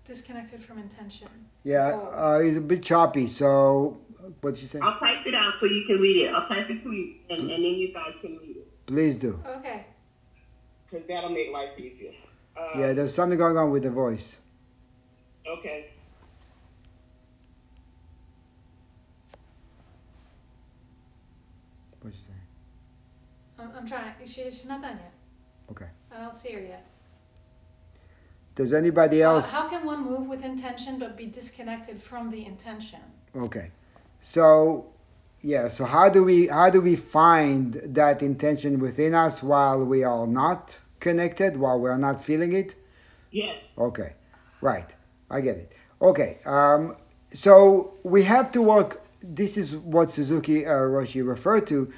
Disconnected 0.05 0.63
from 0.63 0.79
intention. 0.79 1.29
Yeah. 1.65 1.93
Goal. 1.93 2.15
Uh, 2.15 2.39
it's 2.41 2.57
a 2.57 2.61
bit 2.61 2.83
choppy. 2.83 3.27
So 3.27 4.01
what 4.43 4.55
did 4.55 4.63
you 4.63 4.69
say? 4.69 4.81
I'll 4.83 4.99
type 4.99 5.25
it 5.25 5.35
out 5.35 5.55
so 5.59 5.67
you 5.67 5.85
can 5.87 5.99
read 6.01 6.17
it. 6.27 6.35
I'll 6.35 6.47
type 6.49 6.69
it 6.69 6.83
to 6.83 6.93
you, 6.93 7.15
and, 7.31 7.41
and 7.43 7.51
then 7.51 7.61
you 7.61 7.93
guys 7.95 8.13
can 8.21 8.33
read 8.39 8.57
it, 8.57 8.87
Please 8.87 9.17
do. 9.17 9.41
Okay. 9.47 9.87
because 10.85 11.07
that'll 11.07 11.31
make 11.31 11.53
life 11.53 11.79
easier. 11.79 12.11
Uh, 12.57 12.67
Yeah, 12.77 12.93
there's 12.93 13.15
something 13.15 13.39
going 13.39 13.57
on 13.57 13.71
with 13.71 13.85
the 13.85 13.91
voice. 13.91 14.41
Okay. 15.47 15.91
What 22.01 22.13
you 22.13 22.19
say? 22.19 23.63
I'm, 23.63 23.71
I'm 23.77 23.87
trying. 23.87 24.13
She, 24.25 24.45
she's 24.45 24.67
not 24.67 24.83
done 24.83 24.99
yet. 25.01 25.13
Okay. 25.71 25.87
I 26.15 26.21
don't 26.21 26.35
see 26.37 26.53
her 26.53 26.61
yet. 26.61 26.87
Does 28.55 28.73
anybody 28.73 29.23
Uh, 29.23 29.31
else? 29.35 29.51
how 29.53 29.69
can 29.69 29.87
one 29.87 30.03
move 30.05 30.27
with 30.29 30.45
intention 30.45 30.99
but 30.99 31.17
be 31.17 31.27
disconnected 31.27 32.03
from 32.03 32.31
the 32.31 32.45
intention? 32.45 33.01
Okay. 33.37 33.71
So 34.23 34.87
yeah, 35.43 35.69
so 35.69 35.85
how 35.85 36.09
do 36.09 36.23
we 36.23 36.47
how 36.47 36.71
do 36.71 36.81
we 36.81 36.97
find 36.97 37.75
that 37.75 38.23
intention 38.23 38.79
within 38.79 39.15
us 39.15 39.43
while 39.43 39.85
we 39.85 40.05
are 40.05 40.27
not 40.27 40.79
connected, 41.01 41.57
while 41.57 41.79
we 41.79 41.91
are 41.91 41.99
not 41.99 42.25
feeling 42.25 42.53
it? 42.53 42.77
Yes. 43.33 43.69
Okay. 43.77 44.15
Right. 44.61 44.95
I 45.29 45.41
get 45.41 45.57
it. 45.57 45.73
Okay. 46.01 46.39
Um, 46.47 46.97
so 47.31 47.95
we 48.05 48.23
have 48.23 48.53
to 48.53 48.63
work 48.63 49.05
this 49.23 49.57
is 49.57 49.77
what 49.77 50.11
Suzuki 50.11 50.67
uh, 50.67 50.73
Roshi 50.73 51.27
referred 51.27 51.67
to, 51.69 51.93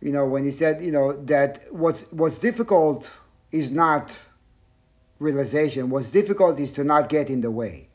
you 0.00 0.12
know, 0.12 0.26
when 0.26 0.44
he 0.44 0.50
said, 0.50 0.82
you 0.82 0.92
know, 0.92 1.14
that 1.24 1.64
what's 1.70 2.12
what's 2.12 2.36
difficult 2.36 3.10
is 3.50 3.70
not 3.70 4.18
realization. 5.18 5.88
What's 5.88 6.10
difficult 6.10 6.60
is 6.60 6.70
to 6.72 6.84
not 6.84 7.08
get 7.08 7.30
in 7.30 7.40
the 7.40 7.50
way 7.50 7.88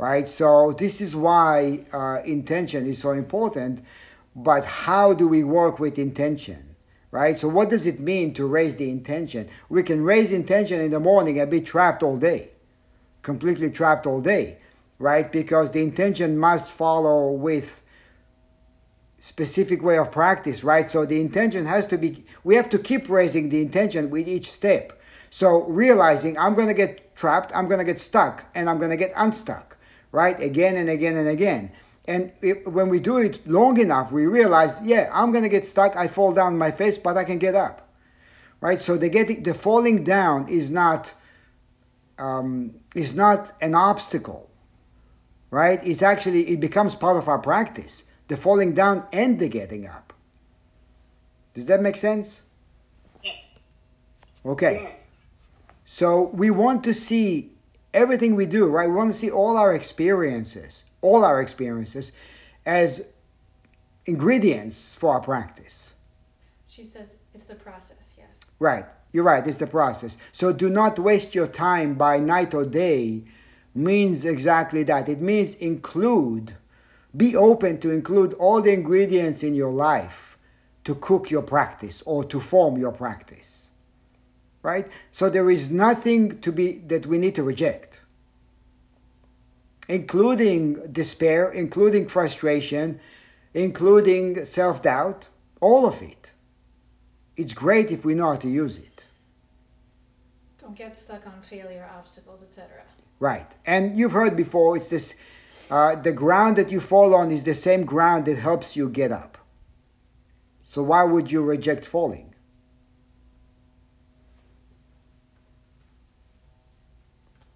right? 0.00 0.26
So 0.30 0.72
this 0.72 1.02
is 1.02 1.14
why 1.14 1.84
uh, 1.92 2.22
intention 2.24 2.86
is 2.86 2.98
so 3.00 3.10
important. 3.10 3.82
But 4.34 4.64
how 4.64 5.12
do 5.12 5.28
we 5.28 5.44
work 5.44 5.78
with 5.78 5.98
intention, 5.98 6.74
right? 7.10 7.38
So 7.38 7.48
what 7.48 7.68
does 7.68 7.84
it 7.84 8.00
mean 8.00 8.32
to 8.34 8.46
raise 8.46 8.76
the 8.76 8.90
intention? 8.90 9.50
We 9.68 9.82
can 9.82 10.02
raise 10.02 10.32
intention 10.32 10.80
in 10.80 10.90
the 10.90 11.00
morning 11.00 11.38
and 11.38 11.50
be 11.50 11.60
trapped 11.60 12.02
all 12.02 12.16
day, 12.16 12.48
completely 13.20 13.70
trapped 13.70 14.06
all 14.06 14.22
day, 14.22 14.56
right? 14.98 15.30
Because 15.30 15.72
the 15.72 15.82
intention 15.82 16.38
must 16.38 16.72
follow 16.72 17.32
with 17.32 17.82
specific 19.18 19.82
way 19.82 19.98
of 19.98 20.10
practice, 20.10 20.64
right? 20.64 20.90
So 20.90 21.04
the 21.04 21.20
intention 21.20 21.66
has 21.66 21.84
to 21.88 21.98
be. 21.98 22.24
We 22.42 22.54
have 22.54 22.70
to 22.70 22.78
keep 22.78 23.10
raising 23.10 23.50
the 23.50 23.60
intention 23.60 24.08
with 24.08 24.26
each 24.28 24.50
step. 24.50 24.98
So 25.28 25.64
realizing 25.64 26.38
I'm 26.38 26.54
going 26.54 26.68
to 26.68 26.74
get 26.74 27.14
trapped, 27.16 27.54
I'm 27.54 27.68
going 27.68 27.80
to 27.80 27.84
get 27.84 27.98
stuck, 27.98 28.46
and 28.54 28.70
I'm 28.70 28.78
going 28.78 28.90
to 28.90 28.96
get 28.96 29.12
unstuck 29.14 29.76
right? 30.12 30.40
Again 30.40 30.76
and 30.76 30.88
again 30.88 31.16
and 31.16 31.28
again. 31.28 31.72
And 32.06 32.32
if, 32.42 32.66
when 32.66 32.88
we 32.88 32.98
do 32.98 33.18
it 33.18 33.46
long 33.46 33.78
enough, 33.78 34.10
we 34.10 34.26
realize, 34.26 34.80
yeah, 34.82 35.10
I'm 35.12 35.32
gonna 35.32 35.48
get 35.48 35.64
stuck. 35.64 35.96
I 35.96 36.08
fall 36.08 36.32
down 36.32 36.58
my 36.58 36.70
face, 36.70 36.98
but 36.98 37.16
I 37.16 37.24
can 37.24 37.38
get 37.38 37.54
up, 37.54 37.88
right? 38.60 38.80
So 38.80 38.96
the 38.96 39.08
getting, 39.08 39.42
the 39.42 39.54
falling 39.54 40.02
down 40.02 40.48
is 40.48 40.70
not 40.70 41.12
um, 42.18 42.74
is 42.94 43.14
not 43.14 43.52
an 43.60 43.74
obstacle, 43.74 44.50
right? 45.50 45.80
It's 45.86 46.02
actually 46.02 46.50
it 46.50 46.60
becomes 46.60 46.94
part 46.94 47.16
of 47.16 47.28
our 47.28 47.38
practice. 47.38 48.04
The 48.28 48.36
falling 48.36 48.74
down 48.74 49.06
and 49.12 49.38
the 49.38 49.48
getting 49.48 49.86
up. 49.86 50.12
Does 51.54 51.66
that 51.66 51.80
make 51.80 51.96
sense? 51.96 52.42
Yes. 53.24 53.64
Okay. 54.46 54.80
Yes. 54.82 55.06
So 55.84 56.22
we 56.32 56.50
want 56.50 56.84
to 56.84 56.94
see 56.94 57.50
everything 57.92 58.34
we 58.34 58.46
do, 58.46 58.68
right? 58.68 58.88
We 58.88 58.94
want 58.94 59.12
to 59.12 59.18
see 59.18 59.30
all 59.30 59.56
our 59.56 59.74
experiences, 59.74 60.84
all 61.00 61.24
our 61.24 61.40
experiences 61.40 62.12
as 62.66 63.06
ingredients 64.06 64.94
for 64.94 65.14
our 65.14 65.20
practice. 65.20 65.94
She 66.68 66.84
says 66.84 67.16
it's 67.34 67.44
the 67.44 67.54
process, 67.54 68.14
yes. 68.16 68.28
Right. 68.58 68.84
You're 69.12 69.24
right. 69.24 69.44
It's 69.46 69.58
the 69.58 69.66
process. 69.66 70.16
So 70.32 70.52
do 70.52 70.70
not 70.70 70.98
waste 70.98 71.34
your 71.34 71.48
time 71.48 71.94
by 71.94 72.20
night 72.20 72.54
or 72.54 72.64
day 72.64 73.22
means 73.74 74.24
exactly 74.24 74.84
that. 74.84 75.08
It 75.08 75.20
means 75.20 75.54
include 75.56 76.56
Be 77.16 77.34
open 77.34 77.80
to 77.80 77.90
include 77.90 78.34
all 78.34 78.62
the 78.62 78.72
ingredients 78.72 79.42
in 79.42 79.54
your 79.54 79.72
life 79.72 80.38
to 80.84 80.94
cook 80.94 81.30
your 81.30 81.42
practice 81.42 82.02
or 82.06 82.24
to 82.24 82.38
form 82.38 82.78
your 82.78 82.92
practice. 82.92 83.59
Right? 84.62 84.90
So 85.10 85.30
there 85.30 85.50
is 85.50 85.70
nothing 85.70 86.40
to 86.40 86.52
be 86.52 86.78
that 86.88 87.06
we 87.06 87.18
need 87.18 87.34
to 87.36 87.42
reject. 87.42 88.00
Including 89.88 90.92
despair, 90.92 91.50
including 91.50 92.06
frustration, 92.06 93.00
including 93.54 94.44
self-doubt, 94.44 95.28
all 95.60 95.86
of 95.86 96.02
it. 96.02 96.32
It's 97.36 97.54
great 97.54 97.90
if 97.90 98.04
we 98.04 98.14
know 98.14 98.28
how 98.28 98.36
to 98.36 98.48
use 98.48 98.78
it. 98.78 99.06
Don't 100.60 100.76
get 100.76 100.96
stuck 100.96 101.26
on 101.26 101.40
failure, 101.42 101.88
obstacles, 101.96 102.42
etc. 102.42 102.82
Right. 103.18 103.54
And 103.66 103.98
you've 103.98 104.12
heard 104.12 104.36
before, 104.36 104.76
it's 104.76 104.88
this 104.88 105.14
uh, 105.70 105.94
the 105.94 106.12
ground 106.12 106.56
that 106.56 106.72
you 106.72 106.80
fall 106.80 107.14
on 107.14 107.30
is 107.30 107.44
the 107.44 107.54
same 107.54 107.84
ground 107.84 108.26
that 108.26 108.36
helps 108.36 108.76
you 108.76 108.88
get 108.88 109.12
up. 109.12 109.38
So 110.64 110.82
why 110.82 111.04
would 111.04 111.30
you 111.30 111.42
reject 111.42 111.84
falling? 111.84 112.34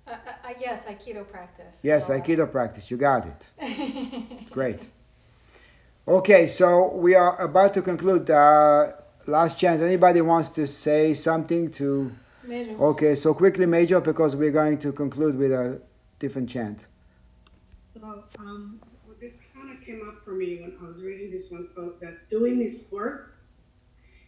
Uh, 0.06 0.12
uh, 0.12 0.14
uh, 0.26 0.53
yes, 0.64 0.86
Aikido 0.86 1.28
practice. 1.28 1.80
Yes, 1.82 2.10
Or- 2.10 2.18
Aikido 2.18 2.50
practice. 2.50 2.90
You 2.90 2.96
got 2.96 3.26
it. 3.26 3.50
Great. 4.50 4.88
Okay, 6.06 6.46
so 6.46 6.94
we 6.94 7.14
are 7.14 7.40
about 7.40 7.74
to 7.74 7.82
conclude. 7.82 8.28
Uh, 8.30 8.92
last 9.26 9.58
chance. 9.58 9.80
Anybody 9.80 10.20
wants 10.20 10.50
to 10.50 10.66
say 10.66 11.14
something 11.14 11.70
to? 11.72 12.12
Major. 12.46 12.76
Okay, 12.78 13.14
so 13.14 13.32
quickly, 13.32 13.64
Major, 13.64 14.00
because 14.00 14.36
we're 14.36 14.50
going 14.52 14.78
to 14.78 14.92
conclude 14.92 15.38
with 15.38 15.50
a 15.52 15.80
different 16.18 16.48
chant. 16.48 16.86
So, 17.94 18.24
um, 18.38 18.80
this 19.18 19.46
kind 19.54 19.70
of 19.74 19.82
came 19.82 20.02
up 20.06 20.22
for 20.22 20.32
me 20.32 20.60
when 20.60 20.76
I 20.78 20.86
was 20.86 21.02
reading 21.02 21.30
this 21.30 21.50
one 21.50 21.68
quote 21.74 21.98
that 22.02 22.28
doing 22.28 22.60
is 22.60 22.90
work 22.92 23.38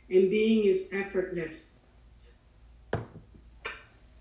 and 0.08 0.30
being 0.30 0.64
is 0.66 0.90
effortless. 0.94 1.75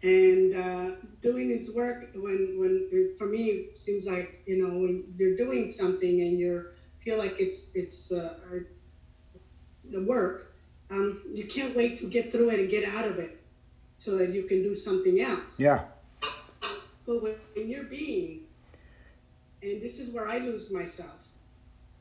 And 0.04 0.56
uh, 0.56 0.96
doing 1.22 1.50
this 1.50 1.74
work, 1.74 2.10
when 2.14 2.58
when 2.60 2.90
it, 2.92 3.18
for 3.18 3.28
me, 3.28 3.46
it 3.46 3.80
seems 3.80 4.06
like 4.06 4.44
you 4.46 4.62
know 4.62 4.78
when 4.78 5.14
you're 5.16 5.38
doing 5.38 5.70
something 5.70 6.22
and 6.22 6.40
you 6.40 6.66
feel 7.00 7.18
like 7.18 7.36
it's 7.40 7.76
it's 7.76 8.12
uh, 8.12 8.60
the 9.90 10.04
work, 10.04 10.54
um, 10.92 11.22
you 11.32 11.46
can't 11.46 11.76
wait 11.76 11.96
to 11.98 12.10
get 12.10 12.32
through 12.32 12.52
it 12.52 12.60
and 12.60 12.70
get 12.70 12.84
out 12.94 13.06
of 13.06 13.18
it, 13.18 13.40
so 13.98 14.18
that 14.18 14.30
you 14.30 14.44
can 14.44 14.62
do 14.64 14.76
something 14.76 15.20
else. 15.22 15.60
Yeah. 15.60 15.86
But 17.08 17.24
when, 17.24 17.36
when 17.56 17.70
you're 17.70 17.84
being, 17.86 18.42
and 19.62 19.82
this 19.82 20.00
is 20.00 20.14
where 20.14 20.28
I 20.28 20.40
lose 20.40 20.74
myself, 20.74 21.30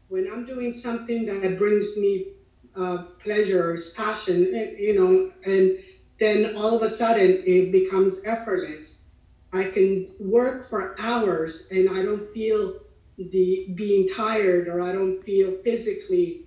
when 0.09 0.27
I'm 0.33 0.47
doing 0.47 0.73
something 0.73 1.27
that 1.27 1.59
brings 1.59 1.97
me 1.99 2.29
uh, 2.77 3.05
pleasure, 3.23 3.77
passion, 3.97 4.55
and, 4.55 4.79
you 4.79 4.95
know, 4.95 5.31
and 5.47 5.79
then 6.19 6.55
all 6.57 6.77
of 6.77 6.83
a 6.83 6.89
sudden 6.89 7.43
it 7.45 7.73
becomes 7.73 8.25
effortless. 8.27 9.15
I 9.53 9.65
can 9.65 10.09
work 10.19 10.65
for 10.65 10.97
hours 11.01 11.69
and 11.71 11.89
I 11.91 12.03
don't 12.03 12.33
feel 12.35 12.81
the 13.17 13.73
being 13.75 14.09
tired 14.09 14.67
or 14.69 14.81
I 14.81 14.93
don't 14.93 15.23
feel 15.23 15.53
physically 15.63 16.47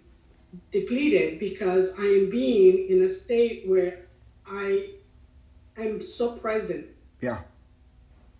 depleted 0.71 1.39
because 1.39 1.97
I 1.99 2.03
am 2.03 2.29
being 2.29 2.87
in 2.89 3.03
a 3.03 3.09
state 3.09 3.63
where 3.65 4.07
I 4.45 4.89
am 5.77 6.01
so 6.01 6.37
present. 6.37 6.87
Yeah. 7.21 7.39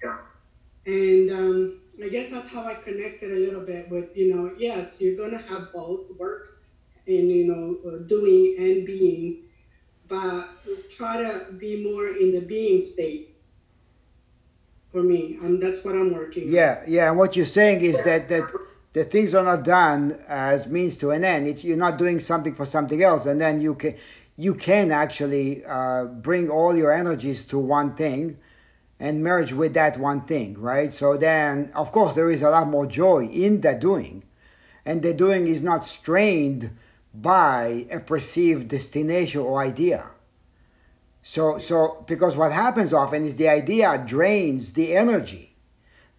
Yeah. 0.03 0.17
And 0.85 1.31
um, 1.31 1.81
I 2.03 2.09
guess 2.09 2.29
that's 2.29 2.51
how 2.51 2.63
I 2.63 2.75
connected 2.75 3.31
a 3.31 3.39
little 3.39 3.65
bit 3.65 3.89
with, 3.89 4.15
you 4.15 4.33
know, 4.33 4.53
yes, 4.57 5.01
you're 5.01 5.17
going 5.17 5.31
to 5.31 5.49
have 5.49 5.73
both 5.73 6.05
work 6.17 6.61
and, 7.07 7.29
you 7.31 7.45
know, 7.47 7.99
doing 8.07 8.55
and 8.59 8.85
being, 8.85 9.43
but 10.07 10.47
try 10.89 11.21
to 11.21 11.51
be 11.53 11.83
more 11.83 12.07
in 12.07 12.33
the 12.33 12.45
being 12.47 12.81
state 12.81 13.35
for 14.91 15.03
me. 15.03 15.37
And 15.41 15.61
that's 15.61 15.83
what 15.83 15.95
I'm 15.95 16.13
working 16.13 16.43
on. 16.47 16.53
Yeah, 16.53 16.83
yeah. 16.87 17.09
And 17.09 17.17
what 17.17 17.35
you're 17.35 17.45
saying 17.45 17.81
is 17.81 18.03
that 18.03 18.29
that 18.29 18.51
the 18.93 19.03
things 19.03 19.35
are 19.35 19.43
not 19.43 19.63
done 19.63 20.17
as 20.27 20.67
means 20.67 20.97
to 20.97 21.11
an 21.11 21.23
end. 21.23 21.47
It's 21.47 21.63
you're 21.63 21.77
not 21.77 21.97
doing 21.97 22.19
something 22.19 22.55
for 22.55 22.65
something 22.65 23.03
else, 23.03 23.25
and 23.25 23.39
then 23.39 23.61
you 23.61 23.75
can 23.75 23.95
you 24.37 24.53
can 24.55 24.91
actually 24.91 25.65
uh, 25.65 26.05
bring 26.05 26.49
all 26.49 26.75
your 26.75 26.91
energies 26.91 27.43
to 27.45 27.57
one 27.57 27.95
thing 27.95 28.37
and 28.99 29.23
merge 29.23 29.53
with 29.53 29.73
that 29.75 29.97
one 29.97 30.21
thing, 30.21 30.59
right? 30.59 30.91
So 30.91 31.17
then, 31.17 31.71
of 31.75 31.91
course, 31.91 32.15
there 32.15 32.29
is 32.29 32.41
a 32.41 32.49
lot 32.49 32.67
more 32.67 32.87
joy 32.87 33.25
in 33.25 33.61
the 33.61 33.75
doing, 33.75 34.23
and 34.85 35.01
the 35.01 35.13
doing 35.13 35.47
is 35.47 35.61
not 35.61 35.85
strained 35.85 36.71
by 37.13 37.87
a 37.91 37.99
perceived 37.99 38.67
destination 38.67 39.41
or 39.41 39.61
idea. 39.61 40.07
So, 41.21 41.57
so 41.57 42.05
because 42.07 42.37
what 42.37 42.53
happens 42.53 42.93
often 42.93 43.23
is 43.23 43.35
the 43.35 43.49
idea 43.49 44.01
drains 44.05 44.73
the 44.73 44.95
energy, 44.95 45.55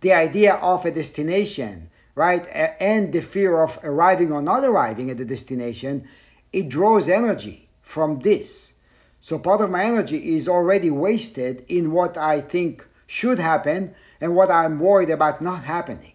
the 0.01 0.13
idea 0.13 0.55
of 0.55 0.85
a 0.85 0.91
destination, 0.91 1.91
right, 2.15 2.47
and 2.79 3.13
the 3.13 3.23
fear 3.23 3.63
of 3.63 3.79
arriving 3.83 4.33
or 4.33 4.43
not 4.43 4.65
arriving 4.65 5.09
at 5.09 5.17
the 5.17 5.25
destination, 5.25 6.07
it 6.53 6.69
draws 6.69 7.09
energy 7.09 7.69
from 7.81 8.21
this. 8.21 8.75
So 9.21 9.39
part 9.39 9.61
of 9.61 9.71
my 9.71 9.85
energy 9.85 10.37
is 10.37 10.49
already 10.49 10.91
wasted 10.91 11.65
in 11.69 11.93
what 11.93 12.17
I 12.17 12.41
think 12.41 12.87
should 13.07 13.39
happen 13.39 13.95
and 14.21 14.35
what 14.35 14.51
I'm 14.51 14.79
worried 14.79 15.11
about 15.11 15.41
not 15.41 15.65
happening, 15.65 16.13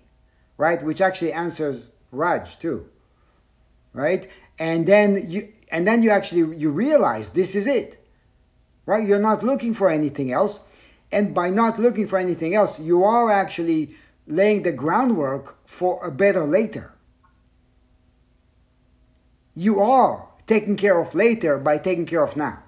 right? 0.58 0.82
Which 0.84 1.02
actually 1.02 1.34
answers 1.34 1.90
Raj 2.12 2.60
too, 2.60 2.88
right? 3.94 4.30
And 4.60 4.86
then 4.86 5.30
you 5.30 5.52
and 5.72 5.88
then 5.88 6.04
you 6.04 6.10
actually 6.10 6.58
you 6.58 6.72
realize 6.72 7.32
this 7.32 7.56
is 7.56 7.68
it 7.68 8.04
right? 8.86 9.08
You're 9.08 9.20
not 9.20 9.44
looking 9.44 9.74
for 9.74 9.90
anything 9.90 10.32
else. 10.32 10.62
And 11.12 11.34
by 11.34 11.50
not 11.50 11.80
looking 11.80 12.08
for 12.08 12.18
anything 12.18 12.56
else, 12.56 12.80
you 12.80 13.04
are 13.04 13.32
actually 13.32 13.96
laying 14.26 14.64
the 14.64 14.72
groundwork 14.72 15.58
for 15.68 16.04
a 16.06 16.12
better 16.12 16.46
later. 16.46 16.94
You 19.56 19.80
are 19.80 20.28
taking 20.48 20.76
care 20.76 21.00
of 21.00 21.14
later 21.14 21.58
by 21.60 21.78
taking 21.78 22.06
care 22.06 22.24
of 22.24 22.36
now. 22.36 22.64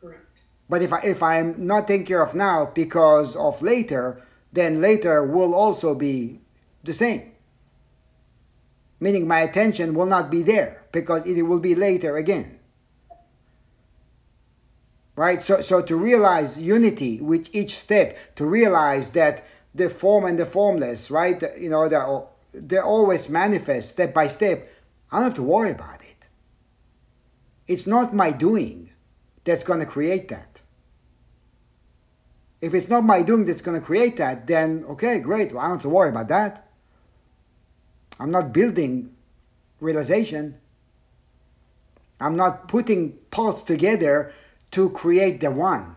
Correct. 0.00 0.24
But 0.68 0.82
if 0.82 0.92
I 0.92 1.00
if 1.00 1.22
I'm 1.22 1.66
not 1.66 1.88
taking 1.88 2.06
care 2.06 2.22
of 2.22 2.34
now 2.34 2.66
because 2.66 3.34
of 3.34 3.60
later, 3.60 4.22
then 4.52 4.80
later 4.80 5.24
will 5.24 5.52
also 5.52 5.94
be 5.96 6.40
the 6.84 6.92
same. 6.92 7.29
Meaning 9.00 9.26
my 9.26 9.40
attention 9.40 9.94
will 9.94 10.06
not 10.06 10.30
be 10.30 10.42
there 10.42 10.82
because 10.92 11.26
it 11.26 11.42
will 11.42 11.58
be 11.58 11.74
later 11.74 12.16
again. 12.16 12.60
Right? 15.16 15.42
So 15.42 15.60
so 15.60 15.82
to 15.82 15.96
realize 15.96 16.60
unity 16.60 17.20
with 17.20 17.54
each 17.54 17.76
step, 17.76 18.16
to 18.36 18.44
realize 18.44 19.10
that 19.12 19.44
the 19.74 19.88
form 19.88 20.24
and 20.24 20.38
the 20.38 20.46
formless, 20.46 21.10
right? 21.10 21.42
You 21.58 21.70
know, 21.70 21.88
they're, 21.88 22.22
they're 22.52 22.84
always 22.84 23.28
manifest 23.28 23.90
step 23.90 24.12
by 24.12 24.26
step. 24.26 24.68
I 25.10 25.16
don't 25.16 25.24
have 25.24 25.34
to 25.34 25.42
worry 25.42 25.70
about 25.70 26.02
it. 26.02 26.28
It's 27.66 27.86
not 27.86 28.14
my 28.14 28.32
doing 28.32 28.90
that's 29.44 29.64
going 29.64 29.80
to 29.80 29.86
create 29.86 30.28
that. 30.28 30.60
If 32.60 32.74
it's 32.74 32.88
not 32.88 33.04
my 33.04 33.22
doing 33.22 33.46
that's 33.46 33.62
going 33.62 33.80
to 33.80 33.84
create 33.84 34.16
that, 34.18 34.46
then 34.46 34.84
okay, 34.90 35.18
great. 35.20 35.52
Well, 35.52 35.60
I 35.60 35.68
don't 35.68 35.76
have 35.76 35.82
to 35.82 35.88
worry 35.88 36.10
about 36.10 36.28
that. 36.28 36.69
I'm 38.20 38.30
not 38.30 38.52
building 38.52 39.16
realization. 39.80 40.60
I'm 42.20 42.36
not 42.36 42.68
putting 42.68 43.12
parts 43.30 43.62
together 43.62 44.32
to 44.72 44.90
create 44.90 45.40
the 45.40 45.50
one. 45.50 45.96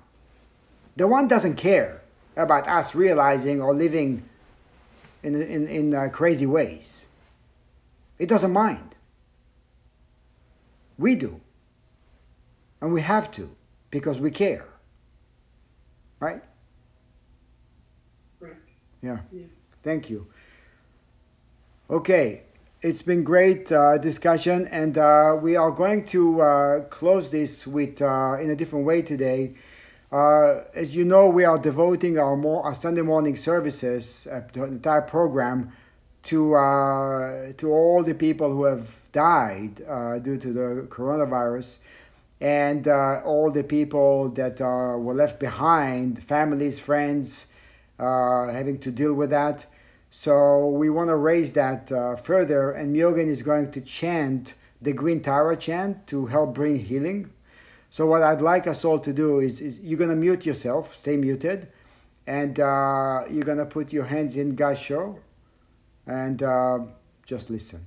The 0.95 1.05
one 1.05 1.27
doesn't 1.27 1.55
care 1.55 2.01
about 2.37 2.67
us 2.67 2.95
realizing 2.95 3.61
or 3.61 3.75
living 3.75 4.23
in, 5.21 5.35
in, 5.35 5.67
in 5.67 5.93
uh, 5.93 6.07
crazy 6.13 6.45
ways. 6.45 7.09
It 8.17 8.29
doesn't 8.29 8.53
mind. 8.53 8.95
We 10.97 11.15
do. 11.15 11.41
And 12.79 12.93
we 12.93 13.01
have 13.01 13.31
to 13.31 13.53
because 13.91 14.21
we 14.21 14.31
care. 14.31 14.65
Right? 16.21 16.41
Right. 18.39 18.55
Yeah. 19.01 19.19
Yeah. 19.31 19.45
Thank 19.83 20.09
you. 20.09 20.27
Okay, 21.93 22.41
it's 22.81 23.03
been 23.03 23.23
great 23.23 23.71
uh, 23.71 23.99
discussion, 23.99 24.65
and 24.71 24.97
uh, 24.97 25.37
we 25.39 25.55
are 25.55 25.69
going 25.69 26.03
to 26.05 26.41
uh, 26.41 26.79
close 26.85 27.29
this 27.29 27.67
with 27.67 28.01
uh, 28.01 28.37
in 28.41 28.49
a 28.49 28.55
different 28.55 28.83
way 28.83 29.03
today. 29.03 29.53
Uh, 30.11 30.61
as 30.73 30.95
you 30.95 31.05
know, 31.05 31.29
we 31.29 31.45
are 31.45 31.59
devoting 31.59 32.17
our, 32.17 32.35
more, 32.35 32.63
our 32.63 32.73
Sunday 32.73 33.03
morning 33.03 33.35
services, 33.35 34.25
uh, 34.25 34.41
the 34.53 34.63
entire 34.63 35.03
program, 35.03 35.71
to 36.23 36.53
to 37.57 37.71
all 37.71 38.01
the 38.01 38.15
people 38.15 38.49
who 38.49 38.63
have 38.63 38.89
died 39.11 39.75
due 40.23 40.39
to 40.39 40.51
the 40.51 40.87
coronavirus, 40.89 41.77
and 42.41 42.87
all 42.87 43.51
the 43.51 43.63
people 43.63 44.29
that 44.29 44.59
were 44.59 45.13
left 45.13 45.39
behind, 45.39 46.17
families, 46.17 46.79
friends, 46.79 47.45
having 47.99 48.79
to 48.79 48.89
deal 48.89 49.13
with 49.13 49.29
that. 49.29 49.67
So 50.15 50.67
we 50.67 50.91
want 50.91 51.09
to 51.09 51.15
raise 51.15 51.53
that 51.53 51.91
uh, 51.91 52.15
further, 52.15 52.69
and 52.69 52.95
Myogen 52.95 53.25
is 53.25 53.41
going 53.41 53.71
to 53.71 53.81
chant 53.81 54.53
the 54.79 54.93
Green 54.93 55.21
Tara 55.21 55.57
chant 55.57 56.05
to 56.05 56.27
help 56.27 56.53
bring 56.53 56.77
healing. 56.77 57.31
So 57.89 58.05
what 58.05 58.21
I'd 58.21 58.39
like 58.39 58.67
us 58.67 58.85
all 58.85 58.99
to 58.99 59.11
do 59.11 59.39
is, 59.39 59.59
is 59.59 59.79
you're 59.79 59.97
going 59.97 60.11
to 60.11 60.15
mute 60.15 60.45
yourself, 60.45 60.93
stay 60.93 61.17
muted, 61.17 61.67
and 62.27 62.59
uh, 62.59 63.23
you're 63.27 63.43
going 63.43 63.57
to 63.57 63.65
put 63.65 63.91
your 63.91 64.05
hands 64.05 64.37
in 64.37 64.55
Gasho 64.55 65.17
and 66.05 66.43
uh, 66.43 66.85
just 67.25 67.49
listen. 67.49 67.83